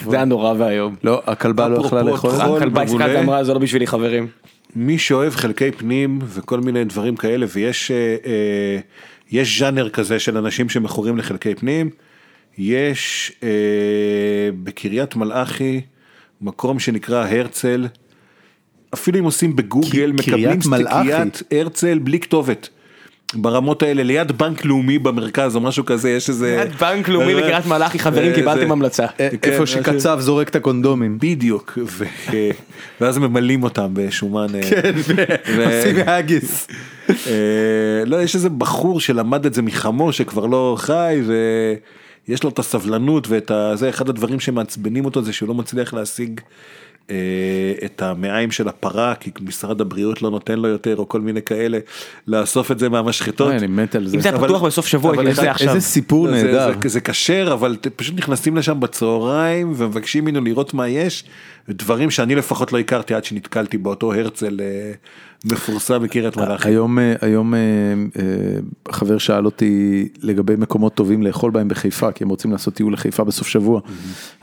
[0.09, 0.95] זה היה נורא ואיום.
[1.03, 2.31] לא, הכלבה לא יכלה אפרופו לאכול?
[2.43, 3.23] טחול הכלבה הסתכלת.
[3.23, 4.27] אמרה, זה לא בשבילי חברים.
[4.75, 8.79] מי שאוהב חלקי פנים וכל מיני דברים כאלה ויש אה, אה,
[9.31, 11.89] יש ז'אנר כזה של אנשים שמכורים לחלקי פנים.
[12.57, 13.49] יש אה,
[14.63, 15.81] בקריית מלאכי
[16.41, 17.87] מקום שנקרא הרצל.
[18.93, 21.09] אפילו אם עושים בגוגל מקבלים מלאכי?
[21.09, 22.69] סטקיית הרצל בלי כתובת.
[23.35, 27.65] ברמות האלה ליד בנק לאומי במרכז או משהו כזה יש איזה ליד בנק לאומי בקריית
[27.65, 29.05] מלאכי חברים אה, קיבלתם זה- המלצה.
[29.05, 29.07] א-
[29.41, 31.17] כן, איפה שקצב זורק את הקונדומים.
[31.21, 31.77] בדיוק.
[33.01, 34.91] ואז ממלאים אותם בשומן אה, כן,
[35.65, 36.67] עושים האגיס.
[37.09, 37.13] אה,
[38.05, 41.21] לא יש איזה בחור שלמד את זה מחמו שכבר לא חי
[42.27, 43.51] ויש לו את הסבלנות ואת.
[43.73, 46.43] זה אחד הדברים שמעצבנים אותו זה שהוא לא מצליח להשיג אה,
[47.85, 51.79] את המעיים של הפרה כי משרד הבריאות לא נותן לו יותר או כל מיני כאלה
[52.27, 53.51] לאסוף את זה מהמשחטות.
[53.53, 54.15] אני מת על זה.
[54.17, 55.75] אם זה היה פתוח בסוף שבוע הייתי אחד- עכשיו.
[55.75, 56.71] איזה סיפור לא, זה- נהדר.
[56.85, 61.23] זה- כשר אבל פשוט נכנסים לשם בצהריים ומבקשים ממנו לראות מה יש.
[61.69, 64.91] דברים שאני לפחות לא הכרתי עד שנתקלתי באותו הרצל אה,
[65.45, 66.69] מפורסם בקריית מלאכי.
[66.69, 68.23] היום, אה, היום אה, אה,
[68.91, 73.23] חבר שאל אותי לגבי מקומות טובים לאכול בהם בחיפה, כי הם רוצים לעשות טיול לחיפה
[73.23, 73.81] בסוף שבוע.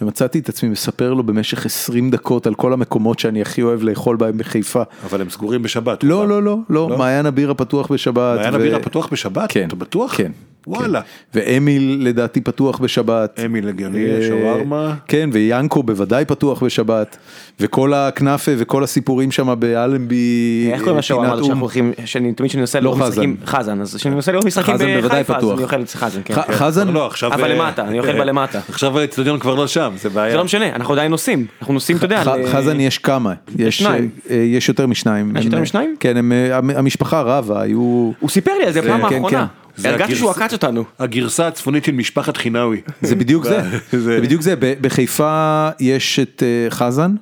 [0.01, 4.17] ומצאתי את עצמי מספר לו במשך 20 דקות על כל המקומות שאני הכי אוהב לאכול
[4.17, 4.83] בהם בחיפה.
[5.05, 6.05] אבל הם סגורים בשבת.
[6.05, 6.29] לא.
[6.29, 6.99] לא, לא, לא, לא?
[6.99, 8.37] מעיין הבירה פתוח בשבת.
[8.37, 9.53] מעיין ו- הבירה פתוח בשבת?
[9.53, 9.67] כן.
[9.69, 10.17] אתה בטוח?
[10.17, 10.33] כן.
[10.67, 11.01] וואלה.
[11.01, 11.07] כן.
[11.41, 13.41] ואמיל לדעתי פתוח בשבת.
[13.45, 14.95] אמיל הגיוני, אה, שווארמה.
[15.09, 17.17] כן, ויאנקו בוודאי פתוח בשבת.
[17.61, 20.69] וכל הכנאפה וכל הסיפורים שם באלנבי.
[20.73, 21.61] איך קוראים לשווארמה הזאת פינת שאנחנו.
[21.61, 23.09] הולכים, שאני תמיד שאני נוסע לא לראות.
[23.11, 24.75] משחקים, חזן, אז כשאני נוסע לראות משחקים
[25.05, 25.55] בחיפה אז פתוח.
[25.55, 26.35] אני אוכל אצל חזן, כן.
[26.35, 27.35] ח- חזן, לא, עכשיו...
[27.35, 28.61] אבל אה, למטה, אני אוכל אה, בלמטה.
[28.69, 30.31] עכשיו האצטדיון כבר לא שם, זה בעיה.
[30.31, 32.23] זה לא משנה, אנחנו עדיין נוסעים, אנחנו נוסעים, אתה יודע,
[32.53, 34.11] חזן יש כמה, יש שניים.
[34.31, 35.37] אה, יש יותר משניים.
[35.37, 35.97] יש יותר משניים?
[36.01, 37.79] כן, אה, המשפחה רבה, היו,
[38.21, 39.47] הוא סיפר לי על זה פעם כן, האחרונה,
[39.85, 40.85] הרגשתי שהוא עקץ אותנו.
[40.99, 42.81] הגרסה הצפונית של משפחת חינאווי.
[43.03, 43.61] זה בדיוק זה,
[44.05, 47.15] זה- בדיוק זה, בחיפה יש את אה, חזן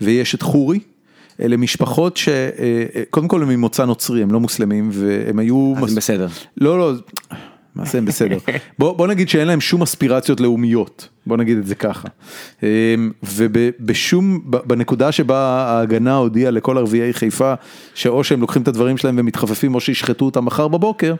[0.00, 0.78] ויש את חורי.
[1.42, 5.74] אלה משפחות שקודם כל הם ממוצא נוצרי, הם לא מוסלמים והם היו...
[5.82, 6.26] אז הם בסדר.
[6.56, 6.92] לא, לא,
[7.74, 8.38] מה זה הם בסדר.
[8.78, 12.08] בוא, בוא נגיד שאין להם שום אספירציות לאומיות, בוא נגיד את זה ככה.
[12.62, 12.68] אמ,
[13.22, 17.54] ובשום, בנקודה שבה ההגנה הודיעה לכל ערביי חיפה,
[17.94, 21.14] שאו שהם לוקחים את הדברים שלהם ומתחפפים או שישחטו אותם מחר בבוקר,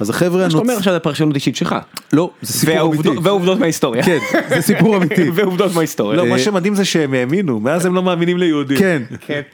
[0.00, 0.76] אז החבר'ה מה שאתה אומר.
[0.76, 1.76] עכשיו זה פרשנות אישית שלך.
[2.12, 3.08] לא, זה סיפור אמיתי.
[3.22, 4.02] ועובדות מההיסטוריה.
[4.02, 4.18] כן,
[4.48, 5.30] זה סיפור אמיתי.
[5.34, 6.16] ועובדות מההיסטוריה.
[6.16, 8.78] לא, מה שמדהים זה שהם האמינו, מאז הם לא מאמינים ליהודים.
[8.78, 9.02] כן,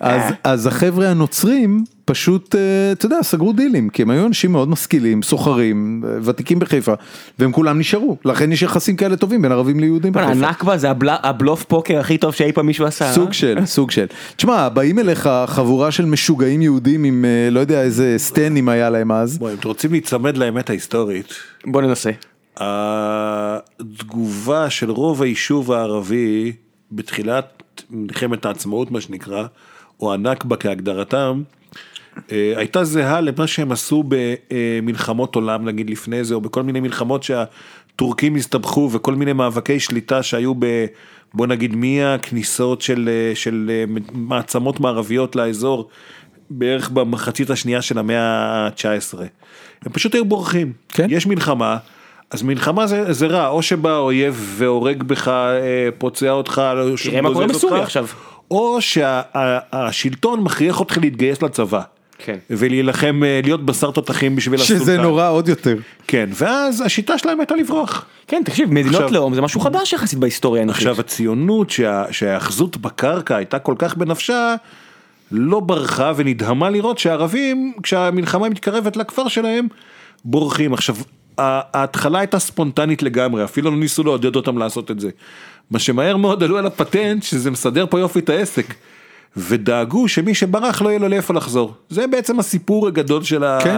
[0.00, 4.68] אז, אז החבר'ה הנוצרים פשוט, אה, אתה יודע, סגרו דילים, כי הם היו אנשים מאוד
[4.68, 6.92] משכילים, סוחרים, אה, ותיקים בחיפה,
[7.38, 10.20] והם כולם נשארו, לכן יש יחסים כאלה טובים בין ערבים ליהודים בחיפה.
[10.20, 13.12] הנכבה זה הבל- הבלוף פוקר הכי טוב שאי פעם מישהו עשה.
[13.12, 13.32] סוג אה?
[13.32, 14.06] של, סוג של.
[14.36, 19.12] תשמע, באים אליך חבורה של משוגעים יהודים עם, אה, לא יודע איזה סטנים היה להם
[19.12, 19.38] אז.
[19.38, 21.34] בואי, אם אתם רוצים להיצמד לאמת ההיסטורית,
[21.66, 22.10] בוא ננסה.
[23.80, 26.52] התגובה של רוב היישוב הערבי
[26.92, 29.44] בתחילת מלחמת העצמאות מה שנקרא,
[30.00, 31.42] או הנכבה כהגדרתם,
[32.32, 37.22] אה, הייתה זהה למה שהם עשו במלחמות עולם נגיד לפני זה, או בכל מיני מלחמות
[38.00, 40.86] שהטורקים הסתבכו וכל מיני מאבקי שליטה שהיו ב...
[41.34, 45.88] בוא נגיד מהכניסות של, אה, של אה, מעצמות מערביות לאזור
[46.50, 49.18] בערך במחצית השנייה של המאה ה-19.
[49.82, 50.72] הם פשוט היו בורחים.
[50.88, 51.06] כן.
[51.10, 51.76] יש מלחמה,
[52.30, 57.10] אז מלחמה זה, זה רע, או שבא האויב והורג בך, אה, פוצע אותך, או שהוא
[57.10, 58.06] תראה מה קורה בסוריה עכשיו.
[58.50, 61.82] או שהשלטון מכריח אותך להתגייס לצבא.
[62.24, 62.36] כן.
[62.50, 64.82] ולהילחם, אה, להיות בשר תותחים בשביל הסולטן.
[64.84, 65.76] שזה נורא עוד יותר.
[66.06, 68.04] כן, ואז השיטה שלהם הייתה לברוח.
[68.28, 70.86] כן, תקשיב, מדינות עכשיו- לאום זה משהו חדש יחסית בהיסטוריה האנושית.
[70.86, 74.54] עכשיו הציונות שה- שההאחזות בקרקע הייתה כל כך בנפשה,
[75.32, 79.66] לא ברחה ונדהמה לראות שהערבים, כשהמלחמה מתקרבת לכפר שלהם,
[80.24, 80.74] בורחים.
[80.74, 80.96] עכשיו,
[81.38, 85.10] ההתחלה הייתה ספונטנית לגמרי, אפילו לא ניסו לעודד אותם לעשות את זה.
[85.70, 88.74] מה שמהר מאוד עלו על הפטנט שזה מסדר פה יופי את העסק.
[89.36, 91.74] ודאגו שמי שברח לא יהיה לו לאיפה לחזור.
[91.90, 93.58] זה בעצם הסיפור הגדול של ה...
[93.64, 93.76] כן.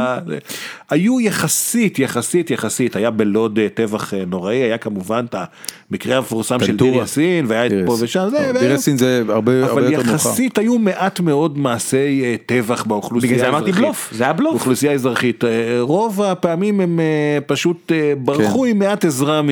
[0.90, 5.34] היו יחסית, יחסית, יחסית, היה בלוד אה, טבח אה, נוראי, היה כמובן את
[5.90, 6.94] המקרה המפורסם של דיר.
[6.94, 7.96] יאסין, והיה את פה.
[8.00, 10.14] ושם, זה, והיה- דיר יאסין זה הרבה אבל יותר מאוחר.
[10.14, 13.74] יחסית היו מעט מאוד מעשי אה, טבח באוכלוסייה בגלל האזרחית.
[13.74, 14.52] זה אמרתי בלוף, זה היה בלוף.
[14.52, 15.50] באוכלוסייה האזרחית, אה,
[15.80, 17.00] רוב הפעמים הם
[17.46, 18.68] פשוט ברחו כן.
[18.68, 19.48] עם מעט עזרה מ...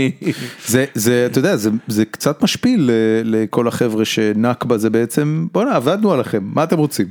[0.67, 2.91] זה, זה, אתה יודע, זה, זה קצת משפיל
[3.25, 7.07] לכל החבר'ה שנכבה זה בעצם, בואנה, עבדנו עליכם, מה אתם רוצים?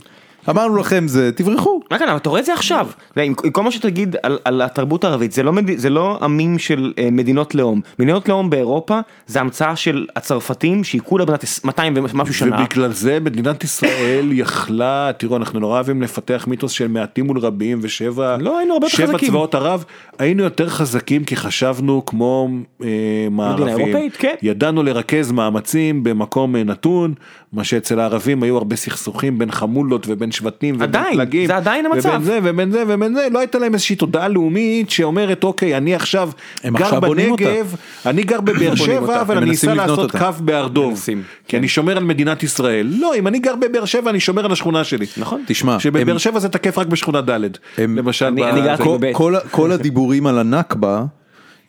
[0.49, 1.79] אמרנו לכם זה, תברחו.
[1.91, 5.03] מה כאן, אבל אתה רואה את זה עכשיו, עם כל מה שתגיד על, על התרבות
[5.03, 5.77] הערבית, זה לא, מד...
[5.77, 11.01] זה לא עמים של אה, מדינות לאום, מדינות לאום באירופה זה המצאה של הצרפתים שהיא
[11.05, 16.45] כולה בנת 200 ומשהו שנה, ובגלל זה מדינת ישראל יכלה, תראו אנחנו נורא אוהבים לפתח
[16.47, 19.29] מיתוס של מעטים מול רבים ושבע לא, היינו הרבה יותר שבע חזקים.
[19.29, 19.83] צבאות ערב,
[20.19, 22.49] היינו יותר חזקים כי חשבנו כמו
[22.83, 22.87] אה,
[23.31, 24.35] מערבים, אירופאית, כן.
[24.41, 27.13] ידענו לרכז מאמצים במקום אה, נתון,
[27.53, 31.55] מה שאצל הערבים היו הרבה סכסוכים בין חמולות ובין ובין שבטים ובין עדיין, פלגים, זה
[31.55, 32.09] עדיין המצב.
[32.09, 35.95] ובין זה ובין זה ובין זה, לא הייתה להם איזושהי תודעה לאומית שאומרת אוקיי אני
[35.95, 36.29] עכשיו
[36.65, 37.43] גר עכשיו בונים אותה.
[37.43, 37.75] בנגב,
[38.05, 39.21] אני גר בבאר שבע.
[39.21, 40.19] אבל אני אסע לעשות אותה.
[40.19, 41.05] קו בהר דוב,
[41.47, 44.51] כי אני שומר על מדינת ישראל, לא אם אני גר בבאר שבע אני שומר על
[44.51, 45.43] השכונה שלי, נכון.
[45.47, 47.29] תשמע, שבבאר הם- שבע זה תקף רק בשכונה ד',
[47.77, 49.15] הם- למשל, אני- ב- אני גרתי זה- כל- בבית.
[49.15, 51.03] כל, כל הדיבורים על הנכבה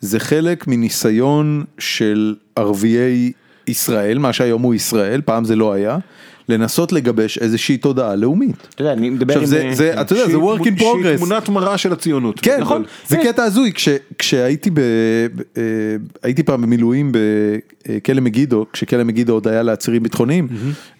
[0.01, 3.33] זה חלק מניסיון של ערביי
[3.67, 5.99] ישראל, מה שהיום הוא ישראל, פעם זה לא היה,
[6.51, 8.69] לנסות לגבש איזושהי תודעה לאומית.
[8.75, 9.75] אתה יודע, אני מדבר עכשיו עם...
[9.75, 11.17] זה, אה, זה, אתה יודע, זה שהיא- work in שהיא progress.
[11.17, 12.83] תמונת מראה של הציונות, כן, נכון.
[13.09, 13.23] זה כן.
[13.33, 14.81] קטע הזוי, כש, כשהייתי ב, ב-
[15.57, 15.63] אה,
[16.23, 20.49] הייתי פעם במילואים בכלא מגידו, כשכלא מגידו עוד היה לעצירים ביטחוניים,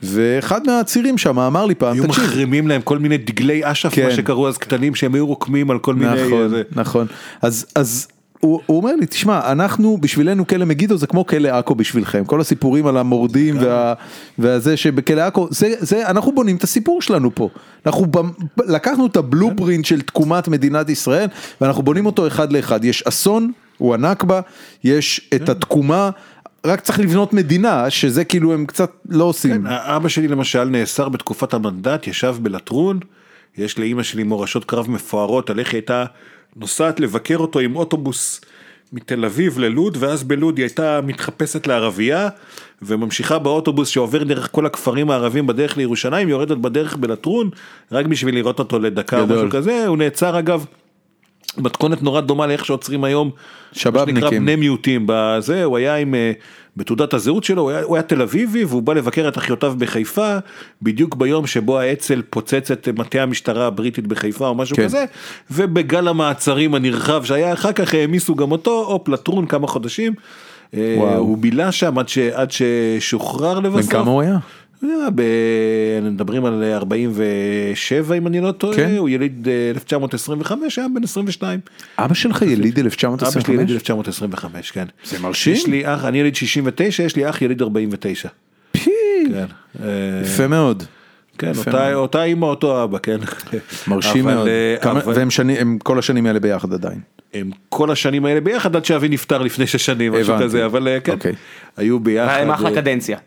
[0.03, 4.05] ואחד מהעצירים שם אמר לי פעם, היו תקשיב, מחרימים להם כל מיני דגלי אש"ף, כן.
[4.05, 6.13] מה שקראו אז קטנים, שהם היו רוקמים על כל מיני...
[6.27, 6.53] נכון.
[6.77, 7.07] נכון,
[7.43, 8.07] אז, אז
[8.41, 12.41] הוא, הוא אומר לי, תשמע, אנחנו, בשבילנו כלא מגידו זה כמו כלא עכו בשבילכם, כל
[12.41, 13.95] הסיפורים על המורדים וה,
[14.39, 17.49] והזה שבכלא עכו, זה, זה, אנחנו בונים את הסיפור שלנו פה,
[17.87, 18.19] אנחנו ב,
[18.59, 21.29] לקחנו את הבלופרינט של תקומת מדינת ישראל,
[21.61, 24.41] ואנחנו בונים אותו אחד לאחד, יש אסון, הוא הנכבה,
[24.85, 26.11] יש את התקומה,
[26.67, 29.67] רק צריך לבנות מדינה, שזה כאילו הם קצת לא עושים.
[29.67, 33.01] אבא שלי למשל נאסר בתקופת המנדט, ישב בלטרון,
[33.59, 36.05] יש לאימא שלי מורשות קרב מפוארות, על איך היא הייתה
[36.57, 38.41] נוסעת לבקר אותו עם אוטובוס
[38.93, 42.29] מתל אביב ללוד, ואז בלוד היא הייתה מתחפשת לערבייה,
[42.83, 47.51] וממשיכה באוטובוס שעובר דרך כל הכפרים הערבים בדרך לירושלים, יורדת בדרך בלטרון,
[47.93, 49.27] רק בשביל לראות אותו לדקה או.
[49.27, 50.65] משהו כזה, הוא נעצר אגב.
[51.59, 53.31] מתכונת נורא דומה לאיך שעוצרים היום,
[53.73, 54.15] שבאבניקים.
[54.15, 56.33] מה שנקרא בני מיעוטים, בזה, הוא היה עם, אה,
[56.77, 60.39] בתעודת הזהות שלו, הוא היה, הוא היה תל אביבי והוא בא לבקר את אחיותיו בחיפה,
[60.83, 64.85] בדיוק ביום שבו האצ"ל פוצץ את מטה המשטרה הבריטית בחיפה או משהו כן.
[64.85, 65.05] כזה,
[65.51, 70.15] ובגל המעצרים הנרחב שהיה אחר כך העמיסו גם אותו, הופ לטרון כמה חודשים,
[70.75, 71.17] אה, וואו.
[71.17, 73.93] הוא בילה שם עד, ש, עד ששוחרר לבסוף.
[73.93, 74.37] בן כמה הוא היה?
[75.15, 75.23] ב...
[76.03, 78.95] מדברים על 47 אם אני לא טועה, כן.
[78.99, 81.61] הוא יליד אה, 1925, היה בן 22.
[81.99, 83.71] אבא שלך יליד אבא שלי יליד 1925?
[83.71, 84.85] 1925, כן.
[85.05, 85.53] זה מרשים.
[85.53, 88.29] יש לי אח, אני יליד 69, יש לי אח יליד 49.
[88.73, 88.91] פי,
[89.29, 89.45] כן.
[89.83, 89.89] אה,
[90.25, 90.83] יפה מאוד.
[91.39, 91.95] כן, יפה אותה- מאוד.
[91.95, 93.17] אותה אימא, אותו אבא, כן.
[93.89, 96.99] מרשים אבל, מאוד, אה, כמה- אבל והם שני, הם כל השנים האלה ביחד עדיין.
[97.35, 100.35] הם כל השנים האלה ביחד עד שאבי נפטר לפני שש שנים, משהו.
[100.41, 101.33] כזה, אבל אה, כן, אוקיי.
[101.77, 102.37] היו ביחד.
[102.41, 103.19] להם אחלה אה, קדנציה.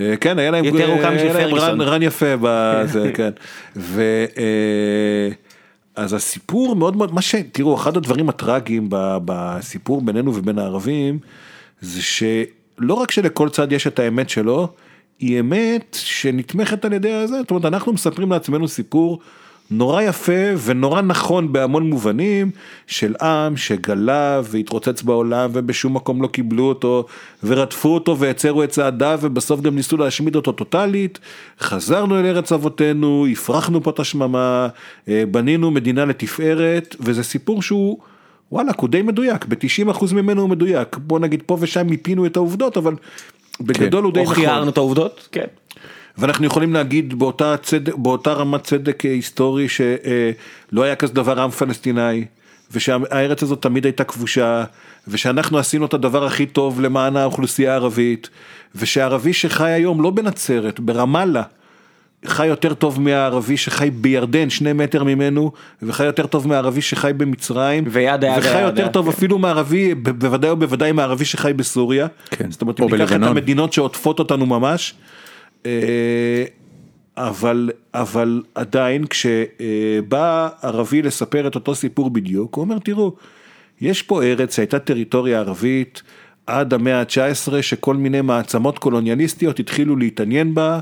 [0.00, 1.80] אה, כן, היה להם יותר ארוכה משל פרגוסון.
[1.80, 3.30] רן, יפה בזה, כן.
[3.76, 4.02] ו...
[4.38, 5.28] אה,
[5.96, 7.34] אז הסיפור מאוד מאוד, מה ש...
[7.52, 8.86] תראו, אחד הדברים הטראגיים
[9.24, 11.18] בסיפור בינינו ובין הערבים,
[11.80, 14.68] זה שלא רק שלכל צד יש את האמת שלו,
[15.18, 19.20] היא אמת שנתמכת על ידי הזה, זאת אומרת, אנחנו מספרים לעצמנו סיפור
[19.70, 20.32] נורא יפה
[20.64, 22.50] ונורא נכון בהמון מובנים
[22.86, 27.06] של עם שגלה והתרוצץ בעולם ובשום מקום לא קיבלו אותו
[27.44, 31.18] ורדפו אותו והצרו את צעדיו ובסוף גם ניסו להשמיד אותו טוטאלית.
[31.60, 34.68] חזרנו אל ארץ אבותינו, הפרחנו פה את השממה,
[35.08, 37.98] אה, בנינו מדינה לתפארת וזה סיפור שהוא
[38.52, 40.96] וואלה הוא די מדויק, ב-90% ממנו הוא מדויק.
[40.96, 42.94] בוא נגיד פה ושם מיפינו את העובדות אבל
[43.60, 44.34] בגדול הוא די או נכון.
[44.34, 45.46] חיירנו את העובדות, כן.
[46.18, 51.50] ואנחנו יכולים להגיד באותה, צדק, באותה רמת צדק אה, היסטורי שלא היה כזה דבר עם
[51.50, 52.24] פלסטיני
[52.72, 54.64] ושהארץ הזאת תמיד הייתה כבושה
[55.08, 58.30] ושאנחנו עשינו את הדבר הכי טוב למען האוכלוסייה הערבית
[58.74, 61.42] ושערבי שחי היום לא בנצרת ברמאללה
[62.26, 65.52] חי יותר טוב מהערבי שחי בירדן שני מטר ממנו
[65.82, 69.16] וחי יותר טוב מהערבי שחי במצרים וידה, ידה, וחי ידה, יותר טוב כן.
[69.16, 72.50] אפילו מערבי בוודאי ובוודאי מהערבי שחי בסוריה כן.
[72.50, 73.22] זאת אומרת או אם ניקח את.
[73.22, 75.25] המדינות שעוטפות אותנו ממש אה,
[77.16, 83.12] אבל אבל עדיין כשבא ערבי לספר את אותו סיפור בדיוק הוא אומר תראו
[83.80, 86.02] יש פה ארץ שהייתה טריטוריה ערבית
[86.46, 90.80] עד המאה ה-19 שכל מיני מעצמות קולוניאליסטיות התחילו להתעניין בה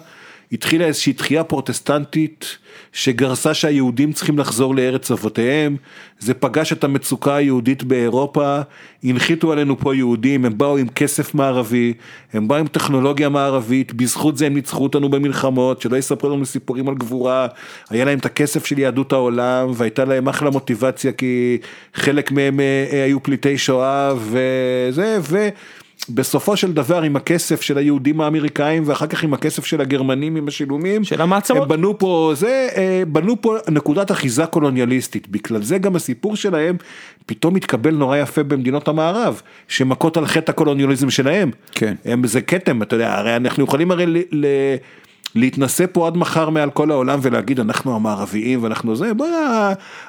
[0.52, 2.58] התחילה איזושהי תחייה פרוטסטנטית
[2.92, 5.76] שגרסה שהיהודים צריכים לחזור לארץ אבותיהם,
[6.18, 8.60] זה פגש את המצוקה היהודית באירופה,
[9.04, 11.94] הנחיתו עלינו פה יהודים, הם באו עם כסף מערבי,
[12.32, 16.88] הם באו עם טכנולוגיה מערבית, בזכות זה הם ניצחו אותנו במלחמות, שלא יספרו לנו סיפורים
[16.88, 17.46] על גבורה,
[17.90, 21.58] היה להם את הכסף של יהדות העולם והייתה להם אחלה מוטיבציה כי
[21.94, 25.48] חלק מהם אה, היו פליטי שואה וזה, ו...
[26.08, 30.48] בסופו של דבר עם הכסף של היהודים האמריקאים ואחר כך עם הכסף של הגרמנים עם
[30.48, 31.62] השילומים של המעצמות.
[31.62, 36.76] הם בנו פה זה אה, בנו פה נקודת אחיזה קולוניאליסטית בגלל זה גם הסיפור שלהם
[37.26, 41.50] פתאום מתקבל נורא יפה במדינות המערב שמכות על חטא הקולוניאליזם שלהם.
[41.72, 41.94] כן.
[42.04, 44.46] הם זה כתם אתה יודע הרי אנחנו יכולים הרי ל, ל,
[45.34, 49.26] להתנשא פה עד מחר מעל כל העולם ולהגיד אנחנו המערביים ואנחנו זה בוא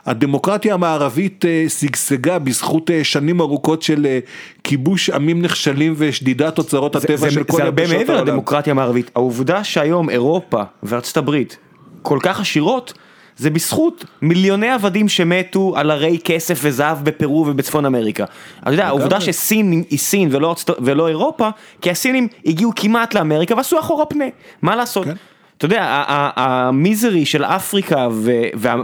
[0.06, 4.19] הדמוקרטיה המערבית אה, שגשגה בזכות אה, שנים ארוכות של אה,
[4.64, 8.27] כיבוש עמים נכשלים ושדידת אוצרות זה- הטבע זה- של כל זה הרבה יבשות מעבר העולם.
[8.27, 9.11] לדמוקרטיה המערבית.
[9.15, 11.57] העובדה שהיום אירופה וארצות הברית
[12.02, 12.93] כל כך עשירות,
[13.37, 18.25] זה בזכות מיליוני עבדים שמתו על הרי כסף וזהב בפרו ובצפון אמריקה.
[18.63, 21.49] אתה יודע, העובדה שסין היא סין ולא, ולא אירופה,
[21.81, 24.25] כי הסינים הגיעו כמעט לאמריקה ועשו אחורה פנה,
[24.61, 25.05] מה לעשות?
[25.05, 25.13] כן.
[25.57, 26.03] אתה יודע,
[26.35, 28.07] המיזרי של אפריקה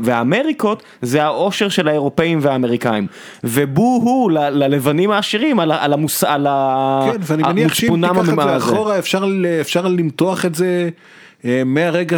[0.04, 3.08] והאמריקות זה העושר של האירופאים והאמריקאים.
[3.44, 6.24] ובו הוא ל- ללבנים העשירים על ה- על המוס...
[6.24, 8.66] על ה- כן, ואני מניח שאם תיקח את זה הזה.
[8.74, 10.90] אחורה אפשר, למתוח את זה
[11.66, 12.18] מהרגע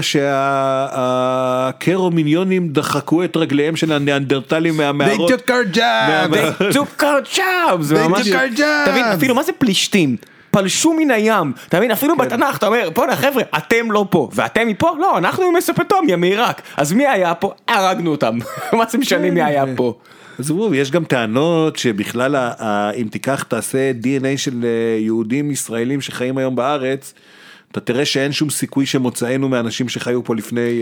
[1.34, 5.32] שהקרומיניונים דחקו את רגליהם של הניאנדרטלים They מהמערות.
[5.32, 6.34] took our job.
[6.34, 8.90] They took our jobs, זה They took our jobs.
[8.90, 10.16] תבין, אפילו מה זה פלישתים?
[10.52, 14.68] פלשו מן הים, אתה מבין, אפילו בתנ"ך אתה אומר, בואנה חבר'ה, אתם לא פה, ואתם
[14.68, 14.91] מפה?
[15.00, 17.54] לא, אנחנו ממסופטומיה, מעיראק, אז מי היה פה?
[17.68, 18.38] הרגנו אותם,
[18.78, 19.94] מה זה משנה מי היה פה?
[20.40, 22.36] עזבו, יש גם טענות שבכלל
[23.02, 24.70] אם תיקח תעשה DNA של אה,
[25.00, 27.14] יהודים ישראלים שחיים היום בארץ,
[27.74, 30.82] אתה תראה שאין שום סיכוי שמוצאנו מאנשים שחיו פה לפני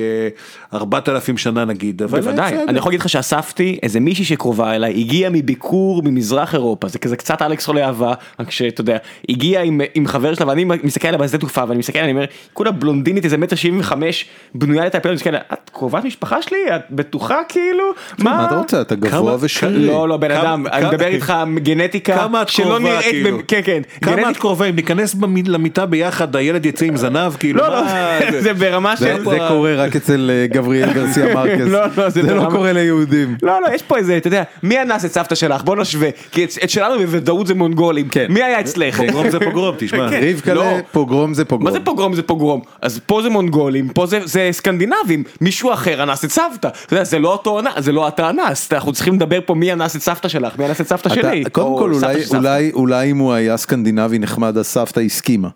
[0.74, 2.02] אה, 4,000 שנה נגיד.
[2.02, 2.54] אבל בוודאי.
[2.68, 7.18] אני יכול להגיד לך שאספתי איזה מישהי שקרובה אליי, הגיעה מביקור ממזרח אירופה, זה כזה
[7.18, 8.98] קצת אלכס עולה אהבה, רק שאתה יודע,
[9.30, 12.26] הגיעה עם, עם חבר שלה ואני מסתכל עליה בשדה תעופה ואני מסתכל עליה, אני אומר,
[12.54, 16.76] כולה בלונדינית איזה מטר שבעים וחמש, בנויה לטפל, אני מסתכל עליה, את קרובת משפחה שלי?
[16.76, 17.84] את בטוחה כאילו?
[18.20, 18.82] מה אתה רוצה?
[18.82, 19.88] אתה גבוה ושרירי.
[19.88, 23.40] לא, לא, בן אדם, אני מדבר איתך גנטיקה שלא נראית, כאילו?
[23.48, 25.16] כן, כן, כמה את קרובה אם ניכנס
[25.46, 29.24] למיטה ביחד הילד יצא עם זנב כאילו לא, לא, מה זה ברמה של...
[29.24, 31.68] זה קורה רק אצל אה, גבריאל גרסיה מרקס.
[31.68, 33.36] לא, לא, זה לא קורה ליהודים.
[33.44, 35.64] לא, לא, יש פה איזה, אתה יודע, מי אנס את סבתא שלך?
[35.64, 36.10] בוא נשווה.
[36.32, 38.10] כי את שלנו בוודאות זה מונגולים.
[38.10, 38.26] כן.
[38.30, 38.98] מי היה אצלך?
[38.98, 40.10] פוגרום זה פוגרום תשמע.
[40.10, 40.22] כן.
[40.24, 40.78] רבקלה, לא.
[40.92, 41.66] פוגרום זה פוגרום.
[41.66, 42.62] מה זה פוגרום זה פוגרום?
[42.82, 46.70] אז פה זה מונגולים, פה זה, זה סקנדינבים, מישהו אחר אנס את סבתא.
[47.04, 50.02] זה לא אותו אנס, זה לא אתה אנס, אנחנו צריכים לדבר פה מי אנס את
[50.02, 51.44] סבתא שלך, מי אנס את סבתא שלי.
[51.52, 52.16] קודם כל אולי.
[52.36, 55.48] אולי, אולי אם הוא היה סקנדינבי נחמד אז סבתא הסכימה.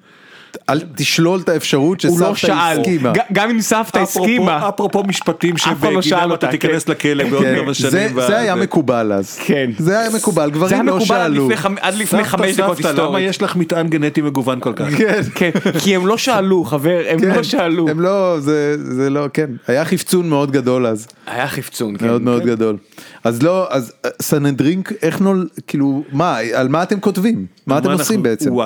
[0.70, 3.12] אל תשלול את האפשרות לא שסבתא הסכימה.
[3.34, 4.70] גם אם סבתא הסכימה.
[4.70, 6.92] אפרופו משפטים לא שבגינם אותה, אתה תיכנס כן.
[6.92, 8.22] לכלא בעוד כן, כמה זה, שנים.
[8.28, 9.38] זה היה מקובל אז.
[9.46, 9.72] כן.
[9.80, 11.50] זה היה מקובל, זה היה גברים לא מקובל שאלו.
[11.50, 13.30] לפני חמ- עד לפני חמש דקות סבתא, למה היסטורית.
[13.30, 14.86] יש לך מטען גנטי מגוון כל כך?
[14.98, 15.22] כן.
[15.36, 15.52] כן,
[15.84, 17.24] כי הם לא שאלו, חבר, הם.
[17.24, 17.90] לא שאלו.
[17.90, 19.50] הם לא, זה, זה לא, כן.
[19.68, 21.08] היה חפצון מאוד גדול אז.
[21.28, 22.06] היה חפצון, כן.
[22.08, 22.78] מאוד מאוד גדול.
[23.26, 27.46] אז לא, אז אה, סנהדרין, איך נול, כאילו, מה, על מה אתם כותבים?
[27.68, 28.54] מה אתם עושים בעצם?
[28.60, 28.66] אה,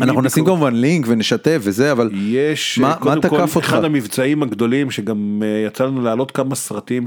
[0.00, 3.66] אנחנו נשים כמובן לינק ונשתף וזה, אבל יש, מה- אה, מה קודם כל, תקף אותך?
[3.68, 7.04] אחד המבצעים הגדולים שגם יצא לנו להעלות כמה סרטים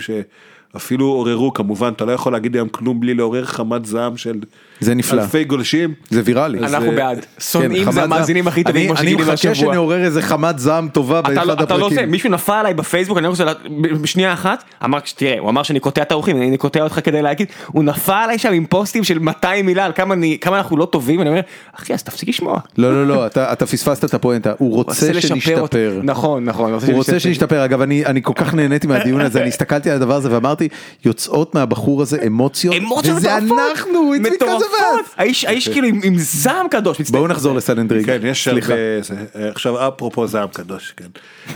[0.74, 4.36] שאפילו עוררו, כמובן, אתה לא יכול להגיד היום כלום בלי לעורר חמת זעם של
[4.80, 5.22] זה נפלא.
[5.22, 5.94] אלפי גולשים.
[6.10, 6.60] זה ויראלי.
[6.60, 7.26] אנחנו אה, בעד.
[7.40, 8.48] שונאים כן, זה חמת המאזינים.
[8.48, 9.74] הכי טובים אני- כמו שגילינו אני מחכה השבוע.
[9.74, 12.12] שנעורר איזה חמת זעם טובה אתה באחד לא, אתה לא עושה, הפרקים.
[12.12, 13.54] מישהו נפל עליי בפייסבוק, אני רוצה, לה-
[14.02, 17.48] בשנייה אחת, אמר, תראה, הוא אמר שאני קוטע את האורחים, אני קוטע אותך כדי להגיד,
[17.68, 20.86] הוא נפל עליי שם עם פוסטים של 200 מילה על כמה אני- כמה אנחנו לא
[20.86, 21.42] טובים, אני אומר,
[21.74, 22.60] אחי, אז תפסיק לשמוע.
[22.78, 25.14] לא, לא, לא, אתה אתה פספסת את הפואנטה, הוא רוצה.
[25.22, 26.00] שנשתפר.
[26.04, 26.74] נכון, נכון.
[26.74, 30.16] הוא רוצה שנשתפר, אגב אני אני כל כך נהניתי מהדיון הזה, אני הסתכלתי על הדבר
[30.16, 30.61] הזה ואמרתי,
[31.06, 33.60] יוצאות מהבחור הזה אמוציות, אמוציות וזה מטורפות.
[33.72, 34.68] אנחנו, it's because of מטורפות.
[35.06, 35.10] us.
[35.18, 37.00] האיש האיש כאילו עם- עם זעם קדוש.
[37.00, 37.20] מצטער.
[37.20, 38.06] בואו נחזור לסנהדרין.
[38.06, 38.74] כן, יש סליחה.
[38.74, 41.06] הרבה, זה- עכשיו אפרופו זעם קדוש, כן.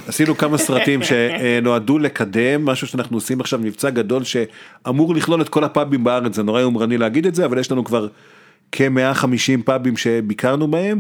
[0.08, 5.64] עשינו כמה סרטים שנועדו לקדם משהו שאנחנו עושים עכשיו מבצע גדול שאמור לכלול את כל
[5.64, 8.08] הפאבים בארץ, זה נורא יומרני להגיד את זה, אבל יש לנו כבר
[8.72, 9.26] כ-150
[9.66, 11.00] פאבים שביקרנו בהם.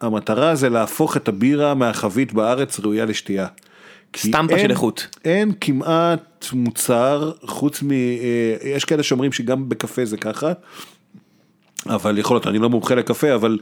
[0.00, 3.46] המטרה זה להפוך את הבירה מהחבית בארץ ראויה לשתייה.
[4.16, 5.06] סטמפה של איכות.
[5.24, 7.90] אין כמעט מוצר חוץ מ...
[7.90, 7.96] אה,
[8.64, 10.52] יש כאלה שאומרים שגם בקפה זה ככה.
[11.86, 13.58] אבל יכול להיות, אני לא מומחה לקפה, אבל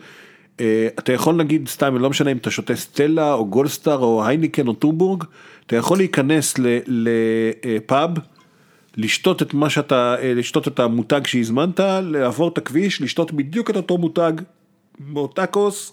[0.57, 0.61] uh,
[0.99, 4.73] אתה יכול נגיד סתם, לא משנה אם אתה שותה סטלה או גולדסטאר או הייניקן או
[4.73, 5.25] טורבורג,
[5.67, 6.55] אתה יכול להיכנס
[6.87, 8.11] לפאב,
[8.97, 13.77] לשתות את מה שאתה, אה, לשתות את המותג שהזמנת, לעבור את הכביש, לשתות בדיוק את
[13.77, 14.33] אותו מותג,
[14.99, 15.93] באותה כוס,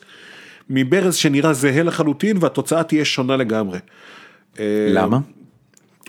[0.69, 3.79] מברז שנראה זהה לחלוטין והתוצאה תהיה שונה לגמרי.
[4.59, 5.19] אה, למה?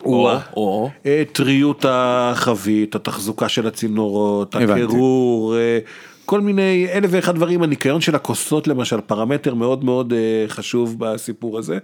[0.04, 0.90] או, או.
[1.06, 4.54] אה, טריות החבית, התחזוקה של הצינורות.
[4.54, 5.78] הקירור, אה,
[6.24, 10.12] כל מיני אלף ואחד דברים, הניקיון של הכוסות למשל, פרמטר מאוד מאוד
[10.48, 11.78] חשוב בסיפור הזה.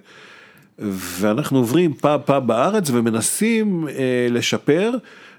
[0.79, 4.91] ואנחנו עוברים פעם פעם בארץ ומנסים אה, לשפר.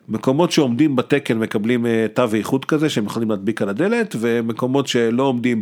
[0.09, 5.23] מקומות שעומדים בתקן מקבלים אה, תו איכות כזה שהם יכולים להדביק על הדלת, ומקומות שלא
[5.23, 5.61] עומדים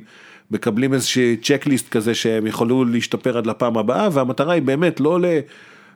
[0.52, 5.26] מקבלים איזושהי צ'קליסט כזה שהם יכולו להשתפר עד לפעם הבאה, והמטרה היא באמת לא ל...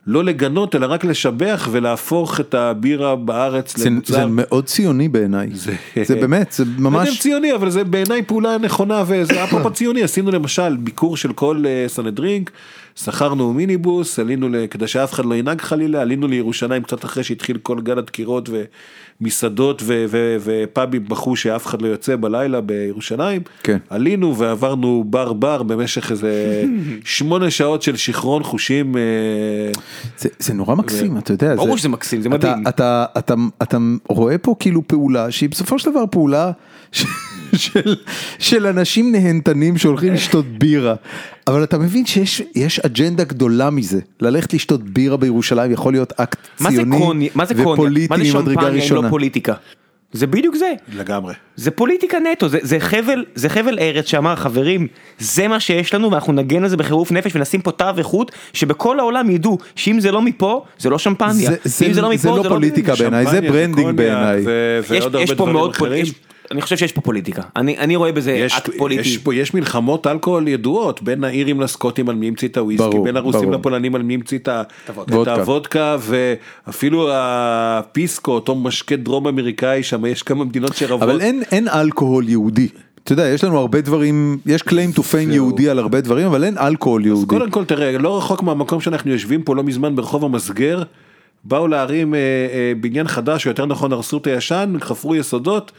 [0.08, 4.14] לא לגנות אלא רק לשבח ולהפוך את הבירה בארץ זה, למוצר.
[4.14, 9.04] זה מאוד ציוני בעיניי, זה, זה באמת, זה ממש, ציוני אבל זה בעיניי פעולה נכונה
[9.08, 12.52] וזה אפרופו ציוני עשינו למשל ביקור של כל אה, סנהדרינק
[13.04, 17.82] שכרנו מיניבוס עלינו כדי שאף אחד לא ינהג חלילה עלינו לירושלים קצת אחרי שהתחיל כל
[17.82, 18.50] גל הדקירות
[19.22, 23.78] ומסעדות ו- ו- ופאבים בכו שאף אחד לא יוצא בלילה בירושלים כן.
[23.90, 26.64] עלינו ועברנו בר בר במשך איזה
[27.04, 28.98] שמונה שעות של שיכרון חושים.
[28.98, 29.02] אה,
[30.18, 32.68] זה, זה נורא מקסים, אתה יודע, ברור שזה מקסים, זה אתה, מדהים.
[32.68, 36.52] אתה, אתה, אתה רואה פה כאילו פעולה שהיא בסופו של דבר פעולה
[36.92, 37.06] ש-
[37.56, 37.96] של,
[38.40, 40.96] של אנשים נהנתנים שהולכים לשתות בירה,
[41.48, 46.38] אבל אתה מבין שיש יש אג'נדה גדולה מזה, ללכת לשתות בירה בירושלים יכול להיות אקט
[46.60, 49.10] מה זה ציוני קוני, מה זה קוני, ופוליטי מה זה ממדרגה שמפניה אם לא ראשונה.
[49.10, 49.54] פוליטיקה?
[50.14, 50.74] זה בדיוק זה.
[50.94, 51.34] לגמרי.
[51.56, 54.88] זה פוליטיקה נטו, זה, זה חבל, זה חבל ארץ שאמר חברים,
[55.20, 59.00] זה מה שיש לנו ואנחנו נגן על זה בחירוף נפש ונשים פה תו איכות שבכל
[59.00, 62.14] העולם ידעו שאם זה לא מפה, זה לא שמפניה, זה- זה- אם זה לא זה
[62.28, 62.98] מפה, לא זה פוליטיקה לא...
[62.98, 64.40] בעיניי, זה branding בעיניי.
[64.40, 64.46] יש,
[64.92, 66.04] יש הרבה פה דברים מאוד, אחרים.
[66.06, 66.14] יש,
[66.52, 69.02] אני חושב שיש פה פוליטיקה, אני, אני רואה בזה יש, אקט פוליטי.
[69.02, 73.04] יש, פה, יש מלחמות אלכוהול ידועות בין האירים לסקוטים על מי המציא את הוויסקי, ברור,
[73.04, 73.56] בין הרוסים ברור.
[73.56, 74.50] לפולנים על מי המציא את
[75.28, 75.98] הוודקה.
[76.00, 81.10] ואפילו הפיסקו אותו משקה דרום אמריקאי שם יש כמה מדינות שרבות.
[81.10, 82.68] אבל אין, אין אלכוהול יהודי.
[83.04, 86.44] אתה יודע, יש לנו הרבה דברים, יש claim to fame יהודי על הרבה דברים, אבל
[86.44, 87.28] אין אלכוהול יהודי.
[87.28, 90.84] קודם כל תראה לא רחוק מהמקום שאנחנו יושבים פה לא מזמן ברחוב המסגר
[91.44, 95.72] באו להרים אה, אה, בניין חדש או יותר נכון הרסו את הישן חפרו יסודות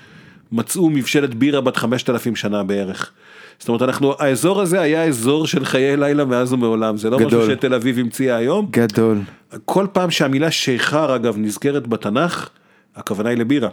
[0.52, 3.12] מצאו מבשלת בירה בת 5,000 שנה בערך.
[3.58, 7.42] זאת אומרת אנחנו האזור הזה היה אזור של חיי לילה מאז ומעולם זה לא גדול.
[7.42, 9.18] משהו שתל אביב המציאה היום גדול.
[9.64, 12.48] כל פעם שהמילה שיכר אגב נזכרת בתנ"ך
[12.96, 13.68] הכוונה היא לבירה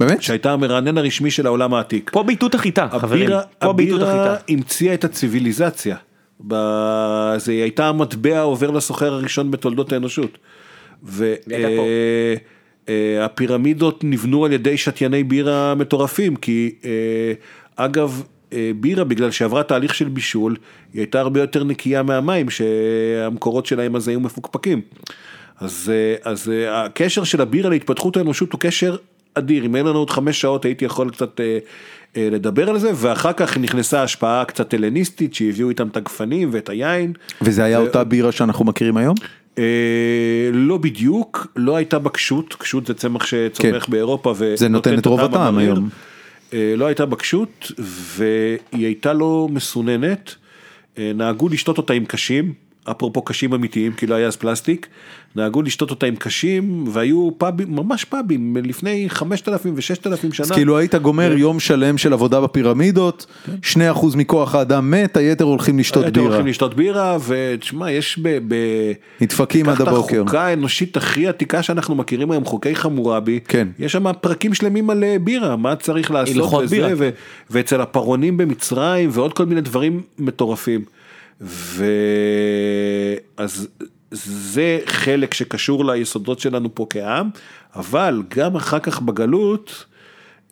[0.00, 0.22] באמת?
[0.22, 2.10] שהייתה המרענן הרשמי של העולם העתיק.
[2.12, 4.52] פה בעיטות החיטה, חברים, הבירה, פה בעיטות הבירה החיטה.
[4.52, 5.96] המציאה את הציוויליזציה.
[6.46, 10.38] ב- זה הייתה המטבע העובר לסוחר הראשון בתולדות האנושות.
[11.18, 11.68] הייתה
[12.84, 12.92] פה.
[12.92, 17.32] והפירמידות נבנו על ידי שתייני בירה מטורפים, כי אה,
[17.76, 18.22] אגב,
[18.52, 20.56] אה, בירה בגלל שעברה תהליך של בישול,
[20.92, 24.80] היא הייתה הרבה יותר נקייה מהמים שהמקורות שלהם אז היו מפוקפקים.
[25.60, 28.96] אז, אה, אז אה, הקשר של הבירה להתפתחות האנושות הוא קשר
[29.34, 31.58] אדיר, אם אין לנו עוד חמש שעות הייתי יכול קצת אה,
[32.16, 36.68] אה, לדבר על זה, ואחר כך נכנסה השפעה קצת הלניסטית שהביאו איתם את הגפנים ואת
[36.68, 37.12] היין.
[37.42, 39.14] וזה היה ו- אותה בירה שאנחנו מכירים היום?
[39.58, 43.92] אה, לא בדיוק, לא הייתה בה קשות, קשות זה צמח שצומח כן.
[43.92, 45.58] באירופה זה נותן את רוב הטעם.
[45.58, 45.88] היום.
[46.52, 50.34] אה, לא הייתה בה קשות והיא הייתה לא מסוננת,
[50.98, 52.52] אה, נהגו לשתות אותה עם קשים,
[52.90, 54.86] אפרופו קשים אמיתיים כי לא היה אז פלסטיק,
[55.36, 60.46] נהגו לשתות אותה עם קשים והיו פאבים, ממש פאבים, לפני 5,000 ו-6,000 שנה.
[60.46, 63.26] אז כאילו היית גומר יום שלם של עבודה בפירמידות,
[63.62, 63.76] 2%
[64.16, 66.26] מכוח האדם מת, היתר הולכים לשתות בירה.
[66.26, 68.38] הולכים לשתות בירה ותשמע יש ב...
[68.48, 68.54] ב...
[69.20, 70.20] נדפקים עד קח את הבוקר.
[70.20, 73.68] החוקה האנושית הכי עתיקה שאנחנו מכירים היום חוקי חמורבי כן.
[73.78, 76.88] יש שם פרקים שלמים על אה, בירה מה צריך לעשות וזה בירה.
[76.96, 77.10] ו...
[77.50, 80.84] ואצל הפרעונים במצרים ועוד כל מיני דברים מטורפים.
[83.38, 83.68] ואז
[84.10, 87.30] זה חלק שקשור ליסודות שלנו פה כעם
[87.76, 89.84] אבל גם אחר כך בגלות.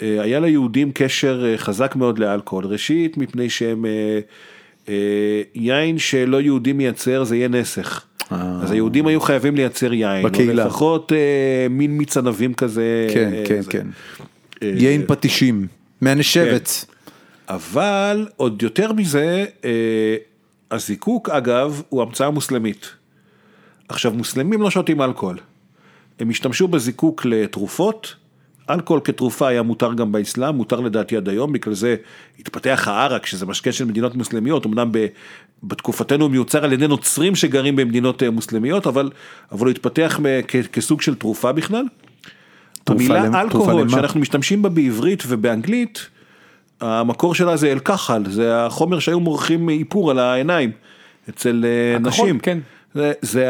[0.02, 4.20] אה, היה ליהודים קשר אה, חזק מאוד לאלכוהול, ראשית מפני שהם, אה,
[4.88, 8.04] אה, יין שלא יהודי מייצר זה יהיה נסך.
[8.30, 10.64] אז היהודים היו חייבים לייצר יין, בקהילה.
[10.64, 13.06] לפחות אה, מין מיץ ענבים כזה.
[13.14, 13.70] כן, אה, כן, זה.
[13.70, 13.86] כן.
[14.62, 15.66] אה, יין פטישים.
[16.00, 16.86] מהנשבץ.
[17.48, 19.70] אבל עוד יותר מזה, אה,
[20.70, 22.90] הזיקוק אגב הוא המצאה מוסלמית.
[23.88, 25.38] עכשיו מוסלמים לא שותים אלכוהול,
[26.20, 28.14] הם השתמשו בזיקוק לתרופות,
[28.70, 31.97] אלכוהול כתרופה היה מותר גם באסלאם, מותר לדעתי עד היום, בגלל זה
[32.38, 35.06] התפתח הערק שזה משקה של מדינות מוסלמיות, אמנם ב,
[35.62, 39.10] בתקופתנו הוא מיוצר על ידי נוצרים שגרים במדינות אה, מוסלמיות, אבל,
[39.52, 41.84] אבל הוא התפתח כ, כסוג של תרופה בכלל.
[42.84, 43.88] תרופה המילה למ- אלכוהול?
[43.88, 46.06] שאנחנו משתמשים בה בעברית ובאנגלית,
[46.81, 50.70] המקור שלה זה אל-כחל, זה החומר שהיו מורחים איפור על העיניים
[51.28, 52.39] אצל אה, הכחול, נשים.
[52.39, 52.59] כן.
[52.94, 53.48] זה, זה,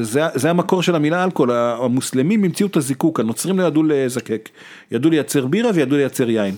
[0.00, 4.48] זה, זה המקור של המילה אלכוהול, המוסלמים המציאו את הזיקוק, הנוצרים לא ידעו לזקק,
[4.90, 6.54] ידעו לייצר בירה וידעו לייצר יין.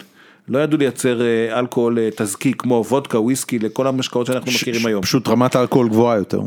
[0.48, 5.02] לא ידעו לייצר אה, אלכוהול אה, תזקיק כמו וודקה, וויסקי, לכל המשקאות שאנחנו מכירים היום.
[5.02, 6.40] פשוט רמת האלכוהול גבוהה יותר.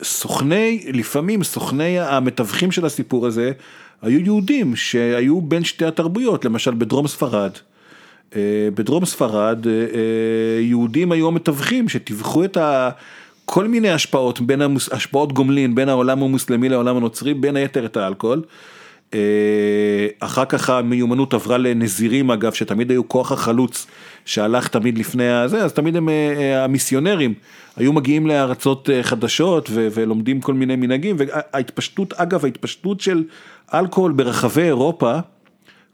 [0.00, 3.52] וסוכני, לפעמים סוכני המתווכים של הסיפור הזה,
[4.02, 7.50] היו יהודים שהיו בין שתי התרבויות, למשל בדרום ספרד.
[8.36, 12.90] אה, בדרום ספרד אה, אה, יהודים היו המתווכים שתיווכו את ה...
[13.44, 14.92] כל מיני השפעות, בין המוס...
[14.92, 18.42] השפעות גומלין בין העולם המוסלמי לעולם הנוצרי, בין היתר את האלכוהול.
[20.20, 23.86] אחר כך המיומנות עברה לנזירים אגב, שתמיד היו כוח החלוץ
[24.24, 26.08] שהלך תמיד לפני הזה, אז תמיד הם
[26.54, 27.34] המיסיונרים
[27.76, 33.24] היו מגיעים לארצות חדשות ו- ולומדים כל מיני מנהגים, וההתפשטות, אגב ההתפשטות של
[33.74, 35.18] אלכוהול ברחבי אירופה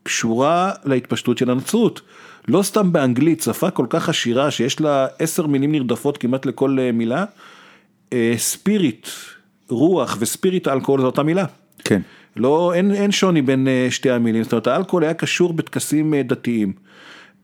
[0.03, 2.01] קשורה להתפשטות של הנצרות.
[2.49, 6.93] לא סתם באנגלית, שפה כל כך עשירה שיש לה עשר מילים נרדפות כמעט לכל אה,
[6.93, 7.25] מילה,
[8.13, 9.09] אה, ספיריט,
[9.69, 11.45] רוח וספיריט אלכוהול זו אותה מילה.
[11.85, 12.01] כן.
[12.37, 16.23] לא, אין, אין שוני בין אה, שתי המילים, זאת אומרת האלכוהול היה קשור בטקסים אה,
[16.23, 16.73] דתיים.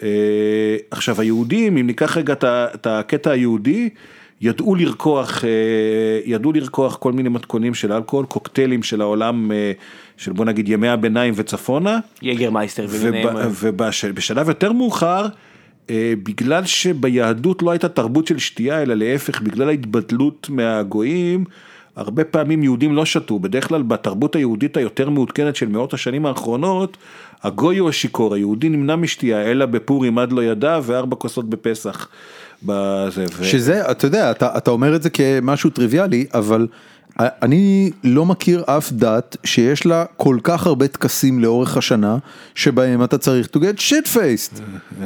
[0.02, 3.88] אה, עכשיו היהודים, אם ניקח רגע את הקטע היהודי,
[4.40, 9.72] ידעו לרקוח, אה, ידעו לרקוח כל מיני מתכונים של אלכוהול, קוקטיילים של העולם, אה,
[10.16, 11.98] של בוא נגיד ימי הביניים וצפונה.
[12.22, 13.50] יגר מייסטר וביניהם.
[13.60, 15.26] ובשלב יותר מאוחר,
[15.90, 21.44] אה, בגלל שביהדות לא הייתה תרבות של שתייה, אלא להפך, בגלל ההתבדלות מהגויים,
[21.96, 26.96] הרבה פעמים יהודים לא שתו, בדרך כלל בתרבות היהודית היותר מעודכנת של מאות השנים האחרונות,
[27.42, 32.08] הגוי הוא השיכור, היהודי נמנע משתייה, אלא בפורים עד לא ידע וארבע כוסות בפסח.
[32.64, 33.44] בזה, ו...
[33.44, 36.66] שזה, אתה יודע, אתה, אתה אומר את זה כמשהו טריוויאלי, אבל
[37.20, 42.16] אני לא מכיר אף דת שיש לה כל כך הרבה טקסים לאורך השנה,
[42.54, 44.60] שבהם אתה צריך to get shit faced.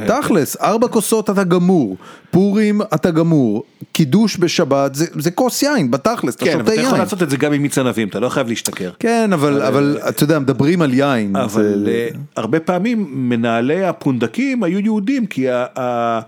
[0.07, 1.97] תכלס, ארבע כוסות אתה גמור,
[2.31, 3.63] פורים אתה גמור,
[3.93, 6.87] קידוש בשבת זה, זה כוס יין, בתכלס, אתה כן, שותה אבל אתה יין.
[6.87, 8.91] יכול לעשות את זה גם עם מיץ ענבים, אתה לא חייב להשתכר.
[8.99, 11.37] כן, אבל, אבל אתה יודע, מדברים על יין.
[11.37, 16.21] אבל זה- אה, הרבה פעמים מנהלי הפונדקים היו יהודים כי ה-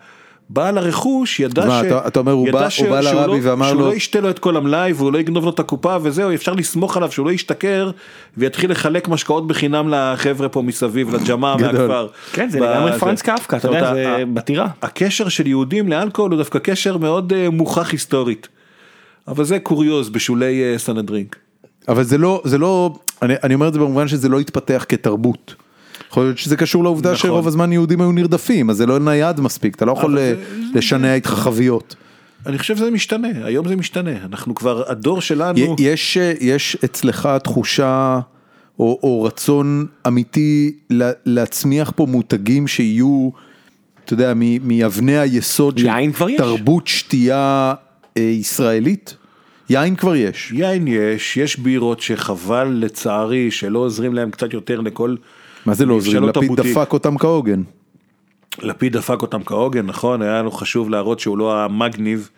[0.52, 1.86] בעל הרכוש ידע מה, ש...
[1.86, 3.94] אתה- אתה אומר, הוא בא- ש- הוא בא שהוא לרבי לא- ואמר שהוא לו- לא
[3.94, 7.12] ישתה לו את כל המלאי והוא לא יגנוב לו את הקופה וזהו, אפשר לסמוך עליו
[7.12, 7.90] שהוא לא ישתכר
[8.36, 11.72] ויתחיל לחלק משקאות בחינם לחבר'ה פה מסביב, לג'מאעה גדול.
[11.72, 12.06] מהכפר.
[12.32, 14.66] כן, זה ב- לגמרי פרנץ קפקא, אתה יודע, זה בטירה.
[14.82, 18.48] הקשר של יהודים לאלכוהול הוא דווקא קשר מאוד אה, מוכח היסטורית.
[19.28, 21.36] אבל זה קוריוז בשולי אה, סנהדרינק.
[21.88, 25.54] אבל זה לא, זה לא, אני, אני אומר את זה במובן שזה לא התפתח כתרבות.
[26.10, 27.20] יכול להיות שזה קשור לעובדה נכון.
[27.30, 30.42] שרוב הזמן יהודים היו נרדפים, אז זה לא נייד מספיק, אתה לא יכול אה, זה-
[30.78, 31.96] לשנע איתך חביות.
[32.46, 37.28] אני חושב שזה משתנה, היום זה משתנה, אנחנו כבר, הדור שלנו, יש, אה, יש אצלך
[37.44, 38.20] תחושה
[38.78, 43.30] או, או רצון אמיתי לה- להצמיח פה מותגים שיהיו,
[44.04, 46.38] אתה יודע, מ- מאבני היסוד של כבר יש.
[46.38, 47.74] תרבות שתייה
[48.16, 49.16] אה, ישראלית?
[49.70, 50.52] יין כבר יש.
[50.54, 55.14] יין יש, יש בירות שחבל לצערי שלא עוזרים להם קצת יותר לכל,
[55.66, 56.22] מה זה לא עוזרים?
[56.22, 56.60] לפיד.
[56.60, 57.62] דפק אותם כהוגן.
[58.62, 62.28] לפיד דפק אותם כהוגן, נכון, היה לנו חשוב להראות שהוא לא המגניב,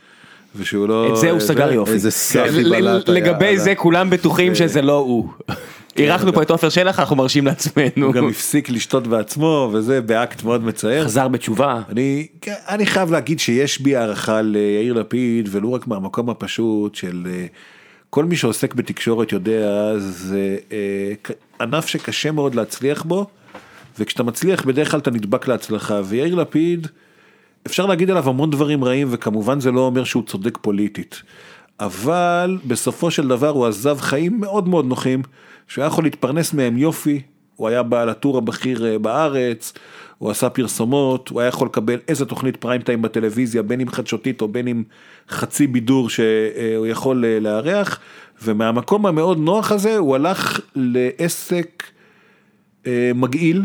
[0.57, 1.13] ושהוא לא...
[1.13, 1.93] את זה הוא סגר יופי.
[1.93, 3.59] איזה סאחי בלט היה, לגבי.
[3.59, 5.29] זה כולם בטוחים שזה לא הוא.
[5.97, 8.07] אירחנו פה את עופר שלח, אנחנו מרשים לעצמנו.
[8.07, 11.05] הוא גם הפסיק לשתות בעצמו, וזה באקט מאוד מצער.
[11.05, 11.83] חזר בתשובה.
[11.89, 17.27] אני, כן, אני חייב להגיד שיש בי הערכה ליאיר לפיד, ולו רק מהמקום הפשוט של
[17.31, 17.47] אה,
[18.11, 21.13] כל מי שעוסק בתקשורת יודע, זה אה,
[21.63, 23.27] ענף שקשה מאוד להצליח בו,
[23.99, 26.87] וכשאתה מצליח בדרך כלל אתה נדבק להצלחה, ויאיר לפיד,
[27.67, 31.23] אפשר להגיד עליו המון דברים רעים, וכמובן זה לא אומר שהוא צודק פוליטית.
[31.81, 35.23] אבל בסופו של דבר הוא עזב חיים מאוד מאוד נוחים,
[35.69, 37.23] שהוא היה יכול להתפרנס מהם יופי,
[37.57, 39.73] הוא היה בעל הטור הבכיר אה, בארץ,
[40.19, 44.41] הוא עשה פרסומות, הוא היה יכול לקבל איזה תוכנית פריים טיים בטלוויזיה, בין אם חדשותית
[44.41, 44.83] או בין אם
[45.29, 48.01] חצי בידור שהוא יכול אה, לארח,
[48.43, 51.83] ומהמקום המאוד נוח הזה הוא הלך לעסק
[52.87, 53.63] אה, מגעיל,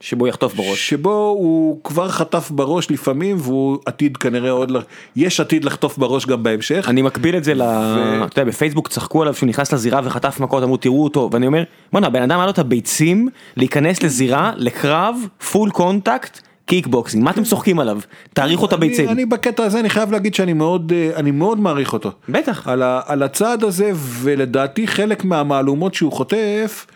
[0.00, 0.90] שבו יחטוף בראש.
[0.90, 4.80] שבו הוא כבר חטף בראש לפעמים והוא עתיד כנראה עוד, ל-
[5.16, 6.86] יש עתיד לחטוף בראש גם בהמשך.
[6.88, 7.62] אני מקביל את זה ל...
[7.62, 11.62] אתה יודע, בפייסבוק צחקו עליו שהוא נכנס לזירה וחטף מכות, אמרו תראו אותו, ואני אומר,
[11.92, 15.16] בואנה, הבן אדם היה לו את הביצים להיכנס לזירה, לקרב,
[15.52, 17.98] full contact, קיקבוקסינג, מה אתם צוחקים עליו?
[18.34, 19.08] תעריכו את הביצים.
[19.08, 22.12] אני, בקטע הזה אני חייב להגיד שאני מאוד, אה, אני מאוד מעריך אותו.
[22.28, 22.68] בטח.
[23.06, 26.86] על הצעד הזה ולדעתי חלק מהמהלומות שהוא חוטף.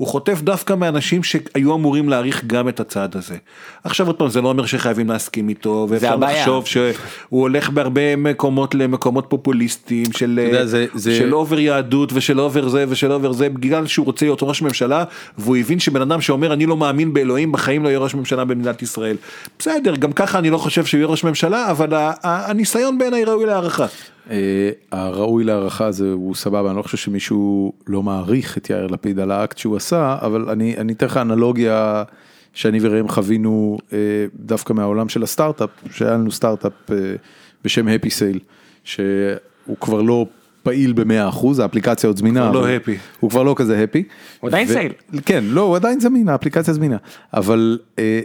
[0.00, 3.36] הוא חוטף דווקא מאנשים שהיו אמורים להעריך גם את הצעד הזה.
[3.84, 6.06] עכשיו עוד פעם זה לא אומר שחייבים להסכים איתו ואפשר.
[6.38, 6.92] לחשוב שהוא
[7.28, 12.84] הולך בהרבה מקומות למקומות פופוליסטיים של, יודע, זה- זה- של over יהדות ושל over זה
[12.88, 15.04] ושל over זה בגלל שהוא רוצה להיות ראש ממשלה
[15.38, 18.82] והוא הבין שבן אדם שאומר אני לא מאמין באלוהים בחיים לא יהיה ראש ממשלה במדינת
[18.82, 19.16] ישראל.
[19.58, 21.88] בסדר גם ככה אני לא חושב שהוא יהיה ראש ממשלה אבל
[22.22, 23.86] הניסיון בעיניי ראוי להערכה.
[24.30, 29.18] אה, הראוי להערכה זה הוא סבבה, אני לא חושב שמישהו לא מעריך את יאיר לפיד
[29.18, 32.02] על האקט שהוא עשה, אבל אני אתן לך אנלוגיה
[32.54, 33.98] שאני וראם חווינו אה,
[34.34, 36.96] דווקא מהעולם של הסטארט-אפ, שהיה לנו סטארט-אפ אה,
[37.64, 38.38] בשם הפי סייל,
[38.84, 40.26] שהוא כבר לא
[40.62, 42.50] פעיל במאה אחוז, האפליקציה עוד זמינה.
[42.50, 42.98] כבר לא happy.
[43.20, 44.02] הוא כבר לא כזה הפי.
[44.40, 44.92] הוא עדיין סייל.
[45.26, 46.96] כן, לא, הוא עדיין זמין, האפליקציה זמינה,
[47.34, 48.20] אבל אה,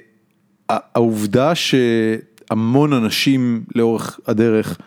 [0.70, 4.78] העובדה שהמון אנשים לאורך הדרך,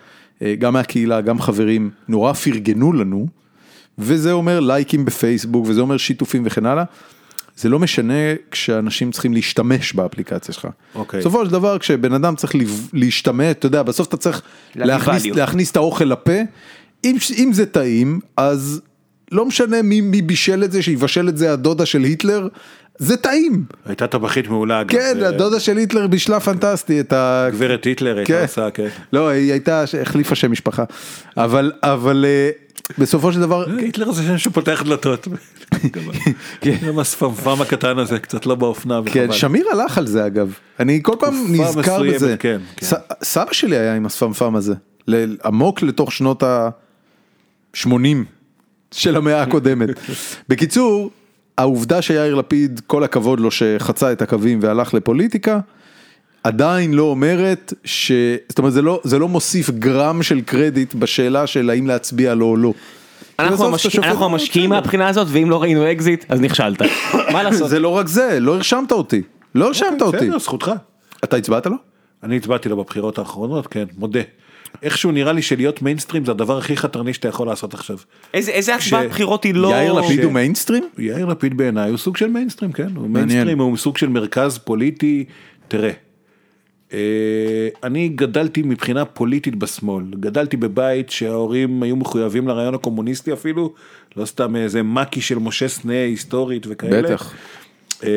[0.58, 3.26] גם מהקהילה, גם חברים, נורא פרגנו לנו,
[3.98, 6.84] וזה אומר לייקים בפייסבוק, וזה אומר שיתופים וכן הלאה.
[7.56, 10.68] זה לא משנה כשאנשים צריכים להשתמש באפליקציה שלך.
[10.94, 11.20] אוקיי.
[11.20, 12.52] בסופו של דבר כשבן אדם צריך
[12.92, 14.42] להשתמש, אתה יודע, בסוף אתה צריך
[14.74, 15.26] להכניס.
[15.26, 16.32] להכניס את האוכל לפה,
[17.04, 18.80] אם, אם זה טעים, אז
[19.32, 22.48] לא משנה מי, מי בישל את זה, שיבשל את זה הדודה של היטלר,
[22.98, 23.64] זה טעים.
[23.86, 24.82] הייתה טבחית מעולה.
[24.88, 27.48] כן, אה, הדודה של היטלר בישלה פנטסטי את ה...
[27.52, 28.42] גברת היטלר הייתה כן.
[28.42, 28.88] עושה, כן.
[29.12, 30.84] לא, היא הייתה, החליפה שם משפחה.
[31.36, 32.50] אבל, אבל אה,
[32.98, 35.28] בסופו של דבר, היטלר זה שם שפותח דלתות.
[36.60, 36.76] כן.
[36.86, 39.32] גם הספמפם הקטן הזה קצת לא באופנה כן.
[39.32, 40.54] שמיר הלך על זה אגב.
[40.80, 42.36] אני כל פעם נזכר בזה.
[42.38, 42.86] כן, כן.
[43.22, 44.74] סבא שלי היה עם הספמפם הזה.
[45.44, 47.88] עמוק לתוך שנות ה-80
[48.90, 49.88] של המאה הקודמת.
[50.48, 51.10] בקיצור,
[51.58, 55.60] העובדה שיאיר לפיד, כל הכבוד לו שחצה את הקווים והלך לפוליטיקה,
[56.44, 58.12] עדיין לא אומרת ש...
[58.48, 62.46] זאת אומרת, זה לא, זה לא מוסיף גרם של קרדיט בשאלה של האם להצביע לו
[62.46, 62.72] או לא.
[63.38, 66.24] אנחנו בסוף המשק- אתה שופט, אנחנו "אה, המשקיעים בסדר." מהבחינה הזאת, ואם לא ראינו אקזיט,
[66.28, 66.82] אז נכשלת.
[67.32, 67.68] מה לעשות?
[67.70, 69.22] זה לא רק זה, לא הרשמת אותי.
[69.54, 70.16] לא הרשמת אותי.
[70.16, 70.70] בסדר, זכותך.
[71.24, 71.76] אתה הצבעת לו?
[72.22, 74.20] אני הצבעתי לו בבחירות האחרונות, כן, מודה.
[74.82, 77.96] איכשהו נראה לי שלהיות מיינסטרים זה הדבר הכי חתרני שאתה יכול לעשות עכשיו.
[78.34, 79.68] איזה איזה הצבעת בחירות היא לא...
[79.68, 80.88] יאיר לפיד ש- הוא מיינסטרים?
[80.98, 85.24] יאיר לפיד בעיניי הוא סוג של מיינסטרים, כן, הוא מיינסטרים, הוא סוג של מרכז פוליטי,
[85.68, 85.90] תראה.
[86.92, 93.74] אה, אני גדלתי מבחינה פוליטית בשמאל, גדלתי בבית שההורים היו מחויבים לרעיון הקומוניסטי אפילו,
[94.16, 97.02] לא סתם איזה מקי של משה סנה היסטורית וכאלה.
[97.02, 97.34] בטח.
[98.04, 98.10] אה,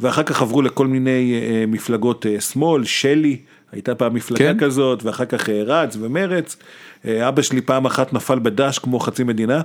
[0.00, 3.36] ואחר כך עברו לכל מיני אה, מפלגות שמאל, שלי,
[3.72, 4.58] הייתה פעם מפלגה כן.
[4.58, 6.56] כזאת, ואחר כך אה, רץ ומרץ.
[7.06, 9.60] אה, אבא שלי פעם אחת נפל בדש כמו חצי מדינה.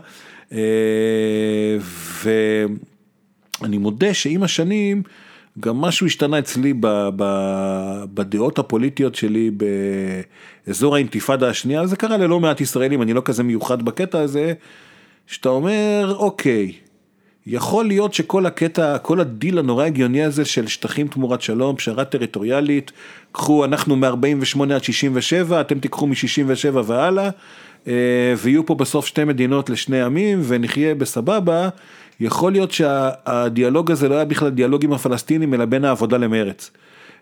[0.54, 1.78] אה,
[2.24, 5.04] ואני מודה שעם השנים,
[5.60, 7.24] גם משהו השתנה אצלי ב, ב,
[8.14, 9.52] בדעות הפוליטיות שלי
[10.68, 14.54] באזור האינתיפאדה השנייה, זה קרה ללא מעט ישראלים, אני לא כזה מיוחד בקטע הזה,
[15.28, 16.72] שאתה אומר, אוקיי,
[17.48, 22.92] יכול להיות שכל הקטע, כל הדיל הנורא הגיוני הזה של שטחים תמורת שלום, פשרה טריטוריאלית,
[23.32, 27.30] קחו אנחנו מ-48 עד 67, אתם תיקחו מ-67 והלאה,
[27.88, 31.70] אה, ויהיו פה בסוף שתי מדינות לשני עמים ונחיה בסבבה,
[32.20, 36.72] יכול להיות שהדיאלוג הזה לא היה בכלל דיאלוג עם הפלסטינים, אלא בין העבודה למרץ.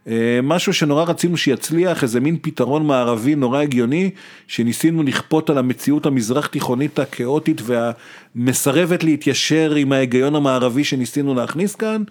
[0.07, 4.09] אה, משהו שנורא רצינו שיצליח, איזה מין פתרון מערבי נורא הגיוני,
[4.47, 12.03] שניסינו לכפות על המציאות המזרח תיכונית הכאוטית והמסרבת להתיישר עם ההיגיון המערבי שניסינו להכניס כאן.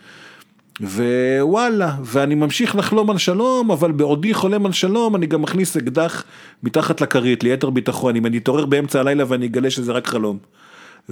[0.80, 6.24] ווואלה, ואני ממשיך לחלום על שלום, אבל בעודי חולם על שלום, אני גם מכניס אקדח
[6.62, 10.38] מתחת לכרית, ליתר ביטחון, אם אני אתעורר באמצע הלילה ואני אגלה שזה רק חלום.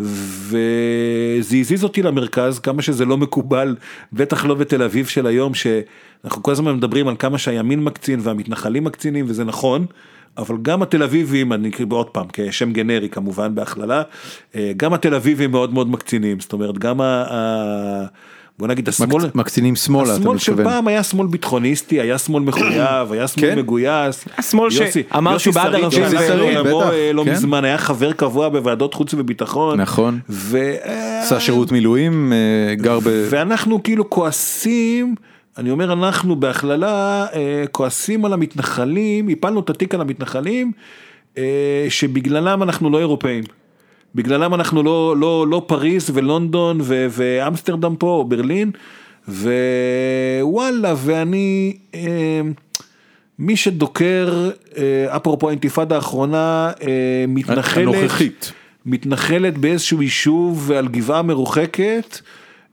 [0.01, 3.77] וזה הזיז אותי למרכז, כמה שזה לא מקובל,
[4.13, 8.85] בטח לא בתל אביב של היום, שאנחנו כל הזמן מדברים על כמה שהימין מקצין והמתנחלים
[8.85, 9.87] מקצינים, וזה נכון,
[10.39, 14.03] אבל גם התל אביבים, אני אקריא עוד פעם, כשם גנרי כמובן בהכללה,
[14.55, 18.07] אה, גם התל אביבים מאוד מאוד מקצינים, זאת אומרת, גם ה...
[18.59, 20.73] בוא נגיד השמאל, מקצ- מקצינים שמאלה, אתה השמאל של מתכוון.
[20.73, 23.59] פעם היה שמאל ביטחוניסטי, היה שמאל מחויב, היה שמאל כן.
[23.59, 24.25] מגויס.
[24.39, 27.33] השמאל יוסי- שאמר יוסי שהוא בעד שריד ערבים שהלך ו- לעולמו, בטח, אה, לא כן.
[27.33, 29.81] מזמן, היה חבר קבוע בוועדות חוץ וביטחון.
[29.81, 30.19] נכון.
[30.31, 30.75] ו...
[31.23, 33.27] עשה שירות מילואים, אה, גר ב...
[33.31, 35.15] ואנחנו כאילו כועסים,
[35.59, 40.73] אני אומר אנחנו בהכללה, אה, כועסים על המתנחלים, הפלנו את התיק על המתנחלים,
[41.39, 41.43] אה,
[41.89, 43.45] שבגללם אנחנו לא אירופאים.
[44.19, 48.71] בגללם אנחנו לא, לא, לא פריז ולונדון ו- ואמסטרדם פה או ברלין,
[49.29, 52.41] ווואלה, ואני, אה,
[53.39, 58.53] מי שדוקר, אה, אפרופו האינתיפאדה האחרונה, אה, מתנחלת, הנוכחית.
[58.87, 62.19] מתנחלת באיזשהו יישוב על גבעה מרוחקת,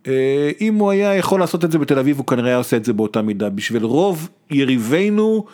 [0.08, 2.86] אה, אם הוא היה יכול לעשות את זה בתל אביב, הוא כנראה היה עושה את
[2.86, 3.50] זה באותה מידה.
[3.50, 5.46] בשביל רוב יריבינו,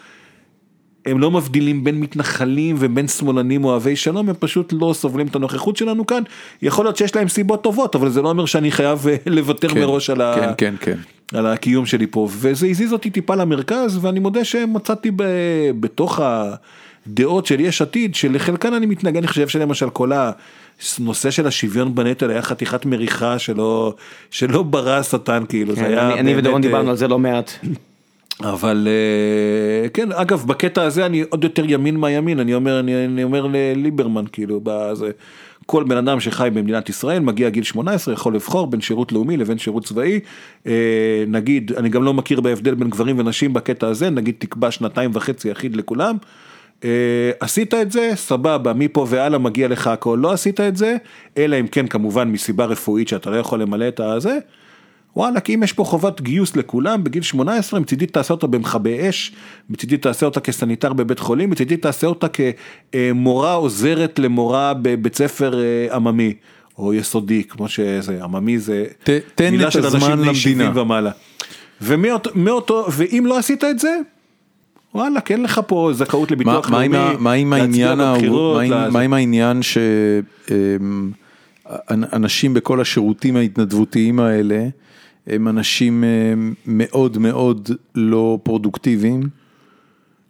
[1.06, 5.78] הם לא מבדילים בין מתנחלים ובין שמאלנים אוהבי שלום, הם פשוט לא סובלים את הנוכחות
[5.78, 6.24] שלנו כאן.
[6.62, 9.80] יכול להיות שיש להם סיבות טובות, אבל זה לא אומר שאני חייב אה, לוותר כן,
[9.80, 10.36] מראש על, ה...
[10.36, 10.98] כן, כן, כן.
[11.38, 15.24] על הקיום שלי פה, וזה הזיז אותי טיפה למרכז, ואני מודה שמצאתי ב...
[15.80, 16.20] בתוך
[17.08, 22.30] הדעות של יש עתיד, שלחלקן אני מתנגד, אני חושב שלמשל כל הנושא של השוויון בנטל
[22.30, 23.94] היה חתיכת מריחה שלא,
[24.32, 27.20] שלא ברא השטן כאילו, זה היה אני אני באמת, ודורון אה, דיברנו על זה לא
[27.20, 27.52] מעט.
[28.44, 33.24] אבל אה, כן, אגב, בקטע הזה אני עוד יותר ימין מהימין, אני אומר, אני, אני
[33.24, 35.12] אומר לליברמן, כאילו, בזה,
[35.66, 39.58] כל בן אדם שחי במדינת ישראל, מגיע גיל 18, יכול לבחור בין שירות לאומי לבין
[39.58, 40.20] שירות צבאי.
[40.68, 45.12] אה, נגיד, אני גם לא מכיר בהבדל בין גברים ונשים בקטע הזה, נגיד תקבע שנתיים
[45.14, 46.18] וחצי אחיד לכולם.
[46.84, 50.98] אה, עשית את זה, סבבה, מפה והלאה מגיע לך הכל, לא עשית את זה,
[51.38, 54.38] אלא אם כן כמובן מסיבה רפואית שאתה לא יכול למלא את הזה.
[55.16, 59.32] וואלה, כי אם יש פה חובת גיוס לכולם בגיל 18, מצידי תעשה אותה במכבי אש,
[59.70, 62.28] מצידי תעשה אותה כסניטר בבית חולים, מצידי תעשה אותה
[62.92, 66.34] כמורה עוזרת למורה בבית ספר אה, עממי,
[66.78, 70.34] או יסודי, כמו שזה, עממי זה ת- תן מילה של אנשים למדינה.
[70.34, 71.12] 70 ומעלה.
[71.82, 73.98] ומאותו, מאותו, ואם לא עשית את זה,
[74.96, 78.90] וואלה, כן לך פה זכאות לביטוח מה, לאומי, מה עם העניין, בבחירות, מה, עם, לזה.
[78.90, 79.60] מה עם העניין
[81.80, 84.68] שאנשים בכל השירותים ההתנדבותיים האלה
[85.28, 89.22] הם אנשים אמ, מאוד מאוד לא פרודוקטיביים.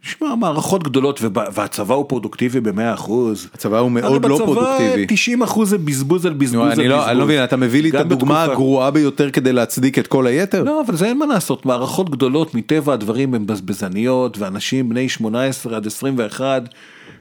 [0.02, 3.48] שמע, מערכות גדולות והצבא הוא פרודוקטיבי במאה אחוז.
[3.54, 4.84] הצבא הוא מאוד לא פרודוקטיבי.
[4.84, 6.86] הרי בצבא 90 אחוז זה בזבוז על בזבוז על בזבוז.
[6.86, 10.26] לא, אני לא מבין, אתה מביא לי את הדוגמה הגרועה ביותר כדי להצדיק את כל
[10.26, 10.62] היתר?
[10.62, 15.76] לא, אבל זה אין מה לעשות, מערכות גדולות מטבע הדברים הן בזבזניות, ואנשים בני 18
[15.76, 16.62] עד 21,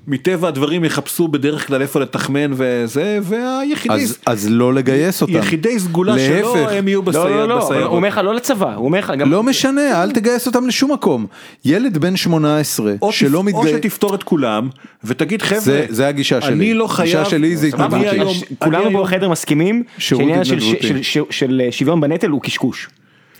[0.07, 5.33] מטבע הדברים יחפשו בדרך כלל איפה לתחמן וזה, והיחידי אז, אז לא לגייס אותם.
[5.33, 6.71] יחידי סגולה שלו להפך.
[6.73, 7.49] הם יהיו לא, לא, בסיירת.
[7.49, 7.91] לא, הוא בסיירות.
[7.91, 9.31] אומר לך לא לצבא, הוא אומר לך גם...
[9.31, 11.25] לא משנה, אל תגייס אותם לשום מקום.
[11.65, 13.35] ילד בן 18 או, שלא תפ...
[13.35, 13.77] או מתגייס...
[13.77, 14.69] שתפתור את כולם,
[15.03, 16.53] ותגיד חבר'ה, זה, זה הגישה שלי.
[16.53, 18.19] אני לא חייב, הגישה שלי זה התנדבותי.
[18.59, 20.87] כולנו פה בחדר מסכימים שעניין של- התנדבותי.
[20.87, 22.89] של- של- של שוויון בנטל הוא קשקוש.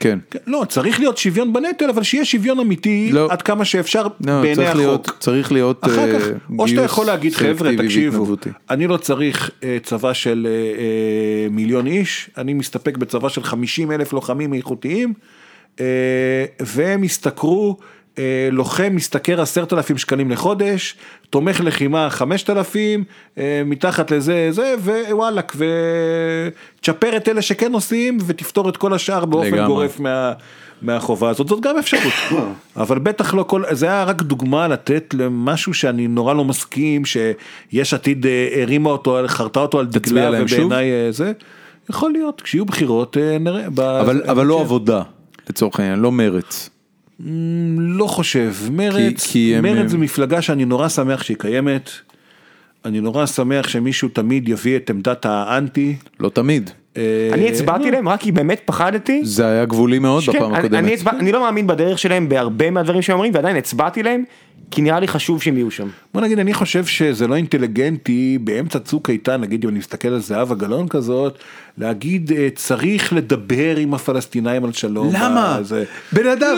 [0.02, 0.20] כן.
[0.48, 3.28] לא, צריך להיות שוויון בנטל, אבל שיהיה שוויון אמיתי לא.
[3.32, 4.82] עד כמה שאפשר לא, בעיני צריך החוק.
[4.82, 8.36] להיות, צריך להיות אחר כך, אה, או שאתה גיוס יכול להגיד חבר'ה תקשיבו.
[8.70, 14.14] אני לא צריך אה, צבא של אה, מיליון איש, אני מסתפק בצבא של 50 אלף
[14.14, 15.14] לוחמים איכותיים,
[15.80, 15.86] אה,
[16.60, 17.78] והם ישתכרו,
[18.52, 20.96] לוחם משתכר עשרת אלפים שקלים לחודש,
[21.30, 23.04] תומך לחימה חמשת אלפים,
[23.38, 25.56] אה, מתחת לזה זה, ווואלאק,
[26.80, 29.68] ותשפר את אלה שכן עושים, ותפתור את כל השאר באופן לגמרי.
[29.68, 30.34] גורף מה...
[30.82, 32.14] מהחובה הזאת, זאת גם אפשרות,
[32.78, 37.94] אבל בטח לא כל, זה היה רק דוגמה לתת למשהו שאני נורא לא מסכים, שיש
[37.94, 40.42] עתיד אה, הרימה אותו, חרתה אותו על דגלה?
[40.44, 41.32] ובעיניי אה, זה,
[41.90, 44.62] יכול להיות, כשיהיו בחירות אה, נראה, אבל, אה, אבל לא.
[44.62, 45.02] עבודה,
[45.50, 46.70] לצורך העניין, לא מרץ.
[47.26, 51.90] מ, לא חושב, מרץ, כי הם- מרץ זו מפלגה שאני נורא שמח שהיא קיימת,
[52.86, 55.96] אני נורא שמח שמישהו תמיד יביא את עמדת האנטי.
[56.20, 56.70] לא תמיד.
[56.98, 57.90] אה, אני הצבעתי לא.
[57.92, 59.22] להם רק כי באמת פחדתי.
[59.24, 60.92] זה היה גבולי מאוד בפעם אני- הקודמת.
[61.20, 64.24] אני לא מאמין בדרך שלהם בהרבה מהדברים שהם אומרים ועדיין הצבעתי להם
[64.72, 65.88] כי נראה לי חשוב שהם יהיו שם.
[66.14, 70.20] בוא נגיד אני חושב שזה לא אינטליגנטי באמצע צוק איתן נגיד אם אני מסתכל על
[70.20, 71.38] זהבה גלאון כזאת
[71.78, 75.10] להגיד אה, צריך לדבר עם הפלסטינאים על שלום.
[75.14, 75.58] למה?
[75.62, 76.58] זה- בן אדם,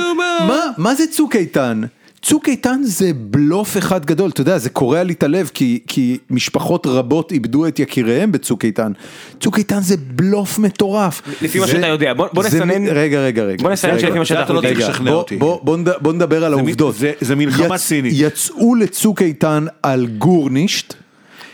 [0.78, 1.82] מה זה צוק איתן?
[2.24, 6.18] צוק איתן זה בלוף אחד גדול, אתה יודע, זה קורע לי את הלב כי, כי
[6.30, 8.92] משפחות רבות איבדו את יקיריהם בצוק איתן.
[9.40, 11.22] צוק איתן זה בלוף מטורף.
[11.42, 13.64] לפי מה שאתה יודע, בוא- בוא נסנן- רגע, רגע, רגע.
[13.64, 14.70] בוא נסנן שלפי מה שאתה לא יודע.
[14.70, 15.38] צריך רגע, לשכנע בוא- אותי.
[15.38, 16.96] בוא- בוא בוא נדבר על זה מ- העובדות.
[16.96, 18.14] זה- זה מלחמה צינית.
[18.18, 20.94] יצאו לצוק איתן על גורנישט.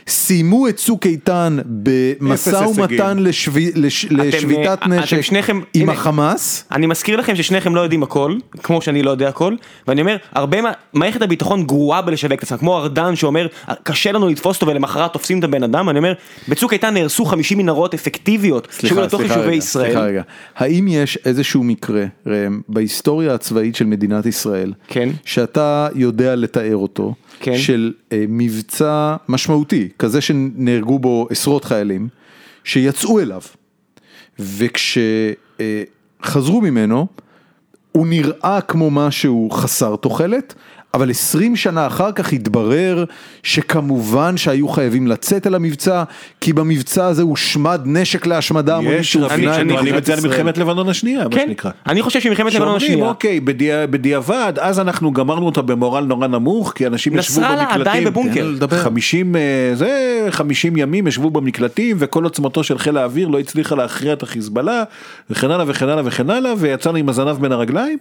[0.09, 3.17] סיימו את צוק איתן במשא ומתן.
[3.19, 5.91] לשבי- לש- אתם, לשביתת אה, אתם נשק שניכם- עם הנה.
[5.91, 6.63] החמאס.
[6.71, 9.55] אני מזכיר לכם ששניכם לא יודעים הכל, כמו שאני לא יודע הכל,
[9.87, 10.71] ואני אומר, הרבה מה...
[10.93, 13.47] מערכת הביטחון גרועה בלשווק את עצמה, כמו ארדן שאומר,
[13.83, 16.13] קשה לנו לתפוס אותו ולמחרת תופסים את הבן אדם, אני אומר,
[16.47, 19.85] בצוק איתן נהרסו 50 מנהרות אפקטיביות, שהיו לתוך יישובי ישראל.
[19.85, 20.21] סליחה רגע,
[20.55, 25.09] האם יש איזשהו מקרה, ראם, בהיסטוריה הצבאית של מדינת ישראל, כן.
[25.25, 27.57] שאתה יודע לתאר אותו, כן.
[27.57, 32.07] של אה, מבצע משמעותי, כזה שנהרגו בו עשרות חיילים,
[32.63, 33.41] שיצאו אליו,
[34.39, 35.61] וכשחזרו
[36.61, 37.07] ממנו,
[37.91, 40.55] הוא נראה כמו משהו חסר תוחלת,
[40.93, 43.03] אבל 20 שנה אחר כך התברר
[43.43, 46.03] שכמובן שהיו חייבים לצאת אל המבצע,
[46.41, 50.31] כי במבצע הזה הושמד נשק להשמדה המונית יש שהופנה אל מדינת את זה על ישראל.
[50.31, 51.71] מלחמת לבנון השנייה, מה כן, שנקרא.
[51.87, 56.27] אני חושב שמלחמת לבנון שאומרים השנייה, אוקיי בדיע- בדיעבד אז אנחנו גמרנו אותה במורל נורא
[56.27, 57.81] נמוך כי אנשים ישבו נסראללה במקלטים.
[57.81, 58.33] עדיין בבונקר.
[58.33, 58.77] תן לו לדבר.
[58.77, 59.41] 50 אה,
[59.73, 64.83] זה 50 ימים ישבו במקלטים וכל עוצמתו של חיל האוויר לא הצליחה להכריע את החיזבאללה
[65.29, 67.97] וכן הלאה וכן הלאה וכן הלאה ויצאנו עם הזנב בין הרגליים.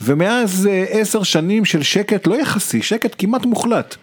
[0.00, 3.96] ומאז אה, עשר שנים של שקט לא יחסי שקט כמעט מוחלט.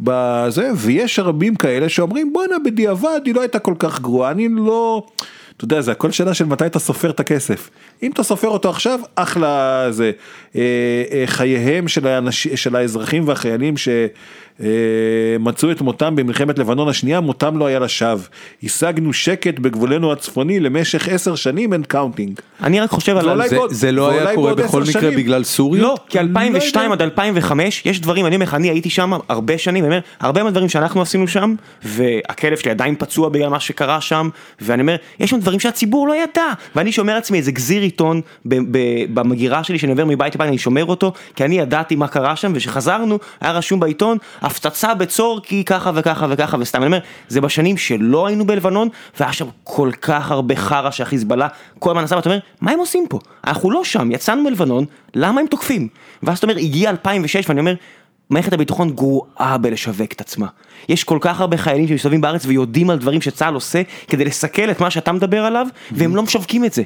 [0.00, 5.06] בזה ויש רבים כאלה שאומרים בואנה בדיעבד היא לא הייתה כל כך גרועה אני לא.
[5.56, 7.70] אתה יודע זה הכל שאלה של מתי אתה סופר את הכסף
[8.02, 10.10] אם אתה סופר אותו עכשיו אחלה זה
[10.56, 10.62] אה,
[11.12, 13.74] אה, חייהם של, האנש, של האזרחים והחיילים
[14.60, 18.22] שמצאו את מותם במלחמת לבנון השנייה מותם לא היה לשווא
[18.62, 22.40] השגנו שקט בגבולנו הצפוני למשך עשר שנים and counting.
[22.62, 23.48] אני רק חושב על...
[23.48, 25.10] זה- זה לא היה קורה בכל מקרה.
[25.10, 25.82] בגלל סוריה?
[25.82, 26.94] לא, כי 2002 לא.
[26.94, 30.42] עד 2005 יש דברים, אני אומר לך, אני הייתי שם הרבה שנים, אני אומר, הרבה
[30.42, 31.54] מהדברים שאנחנו עשינו שם,
[31.84, 34.28] והלב שלי עדיין פצוע בגלל מה שקרה שם,
[34.60, 36.42] ואני אומר, יש שם דברים שהציבור לא ידע,
[36.76, 38.78] ואני שומר לעצמי איזה גזיר עיתון ב- ב-
[39.14, 42.52] במגירה שלי שאני עובר מבית לבית, אני שומר אותו, כי אני ידעתי מה קרה שם,
[42.54, 46.98] וכשחזרנו, היה רשום בעיתון, הפצצה בצור כי ככה וככה וככה וסתם אני אומר,
[47.28, 48.88] זה בשנים שלא היינו בלבנון
[49.20, 51.48] והיה שם כל כך הרבה חרא שהחיזבאללה
[51.78, 53.18] כל הזמן עשה ואתה אומר, מה הם עושים פה?
[53.46, 55.88] אנחנו לא שם, יצאנו מלבנון, למה הם תוקפים?
[56.22, 57.74] ואז אתה אומר, הגיע 2006 ואני אומר,
[58.30, 60.46] מערכת הביטחון גרועה בלשווק את עצמה.
[60.88, 64.80] יש כל כך הרבה חיילים שמסתובבים בארץ ויודעים על דברים שצה"ל עושה כדי לסכל את
[64.80, 66.82] מה שאתה מדבר עליו, והם לא משווקים את זה.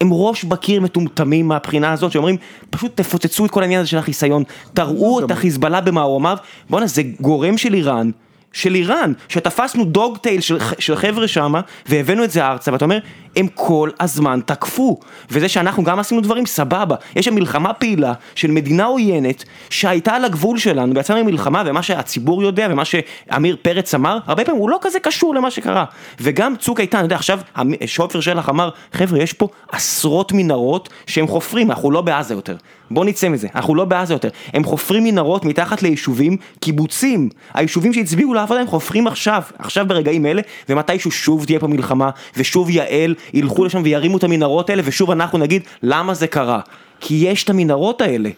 [0.00, 2.36] הם ראש בקיר מטומטמים מהבחינה הזאת שאומרים
[2.70, 4.42] פשוט תפוצצו את כל העניין הזה של החיסיון,
[4.74, 6.36] תראו את החיזבאללה במערומיו,
[6.70, 8.10] בואנה זה גורם של איראן,
[8.52, 12.98] של איראן, שתפסנו דוג טייל של, של חבר'ה שמה והבאנו את זה ארצה ואתה אומר
[13.36, 15.00] הם כל הזמן תקפו.
[15.30, 16.96] וזה שאנחנו גם עשינו דברים סבבה.
[17.16, 22.42] יש שם מלחמה פעילה של מדינה עוינת שהייתה על הגבול שלנו ויצאנו ממלחמה ומה שהציבור
[22.42, 25.84] יודע ומה שעמיר פרץ אמר הרבה פעמים הוא לא כזה קשור למה שקרה.
[26.20, 27.40] וגם צוק איתן, אתה יודע עכשיו
[27.86, 32.56] שופר שלח אמר חבר'ה יש פה עשרות מנהרות שהם חופרים אנחנו לא בעזה יותר.
[32.90, 34.28] בוא נצא מזה, אנחנו לא בעזה יותר.
[34.52, 37.28] הם חופרים מנהרות מתחת ליישובים, קיבוצים.
[37.54, 42.70] היישובים שהצביעו לעבודה הם חופרים עכשיו, עכשיו ברגעים אלה, ומתישהו שוב תהיה פה מלחמה, ושוב
[42.70, 46.60] יעל ילכו לשם וירימו את המנהרות האלה, ושוב אנחנו נגיד למה זה קרה.
[47.00, 48.30] כי יש את המנהרות האלה.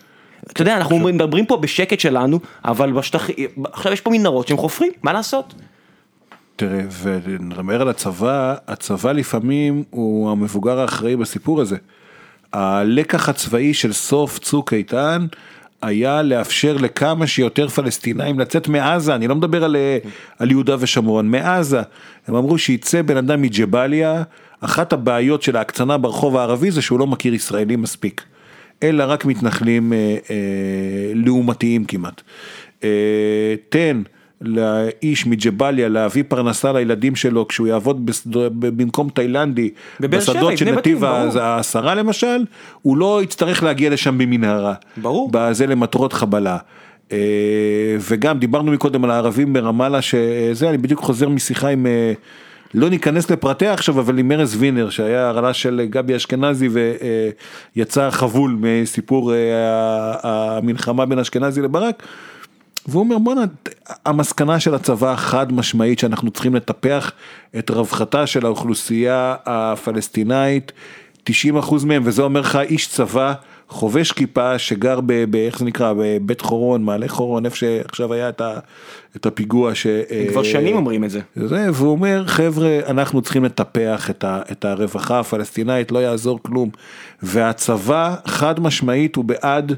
[0.53, 3.27] אתה יודע, אנחנו מדברים פה בשקט שלנו, אבל בשטח...
[3.73, 5.55] עכשיו יש פה מנהרות שהם חופרים, מה לעשות?
[6.57, 11.77] תראה, ונדבר על הצבא, הצבא לפעמים הוא המבוגר האחראי בסיפור הזה.
[12.53, 15.27] הלקח הצבאי של סוף צוק איתן
[15.83, 19.77] היה לאפשר לכמה שיותר פלסטינאים לצאת מעזה, אני לא מדבר על,
[20.39, 21.81] על יהודה ושומרון, מעזה.
[22.27, 24.23] הם אמרו שיצא בן אדם מג'באליה,
[24.61, 28.25] אחת הבעיות של ההקצנה ברחוב הערבי זה שהוא לא מכיר ישראלים מספיק,
[28.83, 30.37] אלא רק מתנחלים אה, אה,
[31.15, 32.23] לעומתיים כמעט.
[32.85, 34.03] אה, תן
[34.41, 38.11] לאיש מג'באליה להביא פרנסה לילדים שלו כשהוא יעבוד
[38.59, 39.71] במקום תאילנדי
[40.01, 42.45] בשדות של נתיב העשרה למשל,
[42.83, 44.75] הוא לא יצטרך להגיע לשם במנהרה.
[44.97, 45.31] ברור.
[45.53, 46.59] זה למטרות חבלה.
[47.13, 47.19] אה,
[48.11, 52.13] וגם דיברנו מקודם על הערבים ברמאללה שזה אני בדיוק חוזר משיחה עם אה,
[52.75, 56.69] לא ניכנס לפרטיה עכשיו אבל עם ארז וינר שהיה הרעלה של גבי אשכנזי
[57.77, 59.39] ויצא חבול מסיפור אה,
[60.23, 62.03] המלחמה בין אשכנזי לברק.
[62.89, 63.45] והוא אומר בואנה,
[64.07, 67.13] המסקנה של הצבא חד משמעית שאנחנו צריכים לטפח
[67.59, 70.73] את רווחתה של האוכלוסייה הפלסטינאית,
[71.25, 73.35] 90 אחוז מהם, וזה אומר לך איש צבא
[73.69, 75.25] חובש כיפה שגר ב...
[75.31, 75.93] ב איך זה נקרא?
[75.97, 78.59] בבית חורון, מעלה חורון, איפה שעכשיו היה את, ה,
[79.17, 79.87] את הפיגוע ש...
[80.29, 81.21] כבר שנים אומרים את זה.
[81.37, 86.71] זה, והוא אומר חבר'ה, אנחנו צריכים לטפח את, ה, את הרווחה הפלסטינאית, לא יעזור כלום.
[87.23, 89.77] והצבא חד משמעית הוא בעד.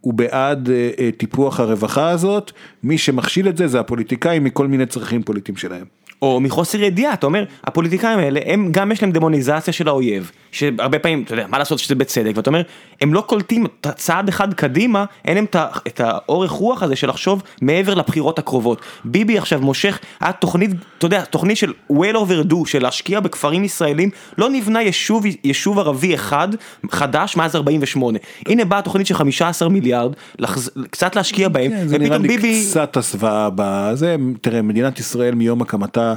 [0.00, 2.52] הוא בעד אה, אה, טיפוח הרווחה הזאת,
[2.82, 5.84] מי שמכשיל את זה זה הפוליטיקאים מכל מיני צרכים פוליטיים שלהם.
[6.22, 10.98] או מחוסר ידיעה, אתה אומר, הפוליטיקאים האלה, הם גם יש להם דמוניזציה של האויב, שהרבה
[10.98, 12.62] פעמים, אתה יודע, מה לעשות שזה בצדק, ואתה אומר,
[13.00, 13.66] הם לא קולטים
[13.96, 15.46] צעד אחד קדימה, אין להם
[15.86, 18.80] את האורך רוח הזה של לחשוב מעבר לבחירות הקרובות.
[19.04, 23.64] ביבי עכשיו מושך, היה תוכנית, אתה יודע, תוכנית של well over do, של להשקיע בכפרים
[23.64, 26.48] ישראלים, לא נבנה יישוב, יישוב ערבי אחד
[26.90, 28.18] חדש מאז 48.
[28.46, 30.70] הנה באה תוכנית של 15 מיליארד, לחז...
[30.90, 32.36] קצת להשקיע בהם, כן, ופתאום ביבי...
[32.36, 36.14] זה נראה לי קצת הסוואה בזה, תראה, מדינת ישראל מיום הקמתה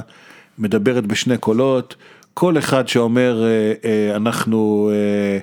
[0.58, 1.94] מדברת בשני קולות,
[2.34, 5.38] כל אחד שאומר אה, אה, אנחנו אה,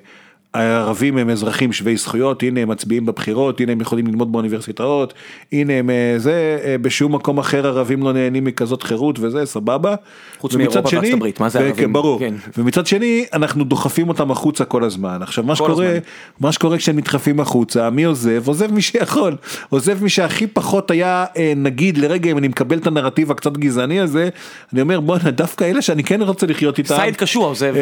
[0.53, 5.13] הערבים הם אזרחים שווי זכויות, הנה הם מצביעים בבחירות, הנה הם יכולים ללמוד באוניברסיטאות,
[5.51, 9.95] הנה הם זה, בשום מקום אחר ערבים לא נהנים מכזאת חירות וזה, סבבה.
[10.39, 11.93] חוץ מאירופה וארצות הברית, מה זה ערבים?
[11.93, 12.19] ברור.
[12.19, 12.33] כן.
[12.57, 15.21] ומצד שני, אנחנו דוחפים אותם החוצה כל הזמן.
[15.21, 15.99] עכשיו מה שקורה, הזמן.
[16.39, 18.47] מה שקורה כשהם נדחפים החוצה, מי עוזב?
[18.47, 19.35] עוזב מי שיכול.
[19.69, 21.25] עוזב מי שהכי פחות היה,
[21.55, 24.29] נגיד לרגע אם אני מקבל את הנרטיב הקצת גזעני הזה,
[24.73, 26.95] אני אומר בואנה דווקא אלה שאני כן רוצה לחיות איתם.
[26.95, 27.75] סייד קשוע עוזב.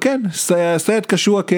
[0.00, 0.20] כן,
[0.76, 1.52] סייד קשוע כ...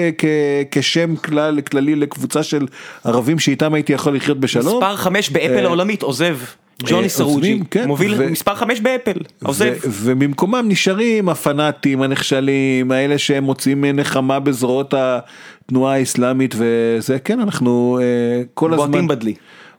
[0.71, 2.65] כשם כלל כללי לקבוצה של
[3.03, 4.75] ערבים שאיתם הייתי יכול לחיות בשלום.
[4.75, 6.37] מספר 5 באפל אה, העולמית עוזב.
[6.83, 8.29] ג'וני אה, סרוג'י, כן, מוביל ו...
[8.31, 9.73] מספר 5 באפל, עוזב.
[9.85, 18.47] ובמקומם נשארים הפנאטים, הנחשלים, האלה שהם מוצאים נחמה בזרועות התנועה האסלאמית וזה, כן, אנחנו uh,
[18.53, 18.91] כל הזמן...
[18.91, 19.33] בועטים בדלי.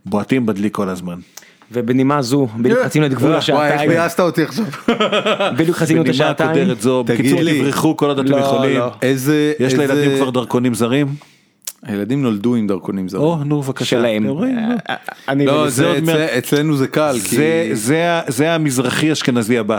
[0.07, 1.19] בועטים בדלי כל הזמן.
[1.73, 3.73] ובנימה זו, בדיוק חצינו את גבול השעתיים.
[3.73, 4.65] וואי, איך ביאסת אותי עכשיו.
[5.59, 6.51] בדיוק חצינו את השעתיים.
[6.51, 8.81] בנימה קודרת זו, בקיצור תברחו כל עוד אתם יכולים.
[9.03, 9.53] איזה...
[9.59, 11.07] יש לילדים כבר דרכונים זרים?
[11.83, 13.25] הילדים נולדו עם דרכונים זרים.
[13.25, 13.85] או, נו בבקשה.
[13.85, 14.27] שלהם.
[15.37, 15.69] לא,
[16.39, 17.17] אצלנו זה קל.
[18.29, 19.79] זה המזרחי אשכנזי הבא.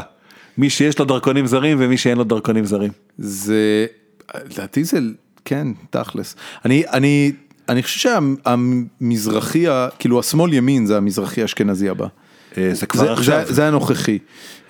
[0.58, 2.92] מי שיש לו דרכונים זרים ומי שאין לו דרכונים זרים.
[3.18, 3.86] זה,
[4.52, 5.00] לדעתי זה,
[5.46, 6.36] כן, תכלס.
[6.66, 7.32] אני, אני
[7.70, 9.66] אני חושב שהמזרחי,
[10.00, 12.08] כאילו השמאל ימין זה המזרחי האשכנזי הבא.
[12.58, 13.42] אה, זה זה, כבר עכשיו.
[13.48, 14.18] זה, זה הנוכחי.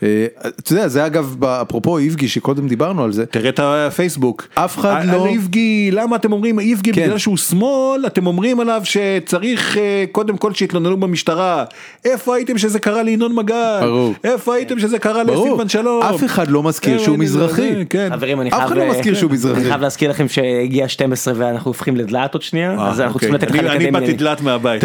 [0.03, 0.25] אה,
[0.59, 4.47] אתה יודע, זה אגב, אפרופו איבגי שקודם דיברנו על זה, תראה את הפייסבוק.
[4.55, 7.03] אף אחד על- לא- על איבגי, למה אתם אומרים איבגי כן.
[7.05, 11.63] בגלל שהוא שמאל, אתם אומרים עליו שצריך אה, קודם כל שיתלוננו במשטרה.
[12.05, 13.79] איפה הייתם שזה קרה לינון מגל?
[13.81, 14.13] ברור.
[14.23, 16.03] איפה הייתם שזה קרה לסילבן שלום?
[16.03, 17.75] אף אחד לא מזכיר שהוא אני- מזרחי.
[17.75, 18.09] זה, כן.
[18.13, 19.59] חברים אני אף חייב, אחד לא אה, מזכיר שהוא מזרחי.
[19.61, 23.29] אני חייב להזכיר לכם שהגיע 12 ואנחנו הופכים לדלעת עוד שנייה, אה, אז אנחנו אוקיי.
[23.29, 24.17] צריכים לתת לך אני- אני לקדם באתי עניינים.
[24.25, 24.81] דלת מהבית,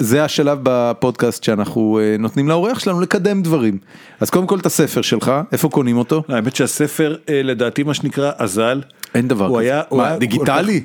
[0.00, 3.78] זה השלב בפודקאסט שאנחנו אה, נותנים לאורח שלנו לקדם דברים.
[4.20, 6.22] אז קודם כל את הספר שלך, איפה קונים אותו?
[6.28, 8.80] לא, האמת שהספר אה, לדעתי מה שנקרא אזל.
[9.14, 9.64] אין דבר הוא כזה.
[9.66, 10.80] היה- הוא מה, היה דיגיטלי?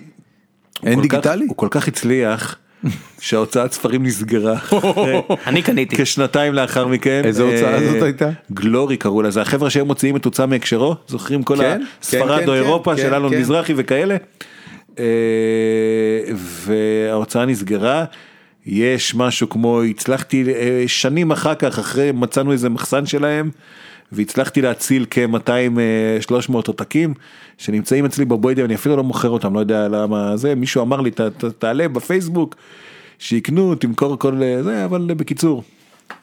[0.82, 1.46] כל אין כך- דיגיטלי?
[1.46, 2.56] הוא כל כך הצליח
[3.20, 4.56] שההוצאת ספרים נסגרה.
[5.48, 5.96] אני קניתי.
[5.98, 7.22] כשנתיים לאחר מכן.
[7.26, 8.30] איזה הוצאה אה, זאת הייתה?
[8.54, 12.54] גלורי קראו לזה, החבר'ה שהיו מוציאים את הוצאה מהקשרו, זוכרים כל כן, הספרד או כן,
[12.54, 13.34] אירופה כן, של אלון.
[13.36, 14.18] מזרחי וכאלה.
[15.00, 15.04] אה,
[16.36, 18.06] וההוצאה נסגרה.
[18.66, 23.50] יש משהו כמו הצלחתי אה, שנים אחר כך אחרי מצאנו איזה מחסן שלהם
[24.12, 27.14] והצלחתי להציל כ-200-300 עותקים
[27.58, 31.12] שנמצאים אצלי בבוידם אני אפילו לא מוכר אותם לא יודע למה זה מישהו אמר לי
[31.12, 32.56] "ת- ת- תעלה בפייסבוק
[33.20, 35.64] שיקנו תמכור כל אה, זה אבל בקיצור.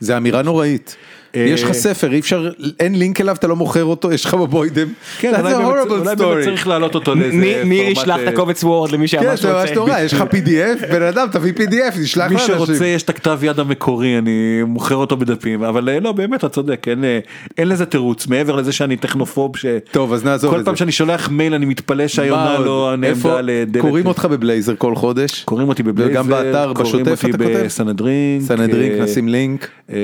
[0.01, 0.97] זה אמירה נוראית.
[1.36, 2.50] אה, יש לך ספר, אי אפשר,
[2.80, 4.88] אין לינק אליו, אתה לא מוכר אותו, יש לך בבוידם.
[5.18, 5.54] כן, אולי
[5.88, 6.44] באמת-.
[6.44, 9.70] צריך להעלות אותו לאיזה ניר ישלח את אה, הקובץ וורד למי כן, שממש זה ממש.
[9.70, 12.54] נורא, יש לך PDF, בן אדם תביא PDF, נשלח מי לאנשים.
[12.56, 16.48] שרוצה יש את הכתב יד המקורי אני מוכר אותו בדפים אבל אה, לא באמת אתה
[16.48, 19.66] צודק אין, אה, לזה תירוץ מעבר לזה שאני טכנופוב ש...
[19.90, 20.78] טוב, אז נעזוב כל את פעם זה.
[20.78, 22.59] שאני שולח מייל אני מתפלא שהיונה?
[22.59, 23.82] לא נעמדה לדלת.
[23.82, 25.42] קוראים אותך בבלייזר כל חודש.
[25.44, 27.64] קוראים אותי בבלייזר, וגם באתר, קוראים בשוטף אותי אתה כותב?
[27.64, 29.68] בסנהדרין, סנהדרין, אה, נשים לינק.
[29.90, 29.96] אה,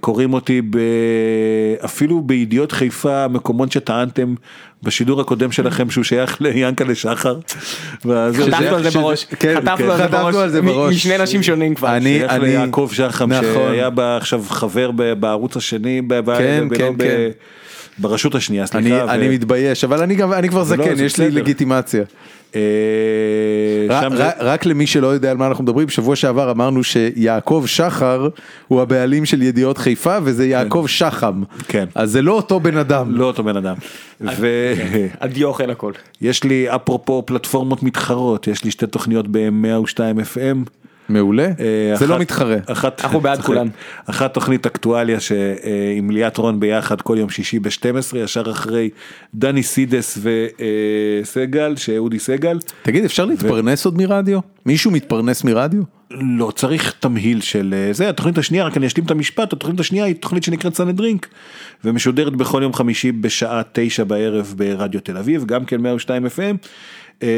[0.00, 0.78] קוראים אותי ב...
[1.84, 4.34] אפילו בידיעות חיפה מקומות שטענתם
[4.82, 7.38] בשידור הקודם שלכם שהוא שייך ליענקלה שחר.
[8.02, 8.12] חטפנו
[8.76, 10.94] על זה בראש, כן, חטפנו כן, על זה בראש.
[10.94, 11.96] משני אנשים שונים כבר.
[11.96, 13.42] אני- שייך אני- ליעקב שחם נכון.
[13.54, 14.90] שהיה עכשיו חבר
[15.20, 16.02] בערוץ השני,
[16.38, 17.28] כן, כן, כן.
[17.98, 19.04] ברשות השנייה, אני סליחה.
[19.06, 21.30] ו- אני מתבייש, אבל אני גם, אני כבר לא, זקן, יש לי.
[21.30, 22.02] לגיטימציה.
[22.54, 22.60] אה,
[24.40, 28.28] רק למי שלא יודע על מה אנחנו מדברים, שבוע שעבר אמרנו שיעקב שחר
[28.68, 31.42] הוא הבעלים של ידיעות חיפה וזה יעקב שחם.
[31.68, 31.84] כן.
[31.94, 33.10] אז זה לא אותו בן אדם.
[33.10, 33.76] לא אותו בן אדם.
[35.20, 35.92] הדיו אוכל הכל.
[36.22, 39.98] ויש לי אפרופו פלטפורמות מתחרות, יש לי שתי תוכניות ב-102
[40.34, 40.77] FM.
[41.08, 41.48] מעולה.
[41.60, 42.56] אה, זה לא מתחרה.
[43.04, 43.40] אנחנו בעד.
[43.40, 43.68] כולם.
[44.06, 48.90] אחת תוכנית אקטואליה שעם ליאת רון ביחד כל יום שישי ב-12 ישר אחרי
[49.34, 50.18] דני סידס
[51.22, 52.58] וסגל שאודי סגל.
[52.82, 54.40] תגיד, אפשר להתפרנס עוד מרדיו?
[54.66, 55.82] מישהו מתפרנס מרדיו?
[56.10, 60.04] לא צריך תמהיל של אה, זה התוכנית השנייה רק אני אשלים את המשפט התוכנית השנייה
[60.04, 61.28] היא תוכנית שנקראת סנהדרינק
[61.84, 66.66] ומשודרת בכל יום חמישי בשעה תשע בערב ברדיו תל אביב גם כן 102 FM.
[67.22, 67.28] אה,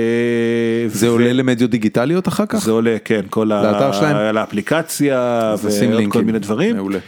[0.87, 2.59] זה ו- עולה למדיות דיגיטליות אחר כך?
[2.59, 4.17] זה עולה כן כל לאתר שלהם?
[4.17, 4.33] ה...
[4.33, 6.25] לאפליקציה אז נשים ועוד כל.
[6.25, 6.77] מיני דברים.
[6.77, 6.99] מעולה.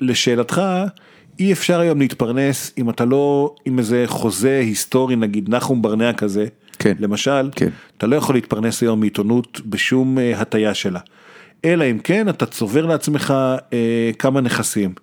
[0.00, 0.62] ולשאלתך
[1.38, 6.46] אי אפשר היום להתפרנס אם אתה לא עם איזה חוזה היסטורי נגיד נחום ברנע כזה.
[6.78, 6.94] כן.
[7.00, 7.68] למשל, כן.
[7.98, 11.00] אתה לא יכול להתפרנס היום מעיתונות בשום אה, הטיה שלה.
[11.64, 13.34] אלא אם כן אתה צובר לעצמך
[13.72, 14.94] אה, כמה נכסים.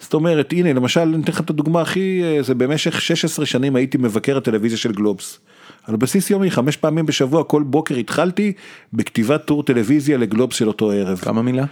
[0.00, 3.76] זאת אומרת, הנה למשל, אני אתן לך את הדוגמה הכי, אה, זה במשך 16 שנים
[3.76, 5.38] הייתי מבקר הטלוויזיה של גלובס.
[5.86, 8.52] על בסיס יומי, חמש פעמים בשבוע, כל בוקר התחלתי
[8.92, 11.18] בכתיבת טור טלוויזיה לגלובס של אותו ערב.
[11.18, 11.64] כמה מילה?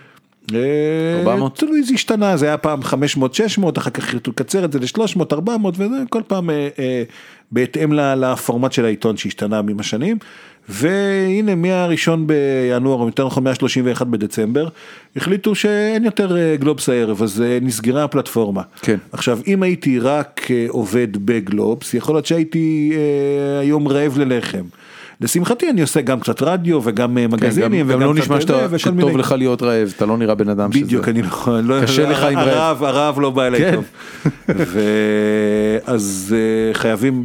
[0.55, 1.59] אה, 400?
[1.59, 5.75] תלוי זה השתנה זה היה פעם 500 600 אחר כך לקצר את זה ל-300 400
[5.79, 7.03] וזה כל פעם אה, אה,
[7.53, 10.19] בהתאם לפורמט של העיתון שהשתנה עם השנים.
[10.69, 14.69] והנה מהראשון בינואר או יותר נכון מה-31 בדצמבר
[15.17, 18.63] החליטו שאין יותר אה, גלובס הערב אז אה, נסגרה הפלטפורמה.
[18.83, 18.97] כן.
[19.13, 24.63] עכשיו אם הייתי רק אה, עובד בגלובס יכול להיות שהייתי אה, היום רעב ללחם.
[25.21, 28.41] לשמחתי אני עושה גם קצת רדיו וגם כן, גם מגזינים גם וגם לא קצת נשמע
[28.41, 30.85] שאתה- שטוב מיני- לך להיות רעב, אתה לא נראה בן אדם שזה...
[30.85, 31.29] בדיוק אני לא,
[31.65, 32.85] לא קשה לך עם רעב.
[32.85, 33.75] הרעב לא בא אליי כן.
[33.75, 33.85] טוב.
[35.87, 37.25] ואז אה, חייבים.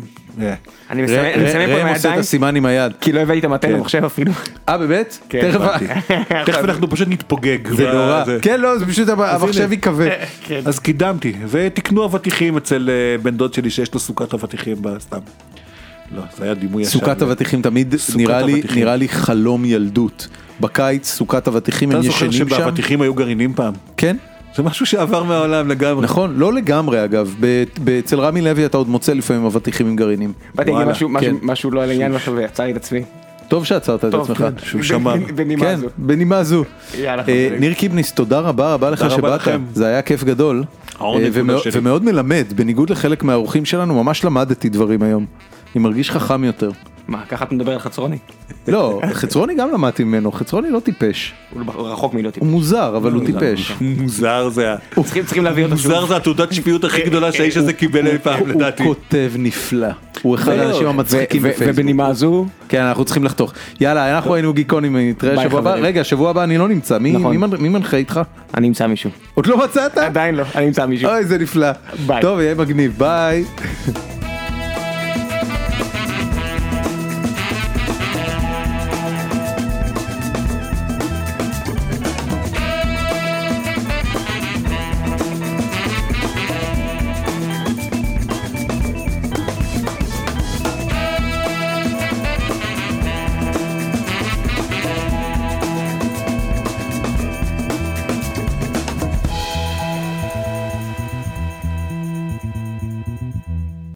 [0.89, 2.91] אני מסיים פה עם ראם עושה את הידיים, הסימן עם היד.
[3.01, 3.73] כי לא הבאתי את המטה כן.
[3.73, 4.31] למחשב אפילו.
[4.69, 5.17] אה באמת?
[5.29, 5.85] כן, תכף- הבנתי.
[6.51, 7.67] תכף אנחנו פשוט נתפוגג.
[7.73, 8.23] זה נורא.
[8.41, 9.71] כן לא זה פשוט המחשב.
[9.71, 10.07] ייכווה.
[10.65, 15.17] אז קידמתי ותקנו אבטיחים אצל אה, בן דוד שלי שיש לו סוכת אבטיחים בסתם.
[16.15, 16.91] לא זה היה דימוי ישר.
[16.91, 18.79] סוכת אבטיחים תמיד נראה לי אבטיחים.
[18.83, 20.27] נראה לי חלום ילדות.
[20.59, 22.55] בקיץ סוכת אבטיחים הם אתה זוכר ישנים שם.
[22.55, 23.73] שבאבטיחים היו גרעינים פעם?
[23.97, 24.17] כן.
[24.55, 26.03] זה משהו שעבר מהעולם לגמרי.
[26.03, 29.95] נכון, לא לגמרי אגב, ב- ב- אצל רמי לוי אתה עוד מוצא לפעמים אבטיחים עם
[29.95, 30.33] גרעינים.
[30.55, 31.13] באתי להגיד משהו- כן.
[31.15, 33.01] משהו- משהו לא על העניין עכשיו ויצא לי את עצמי.
[33.47, 34.37] טוב שעצרת את טוב, עצמך.
[34.37, 34.51] כן.
[34.63, 35.15] שהוא שמר.
[35.35, 35.87] בנימה כן, זו.
[35.97, 36.63] בנימה זו.
[36.97, 37.49] יאללה, אה.
[37.59, 39.41] ניר קיבניס, תודה רבה רבה לך שבאת.
[39.73, 40.63] זה היה כיף גדול.
[41.01, 41.07] אה.
[41.73, 45.25] ומאוד מלמד, בניגוד לחלק מהאורחים שלנו, ממש למדתי דברים היום.
[45.75, 46.71] אני מרגיש חכם יותר.
[47.07, 48.17] מה, ככה אתה מדבר על חצרוני?
[48.67, 51.33] לא, חצרוני גם למדתי ממנו, חצרוני לא טיפש.
[51.53, 52.43] הוא לא- הוא רחוק מלהיות טיפ.
[52.43, 53.71] הוא מוזר, אבל הוא טיפש.
[53.81, 54.75] מוזר זה ה...
[55.25, 55.91] צריכים להביא אותו שוב.
[55.91, 58.83] מוזר זה התעודת שפיות הכי גדולה שהאיש הזה קיבל אי פעם הוא לדעתי.
[58.83, 59.87] כותב נפלא.
[60.21, 61.67] הוא אחד ולא, האנשים המצחיקים בפייסבוק.
[61.69, 63.53] ובנימה זו, כן, אנחנו צריכים לחתוך.
[63.81, 65.73] יאללה, אנחנו היינו גיקונים, נתראה שבוע הבא.
[65.73, 66.97] רגע, שבוע הבא אני לא נמצא.
[66.97, 67.37] מי- נכון.
[67.59, 68.21] מי מנחה איתך?
[68.57, 69.09] אני אמצא מישהו.
[69.33, 69.97] עוד לא מצאת?
[69.97, 71.09] עדיין לא, אני אמצא מישהו.
[71.09, 71.67] אוי, זה נפלא.
[72.05, 72.21] ביי.
[72.21, 72.93] טוב, יהיה מגניב.
[72.97, 73.45] ביי.